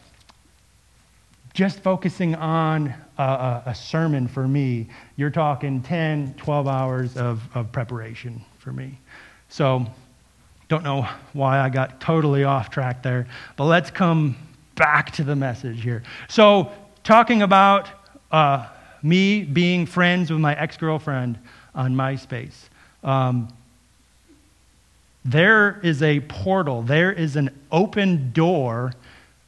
just 1.53 1.79
focusing 1.79 2.35
on 2.35 2.93
a, 3.17 3.63
a, 3.65 3.75
sermon 3.75 4.27
for 4.27 4.47
me, 4.47 4.87
you're 5.15 5.31
talking 5.31 5.81
10, 5.81 6.35
12 6.35 6.67
hours 6.67 7.17
of, 7.17 7.41
of 7.55 7.71
preparation 7.71 8.45
for 8.59 8.71
me. 8.71 8.99
So, 9.49 9.85
don't 10.67 10.83
know 10.83 11.07
why 11.33 11.59
I 11.59 11.69
got 11.69 11.99
totally 11.99 12.43
off 12.43 12.69
track 12.69 13.01
there, 13.01 13.27
but 13.57 13.65
let's 13.65 13.89
come 13.89 14.37
back 14.75 15.11
to 15.13 15.23
the 15.23 15.35
message 15.35 15.81
here. 15.81 16.03
So, 16.27 16.71
talking 17.03 17.41
about 17.41 17.89
uh, 18.31 18.67
me 19.01 19.43
being 19.43 19.87
friends 19.87 20.29
with 20.29 20.39
my 20.39 20.55
ex 20.55 20.77
girlfriend 20.77 21.39
on 21.73 21.95
MySpace. 21.95 22.69
Um, 23.03 23.49
there 25.31 25.79
is 25.83 26.01
a 26.01 26.21
portal, 26.21 26.81
there 26.81 27.11
is 27.11 27.35
an 27.35 27.49
open 27.71 28.31
door 28.31 28.93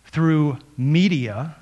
through 0.05 0.59
media, 0.77 1.55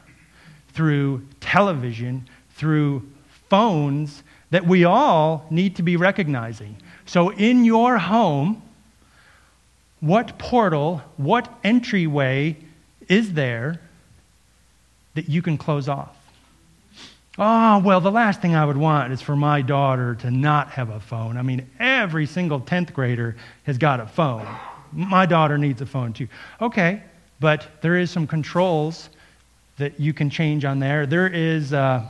through 0.73 1.25
television, 1.39 2.27
through 2.55 3.09
phones 3.49 4.23
that 4.51 4.65
we 4.65 4.83
all 4.83 5.45
need 5.49 5.75
to 5.77 5.83
be 5.83 5.95
recognizing. 5.95 6.75
So, 7.05 7.29
in 7.29 7.63
your 7.63 7.97
home, 7.97 8.61
what 10.01 10.37
portal, 10.37 11.01
what 11.15 11.51
entryway 11.63 12.57
is 13.07 13.33
there 13.33 13.79
that 15.15 15.29
you 15.29 15.41
can 15.41 15.57
close 15.57 15.87
off? 15.87 16.18
Oh, 17.41 17.79
well, 17.79 18.01
the 18.01 18.11
last 18.11 18.41
thing 18.41 18.53
I 18.53 18.65
would 18.65 18.75
want 18.75 19.13
is 19.13 19.21
for 19.21 19.33
my 19.33 19.61
daughter 19.61 20.13
to 20.15 20.29
not 20.29 20.71
have 20.71 20.89
a 20.89 20.99
phone. 20.99 21.37
I 21.37 21.41
mean, 21.41 21.69
every 21.79 22.25
single 22.25 22.59
10th 22.59 22.91
grader 22.91 23.37
has 23.63 23.77
got 23.77 24.01
a 24.01 24.05
phone. 24.05 24.45
My 24.91 25.25
daughter 25.25 25.57
needs 25.57 25.81
a 25.81 25.85
phone 25.85 26.11
too. 26.11 26.27
Okay, 26.61 27.01
but 27.39 27.65
there 27.79 27.95
is 27.95 28.11
some 28.11 28.27
controls 28.27 29.09
that 29.77 29.97
you 30.01 30.11
can 30.11 30.29
change 30.29 30.65
on 30.65 30.79
there. 30.79 31.05
There 31.05 31.27
is, 31.27 31.71
uh, 31.71 32.03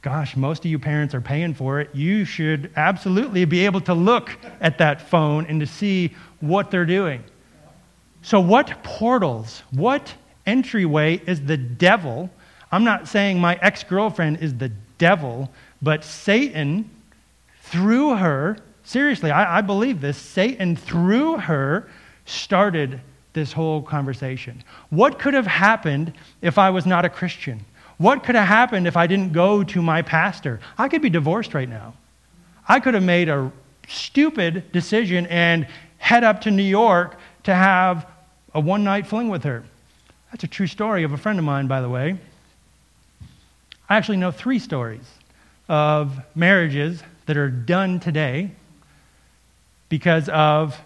gosh, 0.00 0.36
most 0.36 0.64
of 0.64 0.70
you 0.70 0.78
parents 0.78 1.12
are 1.12 1.20
paying 1.20 1.52
for 1.52 1.80
it. 1.80 1.92
You 1.92 2.24
should 2.24 2.70
absolutely 2.76 3.46
be 3.46 3.64
able 3.64 3.80
to 3.80 3.94
look 3.94 4.30
at 4.60 4.78
that 4.78 5.00
phone 5.00 5.46
and 5.46 5.58
to 5.58 5.66
see 5.66 6.14
what 6.38 6.70
they're 6.70 6.86
doing. 6.86 7.24
So, 8.22 8.38
what 8.38 8.84
portals, 8.84 9.64
what 9.72 10.14
entryway 10.46 11.20
is 11.26 11.44
the 11.44 11.56
devil? 11.56 12.30
I'm 12.72 12.84
not 12.84 13.08
saying 13.08 13.40
my 13.40 13.58
ex 13.62 13.82
girlfriend 13.84 14.38
is 14.38 14.54
the 14.54 14.70
devil, 14.98 15.50
but 15.82 16.04
Satan, 16.04 16.90
through 17.62 18.16
her, 18.16 18.58
seriously, 18.84 19.30
I, 19.30 19.58
I, 19.58 19.60
believe 19.60 20.00
this, 20.00 20.16
Satan, 20.16 20.76
through 20.76 21.38
her, 21.38 21.88
started 22.24 23.00
this 23.32 23.52
whole 23.52 23.82
conversation. 23.82 24.64
What 24.90 25.18
could 25.18 25.34
have 25.34 25.46
happened 25.46 26.12
if 26.42 26.58
I 26.58 26.70
was 26.70 26.86
not 26.86 27.04
a 27.04 27.08
Christian? 27.08 27.64
What 27.98 28.24
could 28.24 28.34
have 28.34 28.48
happened 28.48 28.86
if 28.86 28.96
I 28.96 29.06
didn't 29.06 29.32
go 29.32 29.62
to 29.64 29.82
my 29.82 30.02
pastor? 30.02 30.60
I 30.76 30.88
could 30.88 31.02
be 31.02 31.10
divorced 31.10 31.54
right 31.54 31.68
now. 31.68 31.94
I 32.68 32.80
could 32.80 32.94
have 32.94 33.02
made 33.02 33.28
a 33.28 33.50
stupid 33.88 34.70
decision 34.72 35.26
and 35.26 35.66
head 35.98 36.24
up 36.24 36.40
to 36.42 36.50
New 36.50 36.62
York 36.62 37.18
to 37.44 37.54
have 37.54 38.06
a 38.54 38.60
one 38.60 38.84
night 38.84 39.06
fling 39.06 39.28
with 39.28 39.44
her. 39.44 39.62
That's 40.30 40.44
a 40.44 40.48
true 40.48 40.66
story 40.66 41.04
of 41.04 41.12
a 41.12 41.16
friend 41.16 41.38
of 41.38 41.44
mine, 41.44 41.66
by 41.68 41.80
the 41.80 41.88
way. 41.88 42.18
I 43.88 43.96
actually 43.96 44.16
know 44.16 44.30
three 44.30 44.58
stories 44.58 45.04
of 45.68 46.18
marriages 46.34 47.02
that 47.26 47.36
are 47.36 47.50
done 47.50 48.00
today 48.00 48.50
because 49.88 50.28
of 50.28 50.78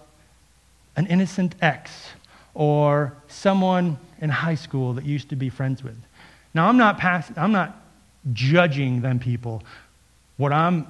an 0.96 1.06
innocent 1.06 1.54
ex 1.62 2.10
or 2.54 3.14
someone 3.28 3.98
in 4.20 4.28
high 4.28 4.54
school 4.54 4.94
that 4.94 5.04
used 5.04 5.30
to 5.30 5.36
be 5.36 5.48
friends 5.48 5.82
with. 5.82 5.96
Now, 6.52 6.68
I'm 6.68 6.76
not, 6.76 6.98
pass- 6.98 7.32
I'm 7.36 7.52
not 7.52 7.80
judging 8.32 9.00
them 9.00 9.18
people. 9.18 9.62
What 10.36 10.52
I'm 10.52 10.86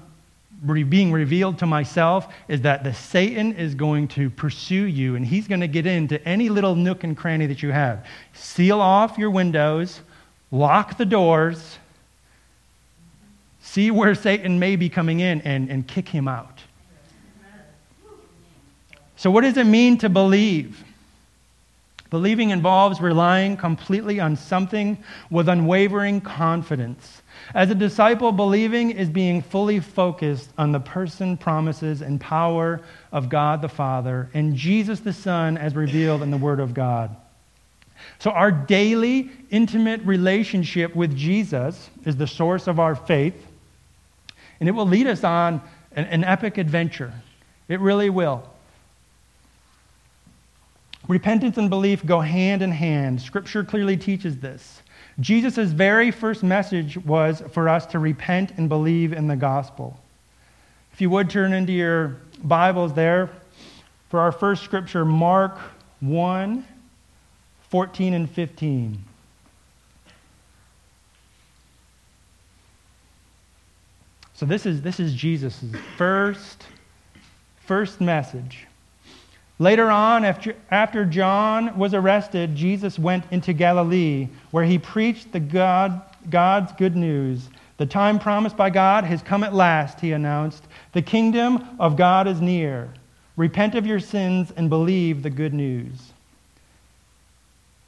re- 0.65 0.83
being 0.83 1.13
revealed 1.13 1.59
to 1.59 1.67
myself 1.67 2.33
is 2.49 2.63
that 2.63 2.83
the 2.83 2.95
Satan 2.95 3.53
is 3.53 3.75
going 3.75 4.09
to 4.09 4.31
pursue 4.31 4.87
you 4.87 5.17
and 5.17 5.25
he's 5.25 5.47
going 5.47 5.61
to 5.61 5.69
get 5.69 5.87
into 5.87 6.23
any 6.27 6.49
little 6.49 6.75
nook 6.75 7.05
and 7.05 7.17
cranny 7.17 7.47
that 7.47 7.63
you 7.63 7.71
have. 7.71 8.05
Seal 8.33 8.81
off 8.81 9.19
your 9.19 9.31
windows, 9.31 10.01
lock 10.51 10.97
the 10.97 11.05
doors, 11.05 11.79
see 13.61 13.91
where 13.91 14.15
Satan 14.15 14.59
may 14.59 14.77
be 14.77 14.89
coming 14.89 15.21
in 15.21 15.41
and, 15.43 15.71
and 15.71 15.87
kick 15.87 16.09
him 16.09 16.29
out. 16.29 16.61
So, 19.17 19.31
what 19.31 19.43
does 19.43 19.57
it 19.57 19.65
mean 19.65 19.99
to 19.99 20.09
believe? 20.09 20.83
Believing 22.09 22.51
involves 22.51 23.01
relying 23.01 23.57
completely 23.57 24.19
on 24.19 24.35
something 24.35 24.99
with 25.31 25.49
unwavering 25.49 26.21
confidence. 26.21 27.23
As 27.55 27.71
a 27.71 27.75
disciple, 27.75 28.33
believing 28.33 28.91
is 28.91 29.09
being 29.09 29.43
fully 29.43 29.79
focused 29.79 30.51
on 30.59 30.73
the 30.73 30.81
person, 30.81 31.37
promises, 31.37 32.03
and 32.03 32.21
power 32.21 32.81
of 33.13 33.29
God 33.29 33.63
the 33.63 33.69
Father 33.69 34.29
and 34.35 34.57
Jesus 34.57 35.01
the 35.01 35.13
Son 35.13 35.57
as 35.57 35.77
revealed 35.77 36.23
in 36.23 36.33
the 36.33 36.37
Word 36.37 36.59
of 36.59 36.75
God. 36.75 37.15
So, 38.19 38.31
our 38.31 38.51
daily, 38.51 39.31
intimate 39.51 40.01
relationship 40.03 40.97
with 40.97 41.15
Jesus 41.15 41.91
is 42.05 42.17
the 42.17 42.27
source 42.27 42.67
of 42.67 42.81
our 42.81 42.95
faith, 42.95 43.47
and 44.61 44.69
it 44.69 44.73
will 44.73 44.87
lead 44.87 45.07
us 45.07 45.25
on 45.25 45.61
an, 45.93 46.05
an 46.07 46.23
epic 46.23 46.59
adventure. 46.59 47.13
It 47.69 47.81
really 47.81 48.11
will. 48.11 48.49
Repentance 51.09 51.57
and 51.57 51.71
belief 51.71 52.05
go 52.07 52.21
hand 52.21 52.63
in 52.63 52.71
hand. 52.71 53.21
Scripture 53.21 53.65
clearly 53.65 53.97
teaches 53.97 54.37
this. 54.39 54.83
Jesus' 55.19 55.71
very 55.71 56.11
first 56.11 56.43
message 56.43 56.97
was 56.99 57.43
for 57.53 57.69
us 57.69 57.87
to 57.87 57.99
repent 57.99 58.53
and 58.57 58.69
believe 58.69 59.13
in 59.13 59.27
the 59.27 59.37
gospel. 59.37 59.99
If 60.93 61.01
you 61.01 61.11
would 61.11 61.29
turn 61.29 61.53
into 61.53 61.73
your 61.73 62.17
Bibles 62.43 62.93
there 62.95 63.31
for 64.09 64.21
our 64.21 64.33
first 64.33 64.63
scripture, 64.63 65.05
Mark 65.05 65.59
1 66.01 66.65
14 67.71 68.15
and 68.15 68.29
15. 68.29 69.05
So 74.41 74.47
this 74.47 74.65
is, 74.65 74.81
this 74.81 74.99
is 74.99 75.13
Jesus' 75.13 75.63
first, 75.99 76.65
first 77.67 78.01
message. 78.01 78.67
Later 79.59 79.91
on, 79.91 80.25
after, 80.25 80.57
after 80.71 81.05
John 81.05 81.77
was 81.77 81.93
arrested, 81.93 82.57
Jesus 82.57 82.99
went 82.99 83.25
into 83.31 83.53
Galilee, 83.53 84.29
where 84.51 84.65
he 84.65 84.79
preached 84.79 85.33
the 85.33 85.41
God, 85.41 86.01
God's 86.31 86.73
good 86.73 86.97
news. 86.97 87.51
The 87.77 87.85
time 87.85 88.19
promised 88.19 88.57
by 88.57 88.71
God 88.71 89.05
has 89.05 89.21
come 89.21 89.45
at 89.45 89.53
last, 89.53 90.01
he 90.01 90.13
announced. 90.13 90.65
The 90.95 91.03
kingdom 91.03 91.77
of 91.79 91.99
God 91.99 92.27
is 92.27 92.41
near. 92.41 92.89
Repent 93.37 93.75
of 93.75 93.87
your 93.87 94.01
sins 94.01 94.55
and 94.57 94.71
believe 94.71 95.23
the 95.23 95.29
good 95.29 95.53
news. 95.53 96.13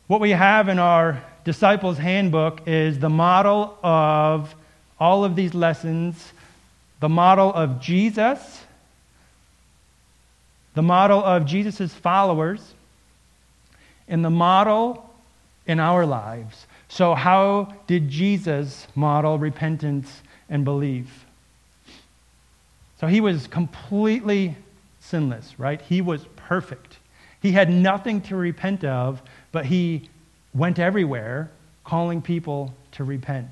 What 0.06 0.20
we 0.20 0.32
have 0.32 0.68
in 0.68 0.78
our 0.78 1.24
disciples' 1.44 1.96
handbook 1.96 2.68
is 2.68 2.98
the 2.98 3.08
model 3.08 3.78
of 3.82 4.54
all 5.00 5.24
of 5.24 5.34
these 5.34 5.54
lessons, 5.54 6.32
the 7.02 7.10
model 7.10 7.52
of 7.52 7.80
Jesus 7.80 8.62
the 10.74 10.82
model 10.82 11.22
of 11.22 11.44
Jesus' 11.44 11.92
followers, 11.92 12.74
and 14.08 14.24
the 14.24 14.30
model 14.30 15.10
in 15.66 15.78
our 15.78 16.06
lives. 16.06 16.66
So, 16.88 17.14
how 17.14 17.74
did 17.86 18.08
Jesus 18.08 18.86
model 18.94 19.38
repentance 19.38 20.22
and 20.48 20.64
belief? 20.64 21.24
So, 23.00 23.06
he 23.06 23.20
was 23.20 23.46
completely 23.46 24.56
sinless, 25.00 25.58
right? 25.58 25.80
He 25.80 26.00
was 26.00 26.24
perfect. 26.36 26.98
He 27.40 27.52
had 27.52 27.70
nothing 27.70 28.20
to 28.22 28.36
repent 28.36 28.84
of, 28.84 29.22
but 29.50 29.66
he 29.66 30.08
went 30.54 30.78
everywhere 30.78 31.50
calling 31.84 32.22
people 32.22 32.74
to 32.92 33.04
repent. 33.04 33.50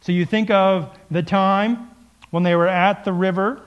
So, 0.00 0.12
you 0.12 0.24
think 0.24 0.50
of 0.50 0.96
the 1.10 1.22
time 1.22 1.90
when 2.30 2.42
they 2.42 2.54
were 2.54 2.68
at 2.68 3.04
the 3.04 3.12
river 3.12 3.62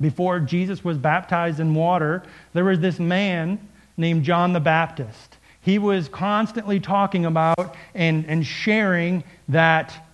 before 0.00 0.40
Jesus 0.40 0.84
was 0.84 0.96
baptized 0.98 1.60
in 1.60 1.74
water, 1.74 2.22
there 2.54 2.64
was 2.64 2.80
this 2.80 2.98
man 2.98 3.68
named 3.96 4.24
John 4.24 4.52
the 4.52 4.60
Baptist. 4.60 5.36
He 5.60 5.78
was 5.78 6.08
constantly 6.08 6.80
talking 6.80 7.26
about 7.26 7.76
and, 7.94 8.24
and 8.26 8.46
sharing 8.46 9.22
that 9.48 10.06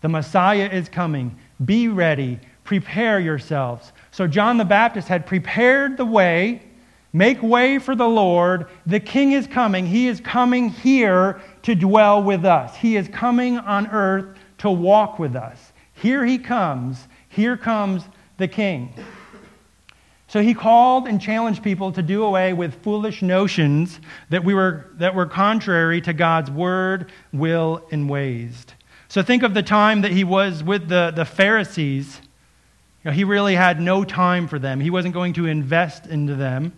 the 0.00 0.08
Messiah 0.08 0.68
is 0.72 0.88
coming. 0.88 1.36
Be 1.64 1.88
ready, 1.88 2.40
prepare 2.64 3.20
yourselves. 3.20 3.92
So, 4.10 4.26
John 4.26 4.56
the 4.56 4.64
Baptist 4.64 5.08
had 5.08 5.26
prepared 5.26 5.96
the 5.96 6.06
way. 6.06 6.62
Make 7.12 7.42
way 7.42 7.78
for 7.78 7.94
the 7.94 8.08
Lord. 8.08 8.66
The 8.86 8.98
King 8.98 9.32
is 9.32 9.46
coming. 9.46 9.86
He 9.86 10.08
is 10.08 10.20
coming 10.20 10.70
here 10.70 11.40
to 11.62 11.74
dwell 11.74 12.22
with 12.22 12.44
us. 12.44 12.74
He 12.74 12.96
is 12.96 13.06
coming 13.08 13.58
on 13.58 13.86
earth 13.88 14.36
to 14.58 14.70
walk 14.70 15.18
with 15.18 15.36
us. 15.36 15.72
Here 15.94 16.24
he 16.24 16.38
comes. 16.38 17.06
Here 17.34 17.56
comes 17.56 18.02
the 18.36 18.48
King. 18.48 18.94
So 20.28 20.40
he 20.40 20.54
called 20.54 21.06
and 21.06 21.20
challenged 21.20 21.62
people 21.62 21.92
to 21.92 22.02
do 22.02 22.24
away 22.24 22.52
with 22.52 22.82
foolish 22.82 23.22
notions 23.22 24.00
that, 24.30 24.44
we 24.44 24.54
were, 24.54 24.90
that 24.94 25.14
were 25.14 25.26
contrary 25.26 26.00
to 26.00 26.12
God's 26.12 26.50
word, 26.50 27.12
will, 27.32 27.86
and 27.90 28.10
ways. 28.10 28.66
So 29.08 29.22
think 29.22 29.42
of 29.44 29.54
the 29.54 29.62
time 29.62 30.00
that 30.00 30.10
he 30.10 30.24
was 30.24 30.64
with 30.64 30.88
the, 30.88 31.12
the 31.14 31.24
Pharisees. 31.24 32.20
You 33.04 33.10
know, 33.10 33.14
he 33.14 33.22
really 33.22 33.54
had 33.54 33.80
no 33.80 34.02
time 34.02 34.48
for 34.48 34.58
them, 34.58 34.80
he 34.80 34.90
wasn't 34.90 35.14
going 35.14 35.34
to 35.34 35.46
invest 35.46 36.06
into 36.06 36.34
them. 36.34 36.72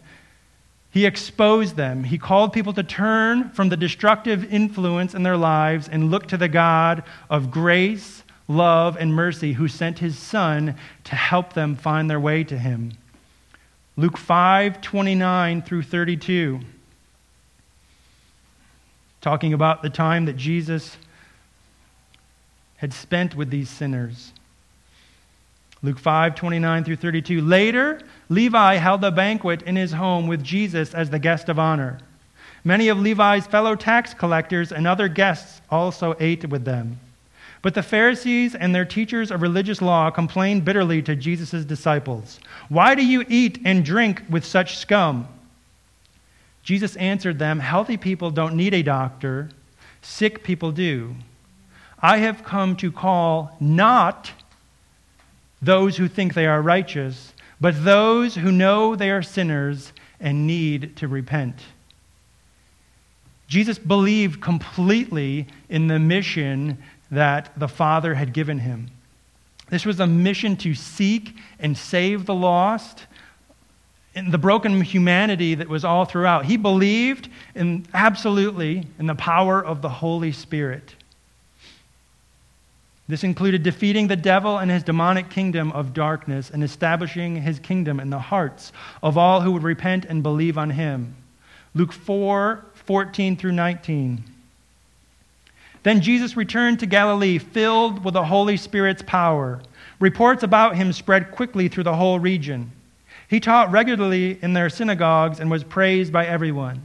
He 0.91 1.05
exposed 1.05 1.77
them. 1.77 2.05
He 2.05 2.17
called 2.17 2.55
people 2.55 2.73
to 2.73 2.83
turn 2.83 3.51
from 3.51 3.69
the 3.69 3.77
destructive 3.77 4.51
influence 4.51 5.15
in 5.15 5.23
their 5.23 5.37
lives 5.37 5.89
and 5.89 6.11
look 6.11 6.29
to 6.29 6.39
the 6.39 6.49
God 6.49 7.03
of 7.29 7.51
grace, 7.51 8.23
love, 8.49 8.97
and 8.97 9.15
mercy 9.15 9.55
who 9.55 9.69
sent 9.69 9.99
his 9.99 10.19
Son 10.19 10.77
to 11.05 11.17
help 11.17 11.53
them 11.53 11.77
find 11.77 12.09
their 12.09 12.21
way 12.21 12.45
to 12.45 12.59
him. 12.59 12.93
Luke 13.97 14.19
5 14.19 14.81
29 14.81 15.63
through 15.63 15.83
32, 15.83 16.61
talking 19.21 19.53
about 19.53 19.83
the 19.83 19.91
time 19.91 20.27
that 20.27 20.37
Jesus 20.37 20.97
had 22.77 22.93
spent 22.93 23.35
with 23.35 23.51
these 23.51 23.71
sinners. 23.71 24.33
Luke 25.83 25.99
5, 25.99 26.35
29 26.35 26.85
through 26.85 26.97
32. 26.97 27.41
Later, 27.41 28.01
Levi 28.29 28.75
held 28.75 29.05
a 29.05 29.11
banquet 29.11 29.63
in 29.63 29.77
his 29.77 29.93
home 29.93 30.27
with 30.27 30.43
Jesus 30.43 30.95
as 30.95 31.11
the 31.11 31.19
guest 31.19 31.49
of 31.49 31.59
honor. 31.59 31.99
Many 32.65 32.89
of 32.89 32.99
Levi's 32.99 33.47
fellow 33.47 33.77
tax 33.77 34.13
collectors 34.13 34.73
and 34.73 34.87
other 34.87 35.07
guests 35.07 35.61
also 35.71 36.17
ate 36.19 36.49
with 36.49 36.65
them. 36.65 36.99
But 37.67 37.75
the 37.75 37.83
Pharisees 37.83 38.55
and 38.55 38.73
their 38.73 38.85
teachers 38.85 39.33
of 39.33 39.43
religious 39.43 39.83
law 39.83 40.09
complained 40.13 40.65
bitterly 40.65 41.03
to 41.03 41.17
Jesus' 41.17 41.65
disciples 41.65 42.39
Why 42.69 42.95
do 42.95 43.05
you 43.05 43.25
eat 43.29 43.59
and 43.65 43.85
drink 43.85 44.23
with 44.31 44.45
such 44.45 44.79
scum? 44.79 45.27
Jesus 46.63 46.95
answered 46.95 47.41
them 47.41 47.59
Healthy 47.59 47.97
people 47.97 48.31
don't 48.31 48.55
need 48.55 48.73
a 48.73 48.85
doctor, 48.85 49.51
sick 50.01 50.45
people 50.45 50.71
do. 50.71 51.17
I 51.99 52.19
have 52.19 52.45
come 52.45 52.77
to 52.77 52.93
call 52.93 53.57
not 53.59 54.31
those 55.61 55.97
who 55.97 56.07
think 56.07 56.35
they 56.35 56.47
are 56.47 56.63
righteous, 56.63 57.35
but 57.61 57.85
those 57.85 58.37
who 58.37 58.53
know 58.53 58.95
they 58.95 59.11
are 59.11 59.23
sinners 59.23 59.93
and 60.21 60.47
need 60.47 60.95
to 60.99 61.09
repent. 61.09 61.57
Jesus 63.49 63.79
believed 63.79 64.41
completely 64.41 65.47
in 65.69 65.89
the 65.89 65.99
mission 65.99 66.79
that 67.11 67.53
the 67.57 67.69
Father 67.69 68.15
had 68.15 68.33
given 68.33 68.59
him. 68.59 68.91
This 69.69 69.85
was 69.85 70.01
a 70.01 70.07
mission 70.07 70.57
to 70.59 70.75
seek 70.75 71.37
and 71.59 71.77
save 71.77 72.27
the 72.27 72.35
lost, 72.35 73.07
in 74.17 74.31
the 74.31 74.39
broken 74.39 74.81
humanity 74.81 75.55
that 75.55 75.69
was 75.69 75.85
all 75.85 76.07
throughout. 76.07 76.47
He 76.47 76.57
believed 76.57 77.29
in 77.55 77.87
absolutely 77.93 78.87
in 78.99 79.07
the 79.07 79.15
power 79.15 79.63
of 79.63 79.83
the 79.83 79.91
Holy 79.91 80.33
Spirit. 80.33 80.95
This 83.09 83.23
included 83.23 83.63
defeating 83.63 84.09
the 84.09 84.17
devil 84.17 84.59
and 84.59 84.71
his 84.71 84.83
demonic 84.83 85.29
kingdom 85.29 85.71
of 85.73 85.93
darkness 85.93 86.51
and 86.51 86.65
establishing 86.65 87.37
his 87.37 87.61
kingdom 87.61 88.01
in 88.01 88.11
the 88.11 88.19
hearts 88.19 88.73
of 89.03 89.17
all 89.19 89.43
who 89.43 89.53
would 89.53 89.63
repent 89.63 90.07
and 90.07 90.23
believe 90.23 90.59
on 90.59 90.71
him. 90.71 91.15
Luke 91.75 91.93
4 91.93 92.65
14 92.75 93.37
through 93.37 93.53
19. 93.53 94.25
Then 95.87 96.01
Jesus 96.01 96.37
returned 96.37 96.81
to 96.81 96.87
Galilee, 96.87 97.39
filled 97.39 98.05
with 98.05 98.15
the 98.15 98.25
Holy 98.25 98.57
Spirit's 98.57 99.05
power. 99.07 99.61
Reports 100.01 100.43
about 100.43 100.75
him 100.75 100.93
spread 100.93 101.31
quickly 101.31 101.69
through 101.69 101.85
the 101.85 101.95
whole 101.95 102.19
region. 102.19 102.73
He 103.29 103.39
taught 103.39 103.71
regularly 103.71 104.37
in 104.43 104.53
their 104.53 104.69
synagogues 104.69 105.39
and 105.39 105.49
was 105.49 105.63
praised 105.63 106.13
by 106.13 106.27
everyone. 106.27 106.83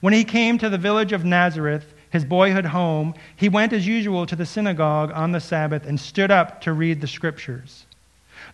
When 0.00 0.14
he 0.14 0.24
came 0.24 0.56
to 0.56 0.70
the 0.70 0.78
village 0.78 1.12
of 1.12 1.22
Nazareth, 1.22 1.92
his 2.08 2.24
boyhood 2.24 2.64
home, 2.64 3.12
he 3.36 3.50
went 3.50 3.74
as 3.74 3.86
usual 3.86 4.24
to 4.24 4.36
the 4.36 4.46
synagogue 4.46 5.12
on 5.14 5.32
the 5.32 5.40
Sabbath 5.40 5.86
and 5.86 6.00
stood 6.00 6.30
up 6.30 6.62
to 6.62 6.72
read 6.72 7.02
the 7.02 7.06
scriptures. 7.06 7.84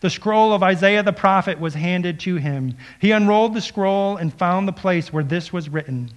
The 0.00 0.10
scroll 0.10 0.52
of 0.52 0.64
Isaiah 0.64 1.04
the 1.04 1.12
prophet 1.12 1.60
was 1.60 1.74
handed 1.74 2.18
to 2.20 2.34
him. 2.34 2.76
He 2.98 3.12
unrolled 3.12 3.54
the 3.54 3.60
scroll 3.60 4.16
and 4.16 4.34
found 4.34 4.66
the 4.66 4.72
place 4.72 5.12
where 5.12 5.22
this 5.22 5.52
was 5.52 5.68
written 5.68 6.10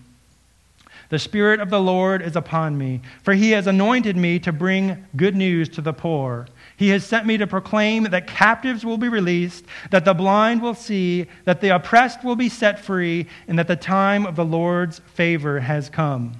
The 1.09 1.19
Spirit 1.19 1.59
of 1.59 1.71
the 1.71 1.81
Lord 1.81 2.21
is 2.21 2.35
upon 2.35 2.77
me, 2.77 3.01
for 3.23 3.33
he 3.33 3.51
has 3.51 3.65
anointed 3.65 4.15
me 4.15 4.37
to 4.39 4.51
bring 4.51 5.05
good 5.15 5.35
news 5.35 5.67
to 5.69 5.81
the 5.81 5.93
poor. 5.93 6.47
He 6.77 6.89
has 6.89 7.03
sent 7.03 7.25
me 7.25 7.37
to 7.37 7.47
proclaim 7.47 8.03
that 8.03 8.27
captives 8.27 8.85
will 8.85 8.99
be 8.99 9.09
released, 9.09 9.65
that 9.89 10.05
the 10.05 10.13
blind 10.13 10.61
will 10.61 10.75
see, 10.75 11.25
that 11.45 11.61
the 11.61 11.75
oppressed 11.75 12.23
will 12.23 12.35
be 12.35 12.47
set 12.47 12.79
free, 12.79 13.25
and 13.47 13.57
that 13.57 13.67
the 13.67 13.75
time 13.75 14.27
of 14.27 14.35
the 14.35 14.45
Lord's 14.45 14.99
favor 14.99 15.59
has 15.59 15.89
come. 15.89 16.39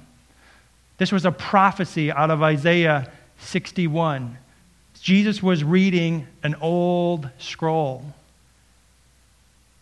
This 0.98 1.10
was 1.10 1.24
a 1.24 1.32
prophecy 1.32 2.12
out 2.12 2.30
of 2.30 2.42
Isaiah 2.42 3.10
61. 3.40 4.38
Jesus 5.02 5.42
was 5.42 5.64
reading 5.64 6.26
an 6.42 6.54
old 6.60 7.28
scroll. 7.38 8.04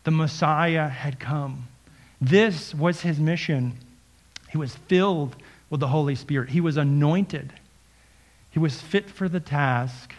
The 0.05 0.13
Messiah 0.13 0.89
had 0.89 1.21
come. 1.21 1.69
This 2.21 2.75
was 2.75 3.03
his 3.03 3.19
mission. 3.19 3.75
He 4.49 4.59
was 4.59 4.75
filled 4.89 5.37
with 5.71 5.81
the 5.81 5.89
Holy 5.89 6.15
Spirit, 6.15 6.51
he 6.51 6.61
was 6.61 6.77
anointed, 6.77 7.53
he 8.51 8.59
was 8.59 8.81
fit 8.81 9.11
for 9.11 9.29
the 9.29 9.41
task, 9.41 10.15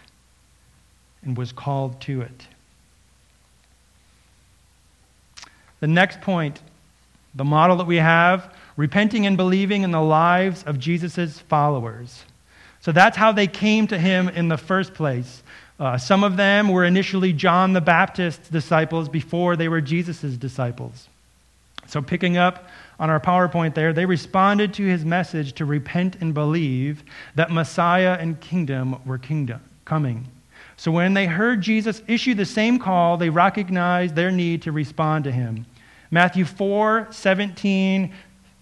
and 1.22 1.36
was 1.36 1.52
called 1.52 2.00
to 2.02 2.22
it. 2.22 2.46
The 5.80 5.88
next 5.88 6.20
point, 6.20 6.60
the 7.34 7.44
model 7.44 7.76
that 7.76 7.86
we 7.86 7.96
have 7.96 8.54
repenting 8.76 9.26
and 9.26 9.36
believing 9.36 9.82
in 9.82 9.90
the 9.90 10.00
lives 10.00 10.62
of 10.64 10.78
Jesus' 10.78 11.38
followers. 11.38 12.24
So 12.80 12.92
that's 12.92 13.16
how 13.16 13.32
they 13.32 13.46
came 13.46 13.86
to 13.88 13.98
him 13.98 14.28
in 14.28 14.48
the 14.48 14.56
first 14.56 14.94
place. 14.94 15.42
Uh, 15.78 15.98
some 15.98 16.24
of 16.24 16.36
them 16.36 16.68
were 16.68 16.84
initially 16.84 17.32
John 17.32 17.72
the 17.72 17.80
Baptist's 17.80 18.48
disciples 18.48 19.08
before 19.08 19.56
they 19.56 19.68
were 19.68 19.80
Jesus' 19.80 20.36
disciples. 20.36 21.08
So, 21.86 22.00
picking 22.00 22.36
up 22.36 22.68
on 23.00 23.08
our 23.08 23.18
PowerPoint 23.18 23.74
there, 23.74 23.94
they 23.94 24.04
responded 24.04 24.74
to 24.74 24.84
his 24.84 25.06
message 25.06 25.54
to 25.54 25.64
repent 25.64 26.16
and 26.20 26.34
believe 26.34 27.02
that 27.34 27.50
Messiah 27.50 28.18
and 28.20 28.38
kingdom 28.40 29.00
were 29.06 29.16
kingdom 29.16 29.62
coming. 29.86 30.28
So, 30.76 30.92
when 30.92 31.14
they 31.14 31.26
heard 31.26 31.62
Jesus 31.62 32.02
issue 32.06 32.34
the 32.34 32.44
same 32.44 32.78
call, 32.78 33.16
they 33.16 33.30
recognized 33.30 34.14
their 34.14 34.30
need 34.30 34.62
to 34.62 34.72
respond 34.72 35.24
to 35.24 35.32
him. 35.32 35.66
Matthew 36.10 36.44
4 36.44 37.08
17 37.10 38.12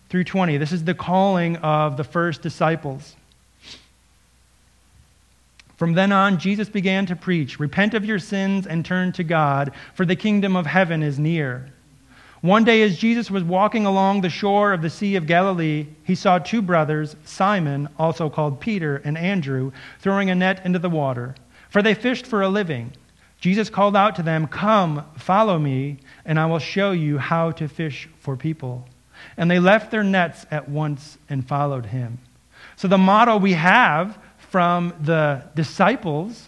through 0.09 0.24
20. 0.24 0.57
This 0.57 0.72
is 0.72 0.85
the 0.85 0.94
calling 0.94 1.57
of 1.57 1.96
the 1.96 2.05
first 2.05 2.40
disciples. 2.40 3.16
From 5.77 5.92
then 5.92 6.12
on, 6.12 6.38
Jesus 6.38 6.68
began 6.68 7.07
to 7.07 7.16
preach 7.16 7.61
Repent 7.61 7.94
of 7.94 8.05
your 8.05 8.18
sins 8.18 8.66
and 8.66 8.85
turn 8.85 9.12
to 9.12 9.24
God, 9.24 9.72
for 9.94 10.07
the 10.07 10.16
kingdom 10.16 10.55
of 10.57 10.66
heaven 10.66 11.03
is 11.03 11.18
near. 11.18 11.72
One 12.40 12.62
day, 12.62 12.83
as 12.83 12.96
Jesus 12.96 13.33
was 13.33 13.42
walking 13.42 13.85
along 13.85 14.20
the 14.20 14.31
shore 14.31 14.72
of 14.72 14.81
the 14.81 14.90
Sea 14.90 15.16
of 15.16 15.27
Galilee, 15.27 15.88
he 16.05 16.14
saw 16.14 16.38
two 16.38 16.62
brothers, 16.62 17.16
Simon, 17.24 17.88
also 17.98 18.31
called 18.31 18.61
Peter, 18.61 19.03
and 19.05 19.18
Andrew, 19.18 19.72
throwing 19.98 20.31
a 20.31 20.37
net 20.37 20.64
into 20.64 20.79
the 20.79 20.88
water, 20.88 21.35
for 21.68 21.83
they 21.83 21.94
fished 21.94 22.27
for 22.27 22.42
a 22.42 22.48
living. 22.48 22.92
Jesus 23.40 23.70
called 23.70 23.96
out 23.96 24.14
to 24.16 24.22
them, 24.22 24.46
Come, 24.46 25.05
follow 25.16 25.59
me, 25.59 25.98
and 26.24 26.38
I 26.38 26.46
will 26.46 26.61
show 26.61 26.92
you 26.92 27.18
how 27.18 27.51
to 27.53 27.66
fish 27.66 28.09
for 28.20 28.37
people. 28.37 28.87
And 29.37 29.51
they 29.51 29.59
left 29.59 29.90
their 29.90 30.05
nets 30.05 30.46
at 30.53 30.68
once 30.68 31.18
and 31.29 31.46
followed 31.46 31.87
him. 31.87 32.18
So 32.77 32.87
the 32.87 32.98
model 32.98 33.40
we 33.40 33.55
have 33.55 34.16
from 34.37 34.94
the 35.01 35.42
disciples 35.57 36.47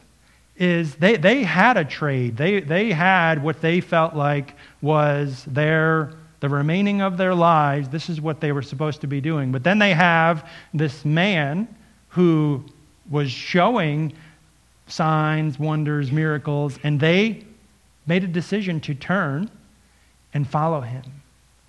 is 0.61 0.94
they, 0.96 1.16
they 1.16 1.42
had 1.42 1.79
a 1.79 1.85
trade. 1.85 2.37
They, 2.37 2.61
they 2.61 2.92
had 2.92 3.42
what 3.42 3.62
they 3.62 3.81
felt 3.81 4.14
like 4.14 4.55
was 4.83 5.44
their 5.46 6.12
the 6.40 6.49
remaining 6.49 7.03
of 7.03 7.16
their 7.18 7.35
lives. 7.35 7.88
This 7.88 8.09
is 8.09 8.20
what 8.20 8.40
they 8.40 8.53
were 8.53 8.62
supposed 8.62 9.03
to 9.03 9.07
be 9.07 9.20
doing. 9.20 9.53
But 9.53 9.62
then 9.62 9.79
they 9.79 9.92
have 9.92 10.49
this 10.73 11.05
man 11.05 11.68
who 12.09 12.64
was 13.11 13.31
showing 13.31 14.14
signs, 14.87 15.59
wonders, 15.59 16.11
miracles, 16.11 16.79
and 16.83 16.99
they 16.99 17.44
made 18.07 18.25
a 18.25 18.27
decision 18.27 18.81
to 18.81 18.94
turn 18.94 19.51
and 20.33 20.49
follow 20.49 20.81
him. 20.81 21.03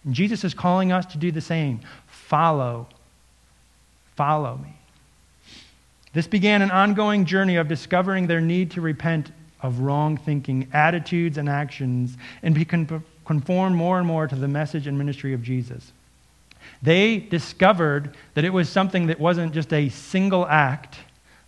And 0.05 0.13
Jesus 0.13 0.43
is 0.43 0.53
calling 0.53 0.91
us 0.91 1.05
to 1.07 1.17
do 1.17 1.31
the 1.31 1.41
same. 1.41 1.81
Follow. 2.07 2.87
Follow 4.15 4.57
me. 4.57 4.73
This 6.13 6.27
began 6.27 6.61
an 6.61 6.71
ongoing 6.71 7.25
journey 7.25 7.55
of 7.55 7.67
discovering 7.67 8.27
their 8.27 8.41
need 8.41 8.71
to 8.71 8.81
repent 8.81 9.31
of 9.61 9.79
wrong 9.79 10.17
thinking, 10.17 10.67
attitudes, 10.73 11.37
and 11.37 11.47
actions, 11.47 12.17
and 12.43 12.53
be 12.53 12.65
conformed 12.65 13.75
more 13.75 13.97
and 13.97 14.07
more 14.07 14.27
to 14.27 14.35
the 14.35 14.47
message 14.47 14.87
and 14.87 14.97
ministry 14.97 15.33
of 15.33 15.43
Jesus. 15.43 15.91
They 16.81 17.17
discovered 17.17 18.15
that 18.33 18.43
it 18.43 18.49
was 18.49 18.67
something 18.69 19.07
that 19.07 19.19
wasn't 19.19 19.53
just 19.53 19.71
a 19.71 19.89
single 19.89 20.45
act, 20.47 20.97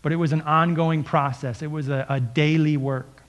but 0.01 0.11
it 0.11 0.17
was 0.17 0.31
an 0.31 0.41
ongoing 0.41 1.03
process. 1.03 1.61
It 1.61 1.71
was 1.71 1.89
a, 1.89 2.05
a 2.07 2.19
daily 2.19 2.77
work. 2.77 3.23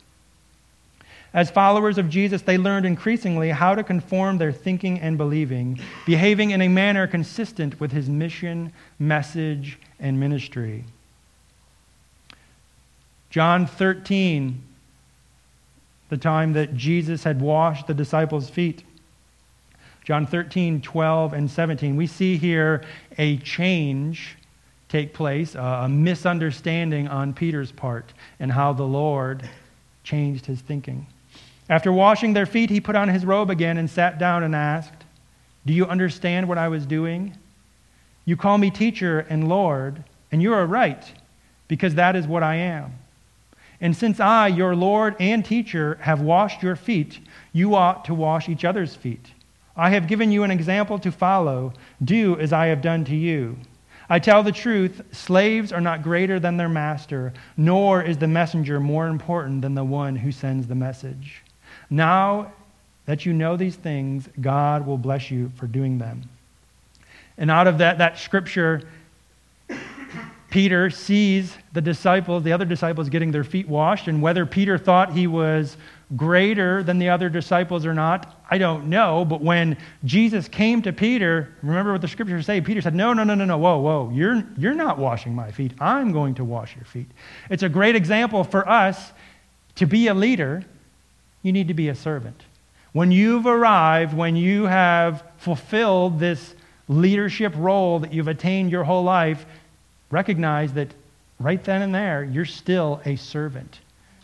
As 1.33 1.51
followers 1.51 1.99
of 1.99 2.09
Jesus, 2.09 2.43
they 2.43 2.59
learned 2.59 2.87
increasingly 2.87 3.51
how 3.51 3.75
to 3.75 3.83
conform 3.83 4.39
their 4.39 4.53
thinking 4.53 5.01
and 5.01 5.19
believing, 5.19 5.81
behaving 6.07 6.51
in 6.51 6.63
a 6.63 6.69
manner 6.69 7.09
consistent 7.09 7.81
with 7.81 7.91
his 7.91 8.09
mission, 8.09 8.73
message, 9.01 9.79
and 9.99 10.21
ministry. 10.21 10.85
John 13.35 13.67
13, 13.67 14.63
the 16.09 16.17
time 16.17 16.53
that 16.53 16.77
Jesus 16.77 17.25
had 17.25 17.41
washed 17.41 17.89
the 17.89 17.93
disciples' 17.93 18.49
feet. 18.49 18.85
John 20.05 20.25
13, 20.25 20.81
12, 20.81 21.33
and 21.33 21.51
17. 21.51 21.97
We 21.97 22.07
see 22.07 22.37
here 22.37 22.85
a 23.19 23.39
change 23.39 24.37
take 24.89 25.15
place, 25.15 25.57
a 25.57 25.89
misunderstanding 25.91 27.09
on 27.09 27.35
Peter's 27.35 27.73
part, 27.73 28.13
and 28.39 28.53
how 28.53 28.73
the 28.73 28.85
Lord 28.85 29.51
changed 30.05 30.47
his 30.47 30.61
thinking. 30.61 31.05
After 31.69 31.93
washing 31.93 32.35
their 32.35 32.47
feet, 32.47 32.71
he 32.71 32.81
put 32.81 32.95
on 32.95 33.09
his 33.09 33.27
robe 33.27 33.51
again 33.51 33.79
and 33.79 33.91
sat 33.91 34.17
down 34.17 34.45
and 34.45 34.55
asked, 34.55 35.03
Do 35.67 35.73
you 35.73 35.87
understand 35.87 36.47
what 36.47 36.59
I 36.59 36.69
was 36.69 36.87
doing? 36.87 37.37
You 38.27 38.37
call 38.37 38.59
me 38.59 38.71
teacher 38.71 39.27
and 39.29 39.49
Lord, 39.49 40.05
and 40.31 40.41
you 40.41 40.53
are 40.55 40.67
right, 40.67 41.05
because 41.67 41.97
that 41.97 42.15
is 42.15 42.29
what 42.29 42.45
I 42.45 42.55
am. 42.55 43.01
And 43.85 43.95
since 43.95 44.19
I, 44.19 44.49
your 44.49 44.75
Lord 44.75 45.15
and 45.21 45.45
teacher, 45.45 45.99
have 46.01 46.23
washed 46.23 46.63
your 46.63 46.75
feet, 46.75 47.21
you 47.53 47.75
ought 47.75 48.07
to 48.07 48.15
wash 48.15 48.49
each 48.49 48.65
other's 48.65 48.95
feet. 48.95 49.31
I 49.77 49.91
have 49.91 50.07
given 50.07 50.33
you 50.33 50.43
an 50.43 50.51
example 50.51 50.99
to 51.01 51.13
follow. 51.13 51.75
Do 52.03 52.41
as 52.41 52.51
I 52.51 52.69
have 52.69 52.81
done 52.81 53.05
to 53.05 53.15
you. 53.15 53.59
I 54.09 54.21
tell 54.21 54.43
the 54.43 54.53
truth 54.53 55.03
slaves 55.13 55.71
are 55.71 55.83
not 55.83 56.03
greater 56.03 56.41
than 56.41 56.57
their 56.57 56.69
master, 56.71 57.35
nor 57.59 58.03
is 58.03 58.17
the 58.17 58.27
messenger 58.27 58.81
more 58.81 59.07
important 59.07 59.61
than 59.61 59.75
the 59.75 59.85
one 59.85 60.17
who 60.17 60.33
sends 60.33 60.67
the 60.67 60.75
message. 60.75 61.43
Now 61.91 62.53
that 63.05 63.27
you 63.27 63.35
know 63.35 63.55
these 63.55 63.77
things, 63.77 64.31
God 64.41 64.87
will 64.87 64.97
bless 64.97 65.31
you 65.31 65.53
for 65.57 65.67
doing 65.67 65.99
them. 65.99 66.23
And 67.37 67.51
out 67.51 67.67
of 67.67 67.77
that, 67.77 67.99
that 67.99 68.17
scripture, 68.19 68.81
Peter 70.55 70.89
sees 70.89 71.59
the 71.73 71.81
disciples, 71.81 72.45
the 72.45 72.53
other 72.53 72.65
disciples, 72.65 73.09
getting 73.09 73.33
their 73.33 73.43
feet 73.43 73.69
washed. 73.69 74.07
And 74.07 74.23
whether 74.23 74.47
Peter 74.47 74.79
thought 74.79 75.13
he 75.13 75.27
was 75.27 75.77
greater 76.15 76.81
than 76.85 77.01
the 77.01 77.09
other 77.09 77.29
disciples 77.29 77.85
or 77.85 77.93
not, 77.93 78.41
I 78.49 78.59
don't 78.59 78.89
know. 78.89 79.25
But 79.25 79.41
when 79.41 79.77
Jesus 80.05 80.47
came 80.47 80.81
to 80.83 80.93
Peter, 80.93 81.53
remember 81.61 81.91
what 81.91 82.03
the 82.03 82.07
scriptures 82.07 82.47
say? 82.47 82.61
Peter 82.61 82.81
said, 82.81 82.95
No, 82.95 83.13
no, 83.13 83.25
no, 83.25 83.35
no, 83.35 83.45
no, 83.45 83.59
whoa, 83.59 83.81
whoa, 83.81 84.13
you're, 84.15 84.45
you're 84.57 84.75
not 84.75 84.97
washing 84.97 85.35
my 85.35 85.51
feet. 85.51 85.73
I'm 85.81 86.13
going 86.13 86.37
to 86.37 86.45
wash 86.45 86.77
your 86.77 86.85
feet. 86.85 87.11
It's 87.51 87.65
a 87.65 87.69
great 87.69 87.97
example 87.97 88.45
for 88.45 88.69
us 88.69 89.13
to 89.75 89.87
be 89.87 90.07
a 90.07 90.15
leader, 90.15 90.63
you 91.43 91.51
need 91.51 91.67
to 91.67 91.75
be 91.75 91.89
a 91.89 91.97
servant. 91.97 92.45
When 92.93 93.11
you've 93.11 93.47
arrived, 93.47 94.17
when 94.17 94.37
you 94.37 94.67
have 94.67 95.25
fulfilled 95.37 96.21
this 96.21 96.55
leadership 96.87 97.55
role 97.57 97.99
that 97.99 98.13
you've 98.13 98.29
attained 98.29 98.71
your 98.71 98.85
whole 98.85 99.03
life, 99.03 99.47
recognize 100.11 100.73
that 100.75 100.95
right 101.39 101.63
then 101.63 101.83
and 101.83 101.95
there, 101.95 102.25
you're 102.25 102.45
still 102.45 103.01
a 103.05 103.17
servant. 103.17 103.81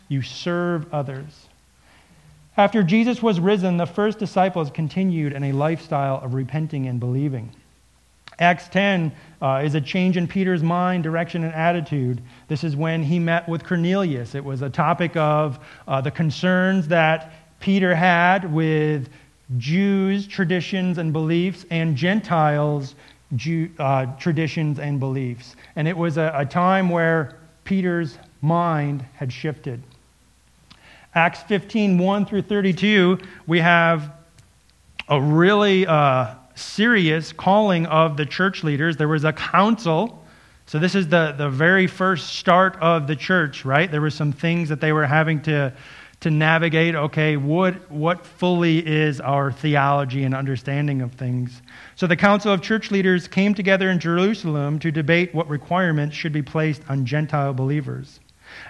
You 0.07 0.21
serve 0.21 0.93
others. 0.93 1.47
After 2.57 2.83
Jesus 2.83 3.23
was 3.23 3.39
risen, 3.39 3.77
the 3.77 3.85
first 3.85 4.19
disciples 4.19 4.69
continued 4.71 5.33
in 5.33 5.43
a 5.45 5.51
lifestyle 5.53 6.19
of 6.21 6.33
repenting 6.33 6.87
and 6.87 6.99
believing. 6.99 7.51
Acts 8.39 8.67
10 8.69 9.11
uh, 9.41 9.61
is 9.63 9.75
a 9.75 9.81
change 9.81 10.17
in 10.17 10.27
Peter's 10.27 10.63
mind, 10.63 11.03
direction, 11.03 11.43
and 11.43 11.53
attitude. 11.53 12.21
This 12.47 12.63
is 12.63 12.75
when 12.75 13.03
he 13.03 13.19
met 13.19 13.47
with 13.47 13.63
Cornelius. 13.63 14.35
It 14.35 14.43
was 14.43 14.63
a 14.63 14.69
topic 14.69 15.15
of 15.15 15.59
uh, 15.87 16.01
the 16.01 16.11
concerns 16.11 16.87
that 16.87 17.33
Peter 17.59 17.93
had 17.93 18.51
with 18.51 19.09
Jews' 19.57 20.27
traditions 20.27 20.97
and 20.97 21.13
beliefs 21.13 21.65
and 21.69 21.95
Gentiles' 21.95 22.95
Jew, 23.35 23.69
uh, 23.79 24.05
traditions 24.17 24.79
and 24.79 24.99
beliefs. 24.99 25.55
And 25.75 25.87
it 25.87 25.97
was 25.97 26.17
a, 26.17 26.31
a 26.35 26.45
time 26.45 26.89
where 26.89 27.37
Peter's 27.63 28.17
mind 28.41 29.05
had 29.15 29.31
shifted. 29.31 29.81
Acts 31.13 31.43
15, 31.43 31.97
1 31.97 32.25
through 32.25 32.43
32, 32.43 33.19
we 33.45 33.59
have 33.59 34.13
a 35.09 35.21
really 35.21 35.85
uh, 35.85 36.35
serious 36.55 37.33
calling 37.33 37.85
of 37.85 38.15
the 38.17 38.25
church 38.25 38.63
leaders. 38.63 38.97
There 38.97 39.07
was 39.07 39.25
a 39.25 39.33
council. 39.33 40.23
So, 40.65 40.79
this 40.79 40.95
is 40.95 41.09
the, 41.09 41.33
the 41.37 41.49
very 41.49 41.87
first 41.87 42.35
start 42.35 42.77
of 42.77 43.07
the 43.07 43.15
church, 43.15 43.65
right? 43.65 43.91
There 43.91 43.99
were 43.99 44.09
some 44.09 44.31
things 44.31 44.69
that 44.69 44.79
they 44.79 44.93
were 44.93 45.05
having 45.05 45.41
to, 45.41 45.73
to 46.21 46.31
navigate. 46.31 46.95
Okay, 46.95 47.35
what, 47.35 47.91
what 47.91 48.25
fully 48.25 48.85
is 48.85 49.19
our 49.19 49.51
theology 49.51 50.23
and 50.23 50.33
understanding 50.33 51.01
of 51.01 51.11
things? 51.13 51.61
So, 51.95 52.07
the 52.07 52.15
council 52.15 52.53
of 52.53 52.61
church 52.61 52.91
leaders 52.91 53.27
came 53.27 53.53
together 53.53 53.89
in 53.89 53.99
Jerusalem 53.99 54.79
to 54.79 54.91
debate 54.91 55.33
what 55.35 55.49
requirements 55.49 56.15
should 56.15 56.31
be 56.31 56.41
placed 56.41 56.81
on 56.89 57.05
Gentile 57.05 57.53
believers. 57.53 58.19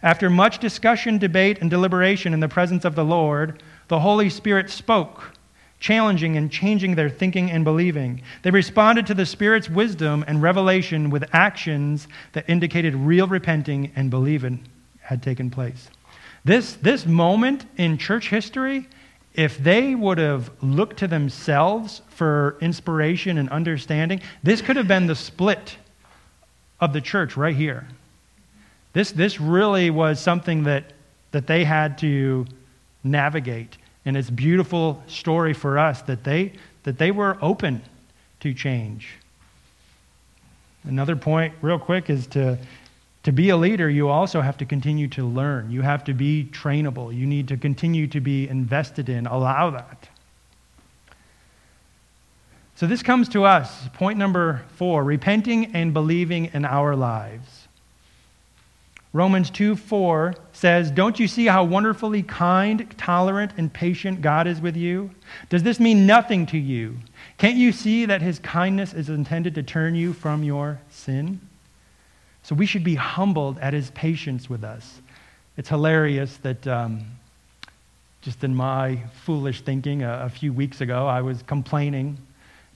After 0.03 0.29
much 0.29 0.59
discussion, 0.59 1.17
debate, 1.17 1.59
and 1.59 1.69
deliberation 1.69 2.33
in 2.33 2.39
the 2.39 2.47
presence 2.47 2.85
of 2.85 2.95
the 2.95 3.05
Lord, 3.05 3.63
the 3.87 3.99
Holy 3.99 4.29
Spirit 4.29 4.69
spoke, 4.69 5.33
challenging 5.79 6.37
and 6.37 6.51
changing 6.51 6.95
their 6.95 7.09
thinking 7.09 7.51
and 7.51 7.63
believing. 7.63 8.21
They 8.43 8.51
responded 8.51 9.07
to 9.07 9.13
the 9.13 9.25
Spirit's 9.25 9.69
wisdom 9.69 10.23
and 10.27 10.41
revelation 10.41 11.09
with 11.09 11.25
actions 11.33 12.07
that 12.33 12.49
indicated 12.49 12.95
real 12.95 13.27
repenting 13.27 13.91
and 13.95 14.09
believing 14.09 14.65
had 15.01 15.21
taken 15.23 15.49
place. 15.49 15.89
This, 16.43 16.73
this 16.73 17.05
moment 17.05 17.65
in 17.77 17.97
church 17.97 18.29
history, 18.29 18.87
if 19.33 19.57
they 19.57 19.95
would 19.95 20.17
have 20.17 20.51
looked 20.61 20.97
to 20.97 21.07
themselves 21.07 22.01
for 22.09 22.57
inspiration 22.61 23.37
and 23.37 23.49
understanding, 23.49 24.21
this 24.43 24.61
could 24.61 24.75
have 24.75 24.87
been 24.87 25.07
the 25.07 25.15
split 25.15 25.77
of 26.79 26.93
the 26.93 27.01
church 27.01 27.37
right 27.37 27.55
here. 27.55 27.87
This, 28.93 29.11
this 29.11 29.39
really 29.39 29.89
was 29.89 30.19
something 30.19 30.63
that, 30.63 30.93
that 31.31 31.47
they 31.47 31.63
had 31.63 31.97
to 31.99 32.45
navigate. 33.03 33.77
And 34.03 34.17
it's 34.17 34.29
a 34.29 34.33
beautiful 34.33 35.01
story 35.07 35.53
for 35.53 35.77
us 35.77 36.01
that 36.03 36.23
they, 36.23 36.53
that 36.83 36.97
they 36.97 37.11
were 37.11 37.37
open 37.41 37.81
to 38.41 38.53
change. 38.53 39.13
Another 40.83 41.15
point, 41.15 41.53
real 41.61 41.77
quick, 41.77 42.09
is 42.09 42.25
to, 42.27 42.57
to 43.23 43.31
be 43.31 43.49
a 43.49 43.57
leader, 43.57 43.89
you 43.89 44.09
also 44.09 44.41
have 44.41 44.57
to 44.57 44.65
continue 44.65 45.07
to 45.09 45.25
learn. 45.25 45.69
You 45.69 45.81
have 45.81 46.03
to 46.05 46.13
be 46.13 46.49
trainable. 46.51 47.15
You 47.15 47.27
need 47.27 47.47
to 47.49 47.57
continue 47.57 48.07
to 48.07 48.19
be 48.19 48.47
invested 48.47 49.09
in. 49.09 49.27
Allow 49.27 49.69
that. 49.71 50.09
So, 52.75 52.87
this 52.87 53.03
comes 53.03 53.29
to 53.29 53.45
us. 53.45 53.87
Point 53.93 54.17
number 54.17 54.63
four 54.75 55.03
repenting 55.03 55.75
and 55.75 55.93
believing 55.93 56.49
in 56.53 56.65
our 56.65 56.95
lives. 56.95 57.67
Romans 59.13 59.49
2 59.49 59.75
4 59.75 60.35
says, 60.53 60.89
Don't 60.89 61.19
you 61.19 61.27
see 61.27 61.45
how 61.45 61.63
wonderfully 61.65 62.23
kind, 62.23 62.89
tolerant, 62.97 63.51
and 63.57 63.71
patient 63.71 64.21
God 64.21 64.47
is 64.47 64.61
with 64.61 64.77
you? 64.77 65.11
Does 65.49 65.63
this 65.63 65.79
mean 65.79 66.07
nothing 66.07 66.45
to 66.47 66.57
you? 66.57 66.97
Can't 67.37 67.57
you 67.57 67.71
see 67.71 68.05
that 68.05 68.21
his 68.21 68.39
kindness 68.39 68.93
is 68.93 69.09
intended 69.09 69.53
to 69.55 69.63
turn 69.63 69.95
you 69.95 70.13
from 70.13 70.43
your 70.43 70.79
sin? 70.89 71.41
So 72.43 72.55
we 72.55 72.65
should 72.65 72.83
be 72.83 72.95
humbled 72.95 73.59
at 73.59 73.73
his 73.73 73.91
patience 73.91 74.49
with 74.49 74.63
us. 74.63 75.01
It's 75.57 75.69
hilarious 75.69 76.37
that 76.37 76.65
um, 76.67 77.05
just 78.21 78.43
in 78.43 78.55
my 78.55 78.99
foolish 79.23 79.61
thinking 79.61 80.03
a, 80.03 80.25
a 80.25 80.29
few 80.29 80.53
weeks 80.53 80.81
ago, 80.81 81.07
I 81.07 81.21
was 81.21 81.43
complaining 81.43 82.17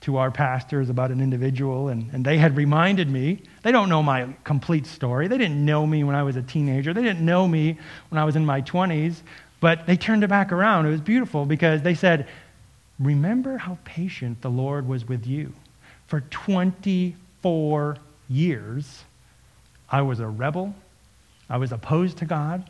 to 0.01 0.17
our 0.17 0.30
pastors 0.30 0.89
about 0.89 1.10
an 1.10 1.21
individual, 1.21 1.88
and, 1.88 2.12
and 2.13 2.23
they 2.23 2.38
had 2.38 2.56
reminded 2.56 3.10
me. 3.10 3.41
They 3.63 3.71
don't 3.71 3.89
know 3.89 4.04
my 4.04 4.28
complete 4.43 4.86
story. 4.86 5.28
They 5.28 5.38
didn't 5.38 5.63
know 5.63 5.88
me 5.88 6.04
when 6.04 6.15
I 6.15 6.21
was 6.21 6.36
a 6.36 6.43
teenager. 6.43 6.93
They 6.93 7.01
didn't 7.01 7.25
know 7.25 7.47
me 7.47 7.80
when 8.10 8.19
I 8.19 8.25
was 8.25 8.36
in 8.36 8.45
my 8.45 8.62
20s, 8.62 9.21
but 9.62 9.88
they 9.88 9.97
turned 9.97 10.23
it 10.23 10.28
back 10.28 10.51
around. 10.51 10.86
It 10.86 10.89
was 10.89 11.01
beautiful 11.01 11.45
because 11.45 11.82
they 11.82 11.95
said, 11.95 12.28
Remember 12.99 13.58
how 13.58 13.80
patient 13.84 14.41
the 14.41 14.49
Lord 14.49 14.88
was 14.88 15.08
with 15.08 15.25
you. 15.25 15.54
For 16.08 16.21
24 16.21 17.97
years, 18.30 19.04
I 19.95 20.01
was 20.01 20.19
a 20.19 20.27
rebel. 20.27 20.75
I 21.49 21.55
was 21.55 21.71
opposed 21.71 22.17
to 22.17 22.25
God. 22.25 22.69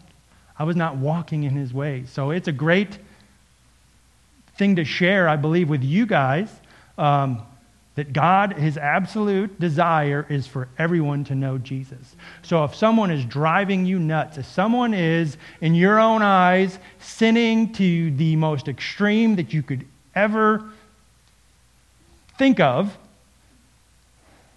I 0.59 0.63
was 0.63 0.75
not 0.75 0.97
walking 0.97 1.43
in 1.43 1.55
his 1.55 1.73
ways. 1.73 2.11
So 2.11 2.29
it's 2.29 2.47
a 2.47 2.51
great 2.51 2.99
thing 4.57 4.75
to 4.75 4.85
share, 4.85 5.27
I 5.27 5.35
believe, 5.35 5.67
with 5.67 5.83
you 5.83 6.05
guys 6.05 6.49
um, 6.99 7.41
that 7.95 8.13
God, 8.13 8.53
his 8.53 8.77
absolute 8.77 9.59
desire 9.59 10.27
is 10.29 10.45
for 10.45 10.67
everyone 10.77 11.23
to 11.23 11.33
know 11.33 11.57
Jesus. 11.57 12.15
So 12.43 12.63
if 12.63 12.75
someone 12.75 13.09
is 13.09 13.25
driving 13.25 13.87
you 13.87 13.97
nuts, 13.97 14.37
if 14.37 14.45
someone 14.45 14.93
is, 14.93 15.35
in 15.61 15.73
your 15.73 15.99
own 15.99 16.21
eyes, 16.21 16.77
sinning 16.99 17.73
to 17.73 18.11
the 18.11 18.35
most 18.35 18.67
extreme 18.67 19.35
that 19.37 19.51
you 19.51 19.63
could 19.63 19.83
ever 20.13 20.63
think 22.37 22.59
of, 22.59 22.95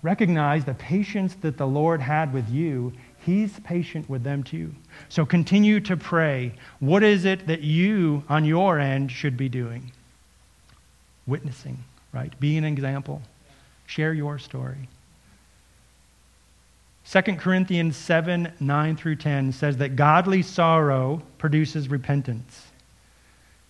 recognize 0.03 0.64
the 0.64 0.74
patience 0.74 1.34
that 1.42 1.57
the 1.57 1.66
Lord 1.66 2.01
had 2.01 2.32
with 2.32 2.49
you. 2.49 2.92
He's 3.24 3.59
patient 3.61 4.09
with 4.09 4.22
them 4.22 4.42
too. 4.42 4.74
So 5.09 5.26
continue 5.26 5.80
to 5.80 5.96
pray. 5.96 6.55
What 6.80 7.03
is 7.03 7.24
it 7.24 7.46
that 7.46 7.62
you, 7.62 8.22
on 8.28 8.44
your 8.44 8.78
end, 8.78 9.11
should 9.11 9.36
be 9.36 9.49
doing? 9.49 9.92
Witnessing 11.26 11.84
right? 12.12 12.38
Be 12.40 12.57
an 12.57 12.64
example. 12.64 13.22
Share 13.86 14.12
your 14.12 14.38
story. 14.38 14.88
2 17.11 17.20
Corinthians 17.36 17.96
7 17.96 18.53
9 18.61 18.96
through 18.96 19.16
10 19.16 19.53
says 19.53 19.78
that 19.78 19.96
godly 19.96 20.42
sorrow 20.42 21.22
produces 21.38 21.88
repentance. 21.88 22.66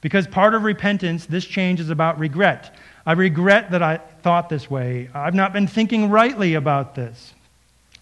Because 0.00 0.26
part 0.26 0.54
of 0.54 0.62
repentance, 0.62 1.26
this 1.26 1.44
change 1.44 1.80
is 1.80 1.90
about 1.90 2.18
regret. 2.18 2.76
I 3.08 3.12
regret 3.12 3.70
that 3.70 3.82
I 3.82 3.96
thought 4.20 4.50
this 4.50 4.70
way. 4.70 5.08
I've 5.14 5.34
not 5.34 5.54
been 5.54 5.66
thinking 5.66 6.10
rightly 6.10 6.52
about 6.52 6.94
this. 6.94 7.32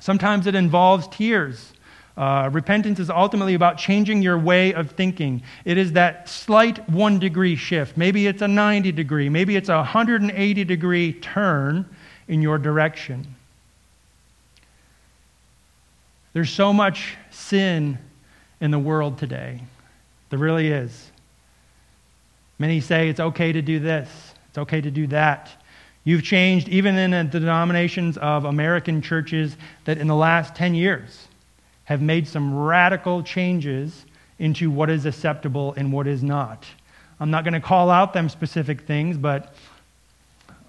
Sometimes 0.01 0.49
it 0.49 0.57
involves 0.57 1.07
tears. 1.07 1.75
Uh, 2.17 2.51
repentance 2.53 2.99
is 2.99 3.09
ultimately 3.09 3.55
about 3.55 3.79
changing 3.79 4.21
your 4.21 4.37
way 4.37 4.75
of 4.75 4.91
thinking. 4.91 5.45
It 5.65 5.79
is 5.79 5.93
that 5.93 6.29
slight 6.29 6.89
one 6.91 7.21
degree 7.21 7.55
shift. 7.55 7.97
Maybe 7.97 8.27
it's 8.27 8.43
a 8.43 8.49
90 8.49 8.91
degree, 8.91 9.29
maybe 9.29 9.55
it's 9.55 9.69
a 9.69 9.77
180 9.77 10.65
degree 10.65 11.13
turn 11.13 11.87
in 12.27 12.43
your 12.43 12.59
direction. 12.59 13.29
There's 16.33 16.51
so 16.51 16.73
much 16.73 17.15
sin 17.31 17.97
in 18.61 18.73
the 18.73 18.79
world 18.81 19.19
today. 19.19 19.63
There 20.31 20.39
really 20.41 20.73
is. 20.73 21.13
Many 22.59 22.81
say 22.81 23.09
it's 23.09 23.21
okay 23.21 23.53
to 23.53 23.63
do 23.63 23.79
this, 23.79 24.26
it's 24.57 24.63
okay 24.63 24.81
to 24.81 24.91
do 24.91 25.07
that. 25.09 25.53
You've 26.05 26.23
changed 26.23 26.69
even 26.69 26.97
in 26.97 27.11
the 27.11 27.39
denominations 27.41 28.17
of 28.17 28.47
American 28.47 29.03
churches 29.03 29.55
that 29.85 29.99
in 29.99 30.07
the 30.07 30.15
last 30.15 30.55
10 30.55 30.75
years 30.75 31.29
have 31.85 32.01
made 32.01 32.27
some 32.27 32.57
radical 32.57 33.23
changes 33.23 34.07
into 34.39 34.71
what 34.71 34.89
is 34.89 35.05
acceptable 35.05 35.75
and 35.77 35.93
what 35.93 36.07
is 36.07 36.23
not. 36.23 36.65
I'm 37.21 37.31
not 37.31 37.45
going 37.45 37.53
to 37.53 37.61
call 37.61 37.91
out 37.91 38.15
them 38.15 38.31
specific 38.31 38.87
things, 38.87 39.19
but 39.19 39.55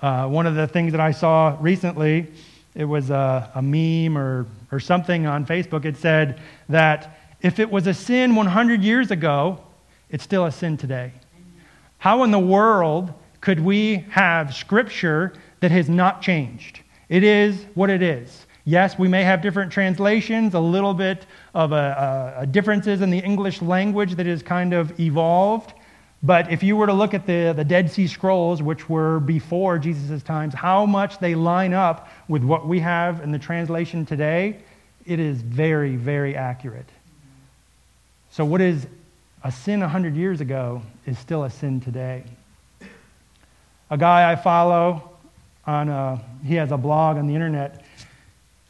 uh, 0.02 0.28
one 0.28 0.46
of 0.46 0.56
the 0.56 0.68
things 0.68 0.92
that 0.92 1.00
I 1.00 1.12
saw 1.12 1.56
recently, 1.62 2.28
it 2.76 2.84
was 2.84 3.10
a, 3.10 3.50
a 3.56 3.62
meme 3.62 4.18
or 4.18 4.48
or 4.70 4.82
something 4.82 5.28
on 5.28 5.46
Facebook, 5.46 5.86
it 5.86 5.96
said 5.96 6.42
that 6.68 7.22
if 7.42 7.58
it 7.58 7.72
was 7.72 7.88
a 7.88 7.94
sin 7.94 8.36
100 8.36 8.84
years 8.84 9.12
ago, 9.12 9.62
it's 10.10 10.26
still 10.26 10.44
a 10.44 10.52
sin 10.52 10.76
today. 10.76 11.14
How 12.00 12.24
in 12.24 12.32
the 12.32 12.40
world 12.40 13.14
could 13.42 13.60
we 13.60 14.06
have 14.10 14.54
scripture 14.54 15.34
that 15.60 15.72
has 15.72 15.90
not 15.90 16.22
changed? 16.22 16.82
It 17.10 17.24
is 17.24 17.66
what 17.74 17.90
it 17.90 18.02
is. 18.02 18.46
Yes, 18.66 19.00
we 19.00 19.08
may 19.08 19.24
have 19.24 19.42
different 19.42 19.72
translations, 19.72 20.54
a 20.54 20.60
little 20.60 20.94
bit 20.94 21.26
of 21.54 21.72
a, 21.72 22.36
a, 22.40 22.46
differences 22.46 23.02
in 23.02 23.10
the 23.10 23.20
English 23.20 23.62
language 23.62 24.16
that 24.16 24.26
has 24.26 24.44
kind 24.44 24.74
of 24.74 25.00
evolved. 25.00 25.74
But 26.22 26.52
if 26.52 26.64
you 26.64 26.76
were 26.76 26.88
to 26.88 26.94
look 26.94 27.14
at 27.14 27.26
the, 27.26 27.54
the 27.56 27.64
Dead 27.64 27.90
Sea 27.90 28.08
Scrolls, 28.08 28.62
which 28.62 28.90
were 28.90 29.22
before 29.22 29.80
Jesus' 29.80 30.22
times, 30.22 30.54
how 30.54 30.86
much 30.86 31.20
they 31.20 31.34
line 31.34 31.74
up 31.74 32.10
with 32.28 32.44
what 32.44 32.68
we 32.68 32.80
have 32.82 33.22
in 33.22 33.32
the 33.32 33.40
translation 33.40 34.06
today, 34.06 34.60
it 35.06 35.20
is 35.20 35.42
very, 35.42 35.96
very 35.96 36.36
accurate. 36.36 36.90
So, 38.32 38.44
what 38.44 38.60
is 38.60 38.86
a 39.44 39.52
sin 39.52 39.80
100 39.80 40.16
years 40.18 40.42
ago 40.42 40.82
is 41.06 41.18
still 41.18 41.46
a 41.46 41.50
sin 41.50 41.80
today. 41.80 42.26
A 43.90 43.98
guy 43.98 44.32
I 44.32 44.36
follow 44.36 45.12
on, 45.66 45.90
a, 45.90 45.96
uh, 45.96 46.20
he 46.46 46.56
has 46.56 46.72
a 46.72 46.78
blog 46.78 47.18
on 47.18 47.28
the 47.28 47.34
internet. 47.36 47.84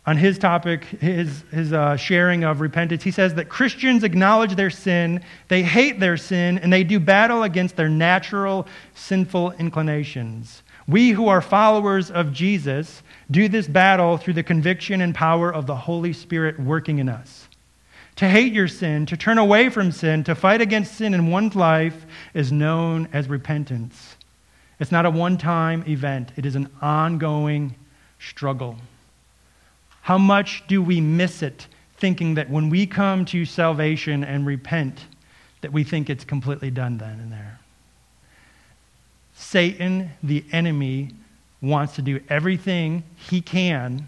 On 0.05 0.15
his 0.15 0.39
topic, 0.39 0.85
his, 0.85 1.43
his 1.51 1.73
uh, 1.73 1.97
sharing 1.97 2.43
of 2.43 2.61
repentance, 2.61 3.03
he 3.03 3.11
says 3.11 3.33
that 3.35 3.49
Christians 3.49 4.03
acknowledge 4.03 4.55
their 4.55 4.69
sin, 4.69 5.21
they 5.49 5.63
hate 5.63 5.99
their 5.99 6.15
sin, 6.15 6.59
and 6.59 6.71
they 6.71 6.83
do 6.83 6.99
battle 6.99 7.43
against 7.43 7.75
their 7.75 7.89
natural 7.89 8.67
sinful 8.95 9.51
inclinations. 9.53 10.63
We 10.87 11.09
who 11.09 11.27
are 11.27 11.41
followers 11.41 12.09
of 12.09 12.31
Jesus 12.31 13.03
do 13.29 13.49
this 13.49 13.67
battle 13.67 14.17
through 14.17 14.35
the 14.35 14.43
conviction 14.43 15.01
and 15.01 15.13
power 15.13 15.53
of 15.53 15.65
the 15.65 15.75
Holy 15.75 16.13
Spirit 16.13 16.57
working 16.59 16.99
in 16.99 17.09
us. 17.09 17.49
To 18.17 18.29
hate 18.29 18.53
your 18.53 18.67
sin, 18.67 19.05
to 19.07 19.17
turn 19.17 19.37
away 19.37 19.69
from 19.69 19.91
sin, 19.91 20.23
to 20.23 20.35
fight 20.35 20.61
against 20.61 20.95
sin 20.95 21.13
in 21.13 21.29
one's 21.29 21.55
life 21.55 22.05
is 22.33 22.51
known 22.51 23.09
as 23.11 23.27
repentance. 23.27 24.16
It's 24.79 24.91
not 24.91 25.05
a 25.05 25.09
one 25.09 25.37
time 25.37 25.83
event, 25.87 26.31
it 26.35 26.45
is 26.45 26.55
an 26.55 26.69
ongoing 26.81 27.75
struggle. 28.19 28.77
How 30.01 30.17
much 30.17 30.65
do 30.67 30.81
we 30.81 31.01
miss 31.01 31.41
it 31.41 31.67
thinking 31.97 32.35
that 32.35 32.49
when 32.49 32.69
we 32.69 32.85
come 32.85 33.25
to 33.25 33.43
salvation 33.45 34.23
and 34.23 34.45
repent, 34.45 35.05
that 35.61 35.73
we 35.73 35.83
think 35.83 36.09
it's 36.09 36.23
completely 36.23 36.71
done 36.71 36.97
then 36.97 37.19
and 37.19 37.31
there? 37.31 37.59
Satan, 39.35 40.11
the 40.23 40.43
enemy, 40.51 41.11
wants 41.61 41.95
to 41.95 42.01
do 42.01 42.19
everything 42.29 43.03
he 43.15 43.41
can 43.41 44.07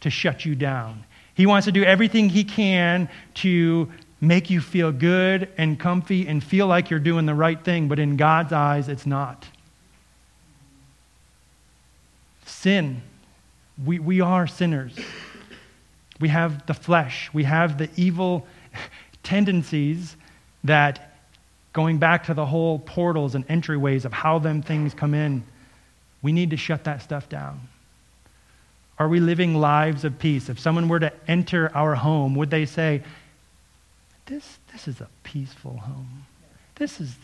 to 0.00 0.10
shut 0.10 0.44
you 0.44 0.54
down. 0.54 1.04
He 1.34 1.46
wants 1.46 1.66
to 1.66 1.72
do 1.72 1.84
everything 1.84 2.28
he 2.28 2.44
can 2.44 3.08
to 3.34 3.90
make 4.20 4.48
you 4.48 4.60
feel 4.60 4.92
good 4.92 5.48
and 5.58 5.78
comfy 5.78 6.26
and 6.26 6.42
feel 6.42 6.66
like 6.66 6.90
you're 6.90 7.00
doing 7.00 7.26
the 7.26 7.34
right 7.34 7.62
thing, 7.62 7.88
but 7.88 7.98
in 7.98 8.16
God's 8.16 8.52
eyes, 8.52 8.88
it's 8.88 9.06
not. 9.06 9.46
Sin. 12.60 13.02
We, 13.84 13.98
we 13.98 14.20
are 14.22 14.46
sinners. 14.46 14.96
We 16.18 16.28
have 16.28 16.66
the 16.66 16.74
flesh, 16.74 17.30
we 17.34 17.44
have 17.44 17.76
the 17.76 17.90
evil 17.96 18.46
tendencies 19.22 20.16
that 20.64 21.18
going 21.74 21.98
back 21.98 22.24
to 22.24 22.34
the 22.34 22.46
whole 22.46 22.78
portals 22.78 23.34
and 23.34 23.46
entryways 23.48 24.06
of 24.06 24.12
how 24.14 24.38
them 24.38 24.62
things 24.62 24.94
come 24.94 25.12
in, 25.12 25.44
we 26.22 26.32
need 26.32 26.48
to 26.50 26.56
shut 26.56 26.84
that 26.84 27.02
stuff 27.02 27.28
down. 27.28 27.68
Are 28.98 29.08
we 29.08 29.20
living 29.20 29.54
lives 29.54 30.04
of 30.04 30.18
peace? 30.18 30.48
If 30.48 30.58
someone 30.58 30.88
were 30.88 31.00
to 31.00 31.12
enter 31.28 31.70
our 31.76 31.94
home, 31.94 32.34
would 32.36 32.48
they 32.48 32.64
say, 32.64 33.02
This, 34.24 34.58
this 34.72 34.88
is 34.88 35.02
a 35.02 35.08
peaceful 35.22 35.76
home? 35.76 36.24
This 36.76 36.98
is, 37.02 37.14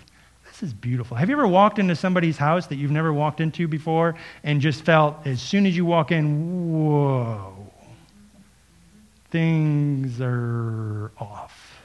this 0.62 0.68
is 0.68 0.74
beautiful. 0.74 1.16
Have 1.16 1.28
you 1.28 1.34
ever 1.34 1.48
walked 1.48 1.80
into 1.80 1.96
somebody's 1.96 2.36
house 2.36 2.68
that 2.68 2.76
you've 2.76 2.92
never 2.92 3.12
walked 3.12 3.40
into 3.40 3.66
before 3.66 4.14
and 4.44 4.60
just 4.60 4.84
felt, 4.84 5.16
as 5.26 5.42
soon 5.42 5.66
as 5.66 5.76
you 5.76 5.84
walk 5.84 6.12
in, 6.12 6.72
whoa, 6.72 7.52
things 9.30 10.20
are 10.20 11.10
off? 11.18 11.82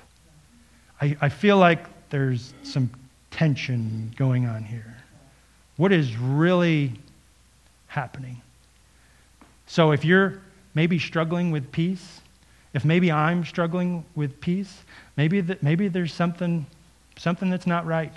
I, 1.01 1.17
I 1.21 1.29
feel 1.29 1.57
like 1.57 1.87
there's 2.11 2.53
some 2.61 2.91
tension 3.31 4.13
going 4.15 4.45
on 4.45 4.63
here. 4.63 4.95
What 5.77 5.91
is 5.91 6.15
really 6.15 6.93
happening? 7.87 8.43
So, 9.65 9.89
if 9.89 10.05
you're 10.05 10.39
maybe 10.75 10.99
struggling 10.99 11.49
with 11.49 11.71
peace, 11.71 12.21
if 12.75 12.85
maybe 12.85 13.11
I'm 13.11 13.43
struggling 13.43 14.05
with 14.13 14.39
peace, 14.39 14.83
maybe, 15.15 15.41
that, 15.41 15.63
maybe 15.63 15.87
there's 15.87 16.13
something, 16.13 16.67
something 17.17 17.49
that's 17.49 17.65
not 17.65 17.83
right, 17.87 18.13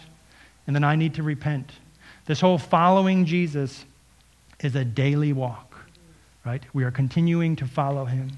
and 0.71 0.77
then 0.77 0.85
I 0.85 0.95
need 0.95 1.15
to 1.15 1.25
repent. 1.25 1.73
This 2.27 2.41
whole 2.41 2.57
following 2.57 3.25
Jesus 3.25 3.85
is 4.61 4.77
a 4.77 4.85
daily 4.85 5.33
walk, 5.33 5.75
right? 6.47 6.63
We 6.73 6.85
are 6.85 6.93
continuing 6.93 7.57
to 7.57 7.67
follow 7.67 8.05
him. 8.05 8.31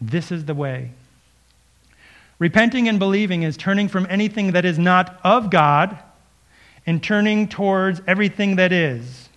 This 0.00 0.32
is 0.32 0.46
the 0.46 0.54
way. 0.54 0.92
Repenting 2.38 2.88
and 2.88 2.98
believing 2.98 3.42
is 3.42 3.58
turning 3.58 3.86
from 3.86 4.06
anything 4.08 4.52
that 4.52 4.64
is 4.64 4.78
not 4.78 5.20
of 5.24 5.50
God 5.50 5.98
and 6.86 7.02
turning 7.02 7.48
towards 7.48 8.00
everything 8.06 8.56
that 8.56 8.72
is, 8.72 9.28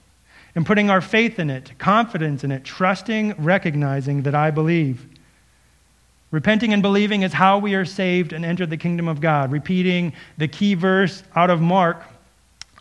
and 0.55 0.65
putting 0.65 0.89
our 0.89 1.01
faith 1.01 1.37
in 1.37 1.49
it, 1.49 1.73
confidence 1.79 2.45
in 2.45 2.51
it, 2.53 2.63
trusting, 2.63 3.33
recognizing 3.37 4.21
that 4.21 4.35
I 4.35 4.51
believe. 4.51 5.05
Repenting 6.31 6.73
and 6.73 6.81
believing 6.81 7.23
is 7.23 7.33
how 7.33 7.57
we 7.57 7.73
are 7.73 7.85
saved 7.85 8.33
and 8.33 8.45
enter 8.45 8.65
the 8.65 8.77
kingdom 8.77 9.07
of 9.07 9.19
God. 9.19 9.51
Repeating 9.51 10.13
the 10.37 10.47
key 10.47 10.75
verse 10.75 11.23
out 11.35 11.49
of 11.49 11.59
Mark. 11.59 12.03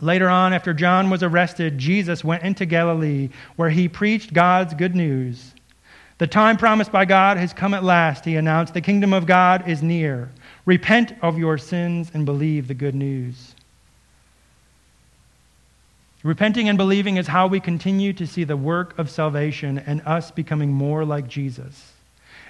Later 0.01 0.29
on, 0.29 0.53
after 0.53 0.75
John 0.75 1.09
was 1.09 1.23
arrested, 1.23 1.79
Jesus 1.79 2.23
went 2.23 2.43
into 2.43 2.67
Galilee 2.67 3.31
where 3.57 3.71
he 3.71 3.89
preached 3.89 4.35
God's 4.35 4.75
good 4.75 4.95
news. 4.95 5.55
The 6.19 6.27
time 6.27 6.57
promised 6.57 6.93
by 6.93 7.05
God 7.05 7.37
has 7.37 7.53
come 7.53 7.75
at 7.75 7.85
last, 7.85 8.25
he 8.25 8.37
announced. 8.37 8.75
The 8.75 8.81
kingdom 8.81 9.13
of 9.13 9.25
God 9.25 9.69
is 9.69 9.83
near. 9.83 10.31
Repent 10.67 11.15
of 11.23 11.39
your 11.39 11.57
sins 11.57 12.11
and 12.13 12.27
believe 12.27 12.69
the 12.69 12.75
good 12.75 12.95
news. 12.95 13.55
Repenting 16.25 16.69
and 16.69 16.77
believing 16.77 17.17
is 17.17 17.29
how 17.29 17.47
we 17.47 17.61
continue 17.61 18.13
to 18.13 18.27
see 18.27 18.45
the 18.45 18.57
work 18.57 18.99
of 18.99 19.09
salvation 19.09 19.79
and 19.79 20.03
us 20.05 20.31
becoming 20.33 20.73
more 20.73 21.05
like 21.05 21.29
Jesus. 21.29 21.93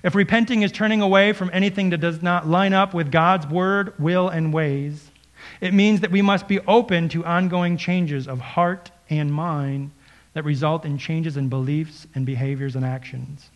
If 0.03 0.15
repenting 0.15 0.63
is 0.63 0.73
turning 0.73 1.01
away 1.01 1.33
from 1.33 1.51
anything 1.53 1.91
that 1.91 1.99
does 1.99 2.23
not 2.23 2.47
line 2.47 2.73
up 2.73 2.95
with 2.95 3.11
God's 3.11 3.47
word, 3.47 3.99
will, 3.99 4.29
and 4.29 4.53
ways, 4.53 5.11
it 5.61 5.75
means 5.75 6.01
that 6.01 6.11
we 6.11 6.23
must 6.23 6.47
be 6.47 6.61
open 6.61 7.09
to 7.11 7.25
ongoing 7.25 7.77
changes 7.77 8.29
of 8.29 8.41
heart 8.41 8.91
and 9.11 9.33
mind 9.33 9.91
that 10.35 10.45
result 10.45 10.85
in 10.85 10.99
changes 10.99 11.37
in 11.37 11.49
beliefs 11.49 12.07
and 12.15 12.25
behaviors 12.25 12.77
and 12.77 12.85
actions 12.85 13.51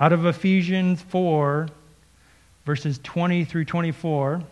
out 0.00 0.12
of 0.12 0.26
Ephesians 0.26 1.02
4, 1.02 1.68
verses 2.64 3.00
20 3.02 3.44
through 3.44 3.64
24. 3.64 4.42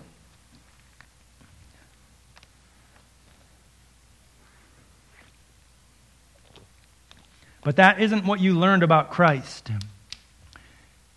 But 7.62 7.76
that 7.76 8.00
isn't 8.00 8.24
what 8.24 8.40
you 8.40 8.59
learned 8.59 8.82
about 8.82 9.11
Christ. 9.11 9.70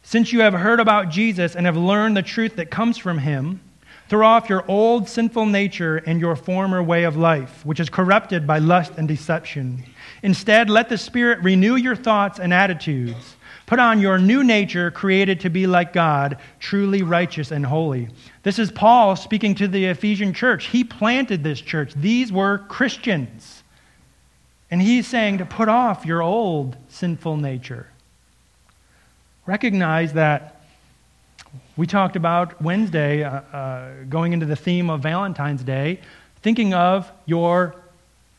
Since 0.10 0.34
you 0.34 0.39
have 0.39 0.55
heard 0.55 0.80
about 0.80 1.10
Jesus 1.10 1.55
and 1.55 1.68
have 1.68 1.78
learned 1.78 2.18
the 2.18 2.24
truth 2.24 2.55
that 2.55 2.72
comes 2.72 2.97
from 2.97 3.20
him, 3.20 3.62
throw 4.07 4.26
off 4.26 4.49
your 4.49 4.66
old 4.68 5.07
sinful 5.07 5.45
nature 5.45 5.97
and 5.97 6.20
your 6.20 6.36
former 6.36 6.82
way 6.82 7.03
of 7.03 7.16
life, 7.16 7.64
which 7.64 7.80
is 7.80 7.91
corrupted 7.91 8.47
by 8.47 8.57
lust 8.57 8.93
and 8.97 9.07
deception. 9.07 9.84
Instead, 10.24 10.68
let 10.68 10.89
the 10.89 10.97
Spirit 10.97 11.43
renew 11.43 11.76
your 11.76 11.95
thoughts 11.95 12.39
and 12.39 12.51
attitudes. 12.51 13.36
Put 13.68 13.78
on 13.78 14.01
your 14.01 14.18
new 14.18 14.43
nature, 14.43 14.89
created 14.89 15.41
to 15.41 15.49
be 15.51 15.68
like 15.68 15.93
God, 15.93 16.39
truly 16.60 17.03
righteous 17.03 17.51
and 17.51 17.64
holy. 17.64 18.10
This 18.41 18.57
is 18.57 18.72
Paul 18.72 19.16
speaking 19.16 19.53
to 19.53 19.68
the 19.68 19.86
Ephesian 19.86 20.34
church. 20.34 20.70
He 20.70 20.84
planted 20.84 21.43
this 21.43 21.62
church, 21.62 21.93
these 21.93 22.32
were 22.32 22.66
Christians. 22.68 23.62
And 24.72 24.82
he's 24.82 25.05
saying 25.05 25.38
to 25.38 25.45
put 25.45 25.70
off 25.70 26.03
your 26.03 26.24
old 26.24 26.78
sinful 26.88 27.38
nature 27.38 27.91
recognize 29.49 30.13
that 30.13 30.61
we 31.75 31.87
talked 31.87 32.15
about 32.15 32.61
Wednesday, 32.61 33.23
uh, 33.23 33.41
uh, 33.51 34.03
going 34.07 34.31
into 34.31 34.45
the 34.45 34.55
theme 34.55 34.91
of 34.91 35.01
Valentine's 35.01 35.63
Day, 35.63 36.01
thinking 36.43 36.75
of 36.75 37.11
your 37.25 37.73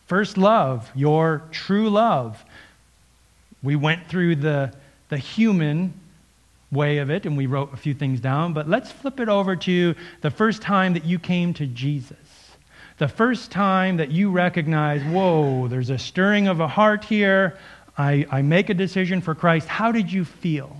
first 0.06 0.38
love, 0.38 0.88
your 0.94 1.42
true 1.50 1.90
love. 1.90 2.44
We 3.60 3.74
went 3.74 4.06
through 4.06 4.36
the, 4.36 4.72
the 5.08 5.18
human 5.18 5.94
way 6.70 6.98
of 6.98 7.10
it 7.10 7.26
and 7.26 7.36
we 7.36 7.46
wrote 7.46 7.74
a 7.74 7.76
few 7.76 7.92
things 7.92 8.20
down, 8.20 8.52
but 8.52 8.68
let's 8.68 8.92
flip 8.92 9.18
it 9.18 9.28
over 9.28 9.56
to 9.56 9.96
the 10.20 10.30
first 10.30 10.62
time 10.62 10.92
that 10.92 11.04
you 11.04 11.18
came 11.18 11.52
to 11.54 11.66
Jesus. 11.66 12.18
The 12.98 13.08
first 13.08 13.50
time 13.50 13.96
that 13.96 14.12
you 14.12 14.30
recognize, 14.30 15.02
whoa, 15.02 15.66
there's 15.66 15.90
a 15.90 15.98
stirring 15.98 16.46
of 16.46 16.60
a 16.60 16.68
heart 16.68 17.02
here. 17.02 17.58
I, 17.98 18.26
I 18.30 18.42
make 18.42 18.70
a 18.70 18.74
decision 18.74 19.20
for 19.20 19.34
Christ. 19.34 19.66
How 19.66 19.90
did 19.90 20.12
you 20.12 20.24
feel? 20.24 20.76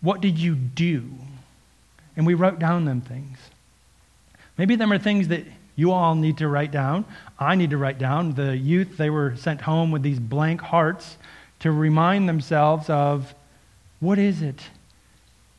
What 0.00 0.20
did 0.20 0.38
you 0.38 0.54
do? 0.54 1.04
And 2.16 2.26
we 2.26 2.34
wrote 2.34 2.58
down 2.58 2.84
them 2.84 3.00
things. 3.00 3.38
Maybe 4.56 4.76
them 4.76 4.92
are 4.92 4.98
things 4.98 5.28
that 5.28 5.44
you 5.76 5.92
all 5.92 6.16
need 6.16 6.38
to 6.38 6.48
write 6.48 6.72
down. 6.72 7.04
I 7.38 7.54
need 7.54 7.70
to 7.70 7.78
write 7.78 7.98
down. 7.98 8.32
The 8.34 8.56
youth, 8.56 8.96
they 8.96 9.10
were 9.10 9.36
sent 9.36 9.60
home 9.60 9.92
with 9.92 10.02
these 10.02 10.18
blank 10.18 10.60
hearts 10.60 11.16
to 11.60 11.70
remind 11.70 12.28
themselves 12.28 12.90
of 12.90 13.34
what 14.00 14.18
is 14.18 14.42
it 14.42 14.62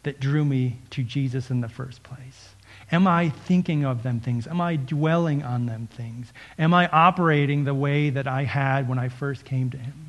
that 0.03 0.19
drew 0.19 0.43
me 0.43 0.77
to 0.91 1.03
Jesus 1.03 1.49
in 1.49 1.61
the 1.61 1.69
first 1.69 2.03
place? 2.03 2.49
Am 2.91 3.07
I 3.07 3.29
thinking 3.29 3.85
of 3.85 4.03
them 4.03 4.19
things? 4.19 4.47
Am 4.47 4.59
I 4.59 4.75
dwelling 4.75 5.43
on 5.43 5.65
them 5.65 5.87
things? 5.87 6.33
Am 6.57 6.73
I 6.73 6.87
operating 6.87 7.63
the 7.63 7.73
way 7.73 8.09
that 8.09 8.27
I 8.27 8.43
had 8.43 8.89
when 8.89 8.97
I 8.97 9.09
first 9.09 9.45
came 9.45 9.69
to 9.69 9.77
Him? 9.77 10.08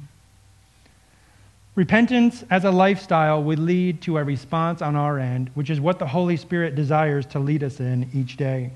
Repentance 1.77 2.45
as 2.51 2.65
a 2.65 2.71
lifestyle 2.71 3.43
would 3.43 3.59
lead 3.59 4.03
to 4.03 4.19
a 4.19 4.25
response 4.25 4.83
on 4.83 4.97
our 4.97 5.19
end, 5.19 5.51
which 5.55 5.71
is 5.71 5.81
what 5.81 5.99
the 5.99 6.07
Holy 6.07 6.37
Spirit 6.37 6.75
desires 6.75 7.27
to 7.27 7.39
lead 7.39 7.63
us 7.63 7.79
in 7.79 8.11
each 8.13 8.37
day. 8.37 8.73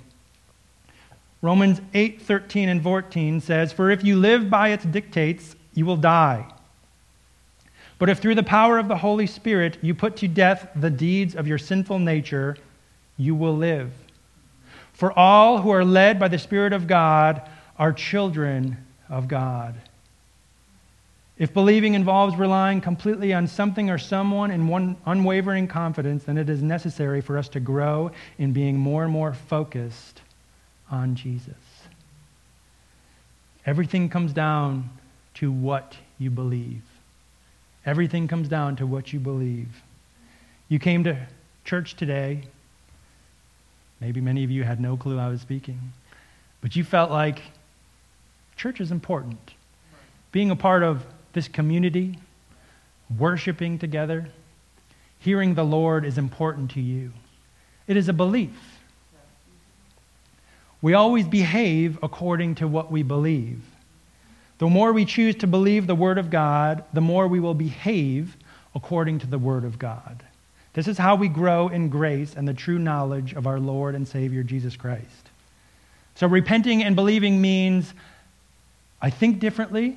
Romans 1.42 1.80
8, 1.92 2.22
13 2.22 2.68
and 2.68 2.82
14 2.82 3.40
says, 3.40 3.72
For 3.72 3.90
if 3.90 4.04
you 4.04 4.16
live 4.16 4.48
by 4.48 4.68
its 4.68 4.84
dictates, 4.84 5.56
you 5.74 5.84
will 5.84 5.96
die. 5.96 6.46
But 7.98 8.08
if 8.08 8.18
through 8.18 8.36
the 8.36 8.42
power 8.42 8.78
of 8.78 8.88
the 8.88 8.96
Holy 8.96 9.26
Spirit 9.26 9.78
you 9.82 9.94
put 9.94 10.16
to 10.16 10.28
death 10.28 10.68
the 10.74 10.90
deeds 10.90 11.34
of 11.34 11.46
your 11.46 11.58
sinful 11.58 11.98
nature, 11.98 12.56
you 13.16 13.34
will 13.34 13.56
live. 13.56 13.92
For 14.92 15.12
all 15.18 15.58
who 15.58 15.70
are 15.70 15.84
led 15.84 16.18
by 16.18 16.28
the 16.28 16.38
Spirit 16.38 16.72
of 16.72 16.86
God 16.86 17.48
are 17.76 17.92
children 17.92 18.78
of 19.08 19.28
God. 19.28 19.74
If 21.36 21.52
believing 21.52 21.94
involves 21.94 22.36
relying 22.36 22.80
completely 22.80 23.32
on 23.32 23.48
something 23.48 23.90
or 23.90 23.98
someone 23.98 24.52
in 24.52 24.68
one 24.68 24.96
unwavering 25.04 25.66
confidence, 25.66 26.24
then 26.24 26.38
it 26.38 26.48
is 26.48 26.62
necessary 26.62 27.20
for 27.20 27.36
us 27.36 27.48
to 27.50 27.60
grow 27.60 28.12
in 28.38 28.52
being 28.52 28.78
more 28.78 29.02
and 29.02 29.12
more 29.12 29.34
focused 29.34 30.20
on 30.90 31.16
Jesus. 31.16 31.54
Everything 33.66 34.08
comes 34.08 34.32
down 34.32 34.90
to 35.34 35.50
what 35.50 35.96
you 36.18 36.30
believe. 36.30 36.82
Everything 37.84 38.28
comes 38.28 38.48
down 38.48 38.76
to 38.76 38.86
what 38.86 39.12
you 39.12 39.18
believe. 39.18 39.82
You 40.68 40.78
came 40.78 41.02
to 41.04 41.26
church 41.64 41.96
today. 41.96 42.42
Maybe 44.00 44.20
many 44.20 44.44
of 44.44 44.50
you 44.50 44.62
had 44.62 44.80
no 44.80 44.96
clue 44.96 45.18
I 45.18 45.28
was 45.28 45.40
speaking, 45.40 45.80
but 46.60 46.76
you 46.76 46.84
felt 46.84 47.10
like 47.10 47.40
church 48.56 48.80
is 48.80 48.92
important. 48.92 49.54
Being 50.30 50.50
a 50.50 50.56
part 50.56 50.82
of 50.82 51.04
this 51.34 51.48
community, 51.48 52.18
worshiping 53.18 53.78
together, 53.78 54.28
hearing 55.18 55.54
the 55.54 55.64
Lord 55.64 56.04
is 56.04 56.18
important 56.18 56.70
to 56.72 56.80
you. 56.80 57.12
It 57.86 57.96
is 57.96 58.08
a 58.08 58.12
belief. 58.12 58.74
We 60.80 60.94
always 60.94 61.26
behave 61.26 61.98
according 62.02 62.56
to 62.56 62.68
what 62.68 62.90
we 62.90 63.02
believe. 63.02 63.62
The 64.58 64.68
more 64.68 64.92
we 64.92 65.04
choose 65.04 65.34
to 65.36 65.46
believe 65.46 65.86
the 65.86 65.94
Word 65.94 66.18
of 66.18 66.30
God, 66.30 66.84
the 66.92 67.00
more 67.00 67.26
we 67.26 67.40
will 67.40 67.54
behave 67.54 68.36
according 68.74 69.18
to 69.20 69.26
the 69.26 69.38
Word 69.38 69.64
of 69.64 69.78
God. 69.78 70.22
This 70.74 70.88
is 70.88 70.98
how 70.98 71.14
we 71.14 71.28
grow 71.28 71.68
in 71.68 71.88
grace 71.88 72.34
and 72.34 72.46
the 72.46 72.54
true 72.54 72.78
knowledge 72.78 73.32
of 73.32 73.46
our 73.46 73.60
Lord 73.60 73.94
and 73.94 74.06
Savior 74.06 74.42
Jesus 74.42 74.76
Christ. 74.76 75.30
So, 76.16 76.26
repenting 76.26 76.82
and 76.82 76.94
believing 76.94 77.40
means 77.40 77.94
I 79.00 79.10
think 79.10 79.38
differently, 79.38 79.96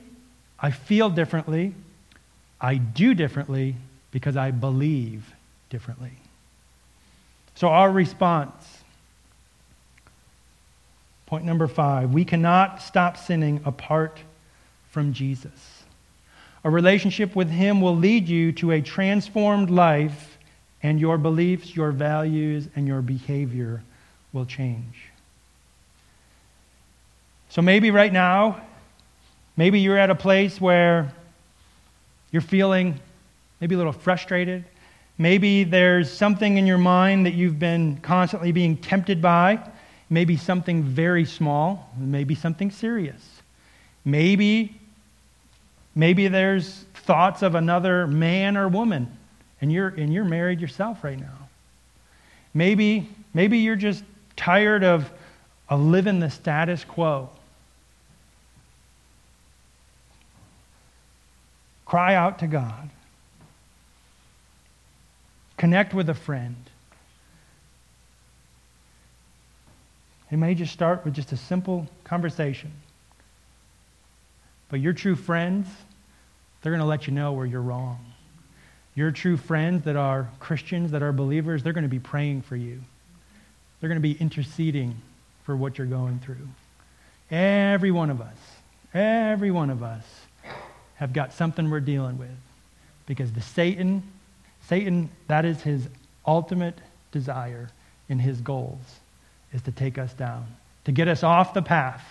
I 0.60 0.72
feel 0.72 1.10
differently. 1.10 1.74
I 2.60 2.76
do 2.76 3.14
differently 3.14 3.76
because 4.12 4.36
I 4.36 4.51
believe 4.51 5.34
differently. 5.70 6.14
So, 7.55 7.68
our 7.70 7.91
response 7.91 8.78
point 11.26 11.43
number 11.43 11.68
five 11.68 12.14
we 12.14 12.24
cannot 12.24 12.82
stop 12.82 13.18
sinning 13.18 13.62
apart 13.66 14.20
from 14.89 15.14
Jesus. 15.14 15.84
A 16.64 16.70
relationship 16.70 17.36
with 17.36 17.49
Him 17.49 17.82
will 17.82 17.95
lead 17.95 18.28
you 18.28 18.51
to 18.53 18.72
a 18.72 18.82
transformed 18.82 19.70
life, 19.70 20.38
and 20.84 20.99
your 20.99 21.18
beliefs, 21.18 21.76
your 21.76 21.91
values, 21.91 22.68
and 22.76 22.88
your 22.88 23.01
behavior 23.01 23.82
will 24.34 24.45
change. 24.45 25.05
So 27.49 27.62
maybe 27.62 27.91
right 27.91 28.12
now, 28.12 28.62
Maybe 29.58 29.80
you're 29.80 29.97
at 29.97 30.12
a 30.12 30.16
place 30.16 30.62
where 30.62 31.12
you're 32.32 32.41
feeling 32.41 32.99
maybe 33.60 33.74
a 33.74 33.78
little 33.78 33.91
frustrated. 33.91 34.64
Maybe 35.18 35.64
there's 35.64 36.12
something 36.12 36.58
in 36.58 36.68
your 36.68 36.78
mind 36.78 37.26
that 37.26 37.34
you've 37.34 37.58
been 37.58 37.97
constantly 37.97 38.51
being 38.51 38.78
tempted 38.78 39.22
by. 39.22 39.60
Maybe 40.10 40.38
something 40.38 40.84
very 40.84 41.26
small, 41.26 41.91
maybe 41.97 42.36
something 42.36 42.72
serious. 42.72 43.41
Maybe 44.05 44.80
maybe 45.95 46.28
there's 46.28 46.86
thoughts 46.93 47.41
of 47.41 47.55
another 47.55 48.05
man 48.05 48.55
or 48.55 48.68
woman 48.68 49.18
and 49.60 49.72
you're 49.72 49.89
and 49.89 50.14
you're 50.14 50.24
married 50.24 50.62
yourself 50.62 51.03
right 51.03 51.20
now. 51.20 51.49
Maybe 52.53 53.10
maybe 53.34 53.58
you're 53.58 53.76
just 53.76 54.03
tired 54.36 54.84
of, 54.84 55.12
of 55.68 55.82
living 55.82 56.20
the 56.20 56.30
status 56.30 56.84
quo. 56.84 57.30
Cry 61.88 62.16
out 62.16 62.40
to 62.40 62.48
God. 62.48 62.90
Connect 65.56 65.94
with 65.94 66.10
a 66.10 66.14
friend. 66.14 66.58
It 70.30 70.36
may 70.36 70.54
just 70.54 70.74
start 70.74 71.06
with 71.06 71.14
just 71.14 71.32
a 71.32 71.38
simple 71.38 71.88
conversation. 72.04 72.74
But 74.68 74.82
your 74.82 74.92
true 74.92 75.16
friends, 75.16 75.66
they're 76.62 76.74
going 76.74 76.82
to 76.82 76.86
let 76.86 77.08
you 77.08 77.14
know 77.14 77.32
where 77.32 77.46
you're 77.46 77.62
wrong. 77.62 78.00
Your 78.94 79.12
true 79.12 79.38
friends 79.38 79.86
that 79.86 79.96
are 79.96 80.30
Christians, 80.42 80.92
that 80.92 81.02
are 81.02 81.14
believers, 81.14 81.64
they're 81.64 81.72
going 81.72 81.84
to 81.84 81.90
be 81.90 82.00
praying 82.00 82.42
for 82.42 82.58
you. 82.58 82.82
They're 83.80 83.88
going 83.88 84.02
to 84.02 84.02
be 84.02 84.20
interceding 84.20 84.94
for 85.46 85.56
what 85.56 85.78
you're 85.78 85.88
going 85.88 86.20
through. 86.20 86.50
Every 87.32 87.92
one 87.92 88.10
of 88.10 88.20
us, 88.20 88.38
every 88.94 89.52
one 89.52 89.70
of 89.70 89.84
us 89.84 90.04
have 90.98 91.14
got 91.14 91.34
something 91.34 91.70
we're 91.70 91.80
dealing 91.80 92.18
with. 92.18 92.30
Because 93.06 93.32
the 93.32 93.41
Satan, 93.41 94.04
Satan, 94.68 95.10
that 95.28 95.45
is 95.45 95.62
his 95.62 95.88
ultimate 96.26 96.78
desire 97.12 97.70
in 98.10 98.20
his 98.20 98.41
goals, 98.41 99.00
is 99.54 99.62
to 99.64 99.72
take 99.72 99.98
us 99.98 100.14
down, 100.14 100.45
to 100.86 100.91
get 100.91 101.08
us 101.08 101.24
off 101.24 101.54
the 101.54 101.62
path. 101.62 102.04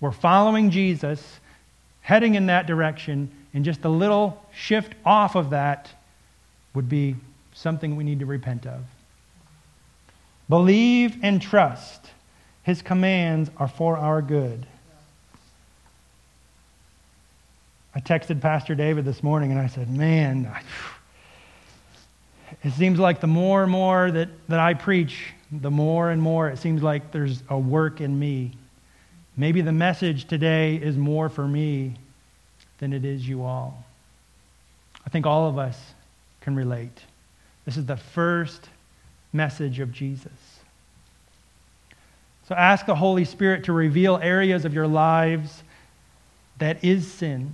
We're 0.00 0.10
following 0.10 0.70
Jesus, 0.70 1.38
heading 2.00 2.34
in 2.34 2.46
that 2.46 2.66
direction, 2.66 3.30
and 3.54 3.64
just 3.64 3.84
a 3.84 3.88
little 3.88 4.42
shift 4.52 4.94
off 5.04 5.36
of 5.36 5.50
that 5.50 5.90
would 6.74 6.88
be 6.88 7.16
something 7.54 7.96
we 7.96 8.04
need 8.04 8.18
to 8.20 8.26
repent 8.26 8.66
of. 8.66 8.82
Believe 10.48 11.16
and 11.22 11.40
trust. 11.40 12.10
His 12.62 12.82
commands 12.82 13.50
are 13.56 13.68
for 13.68 13.96
our 13.96 14.22
good. 14.22 14.66
I 17.94 18.00
texted 18.00 18.40
Pastor 18.40 18.74
David 18.74 19.04
this 19.04 19.22
morning 19.22 19.50
and 19.50 19.60
I 19.60 19.66
said, 19.66 19.90
Man, 19.90 20.50
It 22.64 22.72
seems 22.72 22.98
like 22.98 23.20
the 23.20 23.26
more 23.26 23.62
and 23.62 23.72
more 23.72 24.10
that, 24.10 24.28
that 24.48 24.60
I 24.60 24.74
preach, 24.74 25.32
the 25.50 25.70
more 25.70 26.10
and 26.10 26.20
more 26.20 26.48
it 26.48 26.58
seems 26.58 26.82
like 26.82 27.12
there's 27.12 27.42
a 27.48 27.58
work 27.58 28.00
in 28.00 28.18
me. 28.18 28.52
Maybe 29.36 29.60
the 29.60 29.72
message 29.72 30.26
today 30.26 30.76
is 30.76 30.96
more 30.96 31.28
for 31.28 31.46
me 31.46 31.94
than 32.78 32.92
it 32.92 33.04
is 33.04 33.26
you 33.26 33.42
all. 33.42 33.84
I 35.04 35.10
think 35.10 35.26
all 35.26 35.48
of 35.48 35.58
us 35.58 35.78
can 36.40 36.54
relate. 36.54 37.02
This 37.64 37.76
is 37.76 37.86
the 37.86 37.96
first 37.96 38.68
message 39.32 39.80
of 39.80 39.92
Jesus. 39.92 40.32
So 42.48 42.54
ask 42.54 42.86
the 42.86 42.94
Holy 42.94 43.24
Spirit 43.24 43.64
to 43.64 43.72
reveal 43.72 44.18
areas 44.22 44.64
of 44.64 44.74
your 44.74 44.86
lives 44.86 45.62
that 46.58 46.84
is 46.84 47.10
sin 47.10 47.52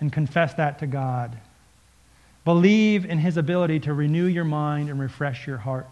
and 0.00 0.12
confess 0.12 0.54
that 0.54 0.78
to 0.80 0.86
God. 0.86 1.36
Believe 2.44 3.04
in 3.04 3.18
his 3.18 3.36
ability 3.36 3.80
to 3.80 3.92
renew 3.92 4.26
your 4.26 4.44
mind 4.44 4.88
and 4.88 5.00
refresh 5.00 5.46
your 5.46 5.56
heart. 5.56 5.86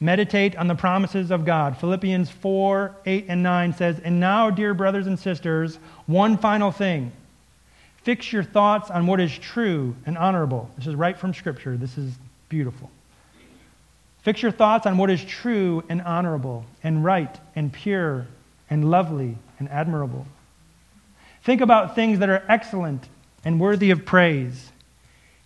Meditate 0.00 0.56
on 0.56 0.66
the 0.66 0.74
promises 0.74 1.30
of 1.30 1.44
God. 1.44 1.78
Philippians 1.78 2.30
4 2.30 2.94
8 3.06 3.26
and 3.28 3.42
9 3.42 3.74
says, 3.74 4.00
And 4.00 4.18
now, 4.18 4.50
dear 4.50 4.74
brothers 4.74 5.06
and 5.06 5.18
sisters, 5.18 5.78
one 6.06 6.36
final 6.36 6.72
thing. 6.72 7.12
Fix 8.02 8.32
your 8.32 8.42
thoughts 8.42 8.90
on 8.90 9.06
what 9.06 9.20
is 9.20 9.36
true 9.38 9.94
and 10.04 10.18
honorable. 10.18 10.68
This 10.76 10.86
is 10.86 10.94
right 10.94 11.16
from 11.16 11.32
Scripture. 11.32 11.76
This 11.76 11.96
is 11.96 12.12
beautiful. 12.48 12.90
Fix 14.22 14.42
your 14.42 14.52
thoughts 14.52 14.86
on 14.86 14.98
what 14.98 15.10
is 15.10 15.24
true 15.24 15.84
and 15.88 16.02
honorable 16.02 16.64
and 16.82 17.04
right 17.04 17.34
and 17.54 17.72
pure 17.72 18.26
and 18.68 18.90
lovely 18.90 19.36
and 19.58 19.68
admirable. 19.68 20.26
Think 21.44 21.60
about 21.60 21.94
things 21.94 22.18
that 22.20 22.30
are 22.30 22.42
excellent 22.48 23.06
and 23.44 23.60
worthy 23.60 23.90
of 23.90 24.06
praise. 24.06 24.72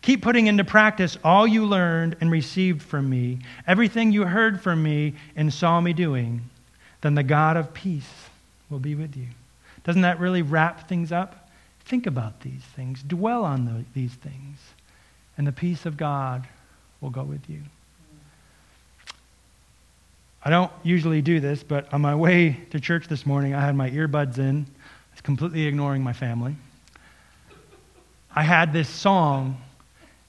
Keep 0.01 0.23
putting 0.23 0.47
into 0.47 0.63
practice 0.63 1.19
all 1.25 1.47
you 1.47 1.67
learned 1.67 2.17
and 2.21 2.31
received 2.31 2.83
from 2.83 3.11
me, 3.11 3.41
everything 3.67 4.13
you 4.13 4.25
heard 4.25 4.61
from 4.63 4.81
me 4.81 5.15
and 5.35 5.53
saw 5.53 5.81
me 5.81 5.93
doing. 5.93 6.49
Then 7.01 7.17
the 7.17 7.25
God 7.25 7.57
of 7.57 7.75
peace 7.75 8.09
will 8.71 8.79
be 8.79 8.95
with 8.95 9.17
you. 9.17 9.27
Doesn't 9.83 10.03
that 10.03 10.21
really 10.21 10.43
wrap 10.43 10.89
things 10.89 11.11
up? 11.11 11.51
Think 11.81 12.07
about 12.07 12.43
these 12.43 12.63
things, 12.77 13.03
dwell 13.03 13.45
on 13.45 13.65
the, 13.65 13.85
these 13.93 14.15
things, 14.15 14.59
and 15.37 15.47
the 15.47 15.53
peace 15.53 15.85
of 15.85 15.97
God 15.97 16.47
will 17.01 17.11
go 17.11 17.25
with 17.25 17.49
you. 17.51 17.61
I 20.45 20.51
don't 20.51 20.71
usually 20.85 21.23
do 21.23 21.41
this, 21.41 21.65
but 21.65 21.93
on 21.93 22.03
my 22.03 22.15
way 22.15 22.61
to 22.71 22.79
church 22.79 23.09
this 23.09 23.27
morning, 23.27 23.55
I 23.55 23.61
had 23.61 23.75
my 23.75 23.91
earbuds 23.91 24.39
in 24.39 24.67
completely 25.21 25.67
ignoring 25.67 26.03
my 26.03 26.13
family. 26.13 26.57
I 28.35 28.43
had 28.43 28.73
this 28.73 28.89
song 28.89 29.61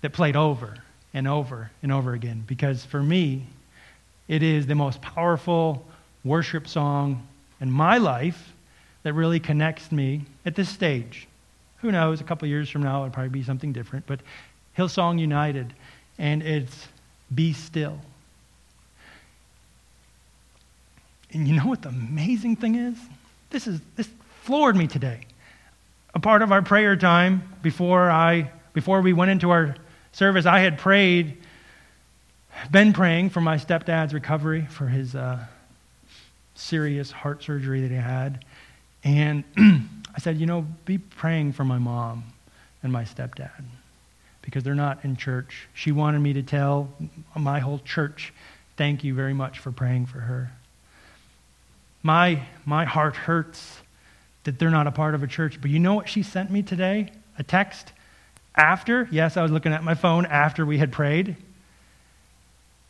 that 0.02 0.14
played 0.14 0.36
over 0.36 0.78
and 1.14 1.28
over 1.28 1.72
and 1.84 1.92
over 1.92 2.14
again 2.14 2.44
because 2.48 2.86
for 2.86 3.02
me, 3.02 3.46
it 4.28 4.44
is 4.44 4.68
the 4.68 4.76
most 4.76 5.02
powerful 5.02 5.86
worship 6.24 6.68
song 6.68 7.28
in 7.62 7.72
my 7.72 7.98
life 7.98 8.54
that 9.04 9.14
really 9.14 9.40
connects 9.40 9.92
me 9.92 10.26
at 10.46 10.56
this 10.56 10.70
stage. 10.70 11.28
Who 11.78 11.92
knows, 11.92 12.22
a 12.22 12.24
couple 12.24 12.48
years 12.48 12.70
from 12.70 12.84
now, 12.84 13.04
it'll 13.04 13.14
probably 13.14 13.30
be 13.30 13.44
something 13.44 13.72
different, 13.72 14.06
but 14.06 14.20
Hillsong 14.78 15.20
United, 15.20 15.74
and 16.18 16.44
it's 16.44 16.88
Be 17.34 17.54
Still. 17.54 18.00
And 21.32 21.48
you 21.48 21.56
know 21.56 21.66
what 21.68 21.82
the 21.82 21.90
amazing 21.90 22.56
thing 22.56 22.76
is? 22.76 22.98
This 23.50 23.68
is 23.68 23.82
this 23.96 24.10
floored 24.50 24.76
me 24.76 24.88
today. 24.88 25.20
A 26.16 26.20
part 26.20 26.42
of 26.42 26.52
our 26.52 26.64
prayer 26.64 26.96
time 26.96 27.44
before 27.62 28.10
I 28.10 28.50
before 28.74 29.00
we 29.00 29.14
went 29.14 29.30
into 29.30 29.52
our 29.52 29.76
service, 30.12 30.48
I 30.48 30.62
had 30.62 30.80
prayed, 30.80 31.38
been 32.72 32.92
praying 32.92 33.30
for 33.30 33.42
my 33.42 33.58
stepdad's 33.58 34.12
recovery 34.12 34.66
for 34.68 34.88
his 34.88 35.14
uh, 35.14 35.46
serious 36.56 37.12
heart 37.12 37.44
surgery 37.44 37.82
that 37.82 37.92
he 37.92 37.98
had, 37.98 38.44
and 39.04 39.44
I 39.56 40.20
said, 40.20 40.40
you 40.40 40.48
know, 40.48 40.66
be 40.84 40.98
praying 40.98 41.54
for 41.54 41.64
my 41.64 41.78
mom 41.78 42.24
and 42.82 42.92
my 42.92 43.04
stepdad 43.04 43.52
because 44.42 44.64
they're 44.64 44.74
not 44.74 45.06
in 45.06 45.16
church. 45.16 45.68
She 45.76 45.92
wanted 45.92 46.22
me 46.22 46.34
to 46.34 46.42
tell 46.42 46.90
my 47.36 47.60
whole 47.60 47.82
church, 47.86 48.34
thank 48.78 49.04
you 49.04 49.14
very 49.14 49.36
much 49.36 49.60
for 49.60 49.72
praying 49.72 50.08
for 50.08 50.22
her. 50.22 50.54
My, 52.02 52.48
my 52.66 52.86
heart 52.86 53.16
hurts 53.16 53.82
that 54.44 54.60
they're 54.60 54.70
not 54.70 54.88
a 54.88 54.92
part 54.92 55.16
of 55.16 55.24
a 55.24 55.28
church. 55.28 55.60
But 55.62 55.72
you 55.72 55.80
know 55.80 55.94
what 55.94 56.10
she 56.10 56.24
sent 56.24 56.52
me 56.52 56.62
today? 56.64 57.12
A 57.38 57.44
text 57.44 57.92
after, 58.56 59.08
yes, 59.12 59.38
I 59.38 59.42
was 59.42 59.52
looking 59.52 59.74
at 59.74 59.84
my 59.84 59.96
phone 59.96 60.26
after 60.26 60.66
we 60.66 60.78
had 60.78 60.92
prayed. 60.92 61.36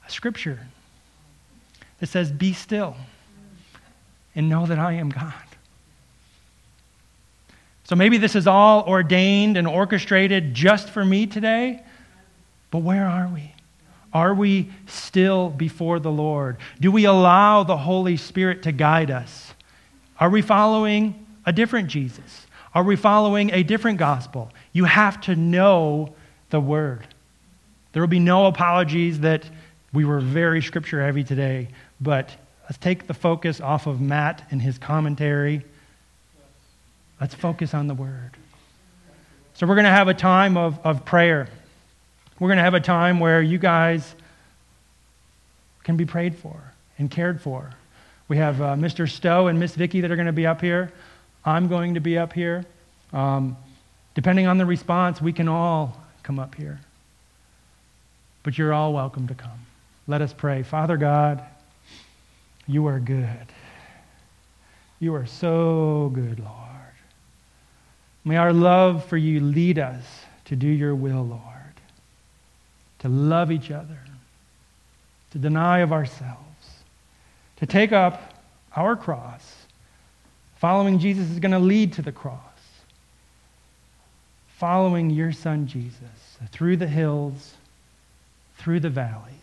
A 0.07 0.11
scripture 0.11 0.59
that 1.99 2.07
says, 2.07 2.31
Be 2.31 2.53
still 2.53 2.95
and 4.35 4.49
know 4.49 4.65
that 4.65 4.79
I 4.79 4.93
am 4.93 5.09
God. 5.09 5.33
So 7.83 7.95
maybe 7.95 8.17
this 8.17 8.35
is 8.35 8.45
all 8.45 8.83
ordained 8.83 9.57
and 9.57 9.67
orchestrated 9.67 10.53
just 10.53 10.89
for 10.89 11.03
me 11.03 11.25
today, 11.25 11.83
but 12.69 12.79
where 12.79 13.07
are 13.07 13.27
we? 13.27 13.51
Are 14.13 14.33
we 14.33 14.69
still 14.87 15.49
before 15.49 15.99
the 15.99 16.11
Lord? 16.11 16.57
Do 16.79 16.91
we 16.91 17.05
allow 17.05 17.63
the 17.63 17.77
Holy 17.77 18.17
Spirit 18.17 18.63
to 18.63 18.71
guide 18.71 19.11
us? 19.11 19.53
Are 20.19 20.29
we 20.29 20.41
following 20.41 21.25
a 21.49 21.51
different 21.51 21.87
Jesus? 21.87 22.45
Are 22.75 22.83
we 22.83 22.95
following 22.95 23.51
a 23.51 23.63
different 23.63 23.97
gospel? 23.97 24.51
You 24.71 24.85
have 24.85 25.19
to 25.21 25.35
know 25.35 26.13
the 26.51 26.59
word. 26.59 27.07
There 27.91 28.03
will 28.03 28.07
be 28.07 28.19
no 28.19 28.45
apologies 28.45 29.21
that 29.21 29.49
we 29.91 30.05
were 30.05 30.19
very 30.19 30.61
scripture 30.61 31.03
heavy 31.03 31.23
today, 31.23 31.69
but 31.99 32.29
let's 32.65 32.77
take 32.77 33.07
the 33.07 33.15
focus 33.15 33.59
off 33.59 33.87
of 33.87 33.99
Matt 33.99 34.45
and 34.51 34.61
his 34.61 34.77
commentary. 34.77 35.65
Let's 37.19 37.33
focus 37.33 37.73
on 37.73 37.87
the 37.87 37.95
word. 37.95 38.37
So, 39.55 39.65
we're 39.65 39.73
going 39.73 39.85
to 39.85 39.91
have 39.91 40.07
a 40.07 40.13
time 40.13 40.55
of, 40.55 40.79
of 40.85 41.03
prayer. 41.03 41.49
We're 42.39 42.49
going 42.49 42.57
to 42.57 42.63
have 42.63 42.75
a 42.75 42.79
time 42.79 43.19
where 43.19 43.41
you 43.41 43.57
guys 43.57 44.13
can 45.83 45.97
be 45.97 46.05
prayed 46.05 46.35
for 46.35 46.61
and 46.99 47.09
cared 47.09 47.41
for. 47.41 47.71
We 48.27 48.37
have 48.37 48.61
uh, 48.61 48.75
Mr. 48.75 49.09
Stowe 49.09 49.47
and 49.47 49.59
Miss 49.59 49.73
Vicky 49.73 50.01
that 50.01 50.11
are 50.11 50.15
going 50.15 50.27
to 50.27 50.31
be 50.31 50.45
up 50.45 50.61
here. 50.61 50.93
I'm 51.49 51.67
going 51.67 51.95
to 51.95 51.99
be 51.99 52.15
up 52.15 52.31
here. 52.31 52.63
Um, 53.11 53.57
depending 54.13 54.45
on 54.45 54.59
the 54.59 54.67
response, 54.67 55.19
we 55.19 55.33
can 55.33 55.47
all 55.47 55.99
come 56.21 56.37
up 56.37 56.53
here. 56.53 56.79
But 58.43 58.55
you're 58.59 58.71
all 58.71 58.93
welcome 58.93 59.27
to 59.27 59.33
come. 59.33 59.65
Let 60.07 60.21
us 60.21 60.31
pray. 60.31 60.61
Father 60.61 60.95
God, 60.95 61.43
you 62.67 62.85
are 62.85 62.99
good. 62.99 63.47
You 64.99 65.15
are 65.15 65.25
so 65.25 66.11
good, 66.13 66.39
Lord. 66.39 66.53
May 68.23 68.37
our 68.37 68.53
love 68.53 69.05
for 69.05 69.17
you 69.17 69.39
lead 69.39 69.79
us 69.79 70.03
to 70.45 70.55
do 70.55 70.67
your 70.67 70.93
will, 70.93 71.25
Lord, 71.25 71.41
to 72.99 73.09
love 73.09 73.51
each 73.51 73.71
other, 73.71 73.97
to 75.31 75.39
deny 75.39 75.79
of 75.79 75.91
ourselves, 75.91 76.83
to 77.55 77.65
take 77.65 77.91
up 77.91 78.35
our 78.75 78.95
cross 78.95 79.58
Following 80.59 80.99
Jesus 80.99 81.31
is 81.31 81.39
going 81.39 81.53
to 81.53 81.59
lead 81.59 81.93
to 81.93 82.01
the 82.01 82.11
cross. 82.11 82.37
Following 84.57 85.09
your 85.09 85.31
son 85.31 85.67
Jesus 85.67 86.03
through 86.51 86.77
the 86.77 86.87
hills, 86.87 87.53
through 88.57 88.81
the 88.81 88.89
valleys. 88.89 89.33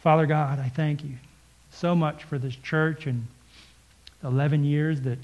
Father 0.00 0.26
God, 0.26 0.58
I 0.58 0.68
thank 0.68 1.04
you 1.04 1.14
so 1.70 1.94
much 1.94 2.24
for 2.24 2.38
this 2.38 2.56
church 2.56 3.06
and 3.06 3.24
the 4.20 4.28
11 4.28 4.64
years 4.64 5.00
that 5.02 5.18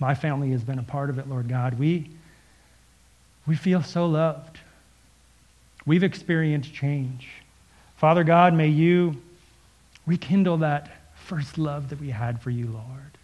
my 0.00 0.16
family 0.16 0.50
has 0.50 0.64
been 0.64 0.80
a 0.80 0.84
part 0.84 1.08
of 1.08 1.20
it, 1.20 1.28
Lord 1.28 1.48
God. 1.48 1.78
We, 1.78 2.10
we 3.46 3.54
feel 3.54 3.84
so 3.84 4.06
loved. 4.06 4.58
We've 5.86 6.02
experienced 6.02 6.74
change. 6.74 7.28
Father 7.96 8.24
God, 8.24 8.52
may 8.52 8.68
you 8.68 9.20
rekindle 10.06 10.58
that 10.58 10.90
first 11.14 11.56
love 11.56 11.90
that 11.90 12.00
we 12.00 12.10
had 12.10 12.42
for 12.42 12.50
you, 12.50 12.66
Lord. 12.66 13.18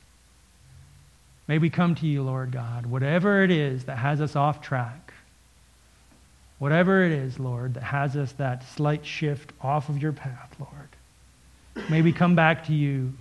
May 1.48 1.58
we 1.58 1.70
come 1.70 1.94
to 1.96 2.06
you, 2.06 2.22
Lord 2.22 2.50
God, 2.50 2.86
whatever 2.86 3.42
it 3.42 3.50
is 3.50 3.84
that 3.84 3.98
has 3.98 4.20
us 4.20 4.34
off 4.34 4.60
track, 4.60 5.12
whatever 6.58 7.04
it 7.04 7.12
is, 7.12 7.38
Lord, 7.38 7.74
that 7.74 7.84
has 7.84 8.16
us 8.16 8.32
that 8.32 8.68
slight 8.70 9.06
shift 9.06 9.52
off 9.60 9.88
of 9.88 10.02
your 10.02 10.12
path, 10.12 10.56
Lord. 10.58 11.86
May 11.88 12.02
we 12.02 12.12
come 12.12 12.34
back 12.34 12.66
to 12.66 12.72
you. 12.72 13.12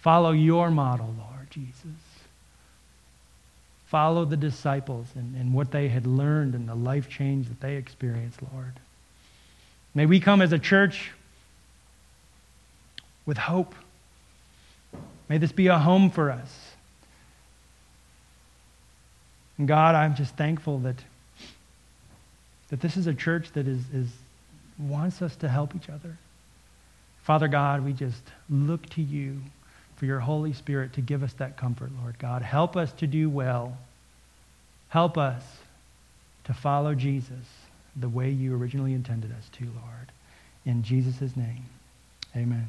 Follow 0.00 0.32
your 0.32 0.70
model, 0.70 1.14
Lord 1.18 1.50
Jesus. 1.50 1.74
Follow 3.86 4.24
the 4.24 4.36
disciples 4.36 5.06
and, 5.14 5.34
and 5.36 5.54
what 5.54 5.70
they 5.70 5.88
had 5.88 6.06
learned 6.06 6.54
and 6.54 6.68
the 6.68 6.74
life 6.74 7.08
change 7.08 7.48
that 7.48 7.60
they 7.60 7.76
experienced, 7.76 8.40
Lord. 8.52 8.74
May 9.94 10.06
we 10.06 10.20
come 10.20 10.42
as 10.42 10.52
a 10.52 10.58
church 10.58 11.10
with 13.26 13.36
hope. 13.36 13.74
May 15.28 15.38
this 15.38 15.52
be 15.52 15.66
a 15.68 15.78
home 15.78 16.10
for 16.10 16.30
us. 16.30 16.69
And 19.60 19.68
God, 19.68 19.94
I'm 19.94 20.14
just 20.14 20.34
thankful 20.36 20.78
that 20.78 20.96
that 22.70 22.80
this 22.80 22.96
is 22.96 23.06
a 23.06 23.12
church 23.12 23.52
that 23.52 23.68
is, 23.68 23.82
is 23.92 24.08
wants 24.78 25.20
us 25.20 25.36
to 25.36 25.50
help 25.50 25.76
each 25.76 25.90
other. 25.90 26.16
Father 27.24 27.46
God, 27.46 27.84
we 27.84 27.92
just 27.92 28.22
look 28.48 28.88
to 28.90 29.02
you 29.02 29.36
for 29.96 30.06
your 30.06 30.18
Holy 30.18 30.54
Spirit 30.54 30.94
to 30.94 31.02
give 31.02 31.22
us 31.22 31.34
that 31.34 31.58
comfort, 31.58 31.90
Lord 32.00 32.18
God. 32.18 32.40
Help 32.40 32.74
us 32.74 32.90
to 32.92 33.06
do 33.06 33.28
well. 33.28 33.76
Help 34.88 35.18
us 35.18 35.44
to 36.44 36.54
follow 36.54 36.94
Jesus 36.94 37.44
the 37.94 38.08
way 38.08 38.30
you 38.30 38.56
originally 38.56 38.94
intended 38.94 39.30
us 39.30 39.50
to, 39.58 39.64
Lord. 39.64 40.10
In 40.64 40.82
Jesus' 40.82 41.36
name, 41.36 41.66
amen. 42.34 42.66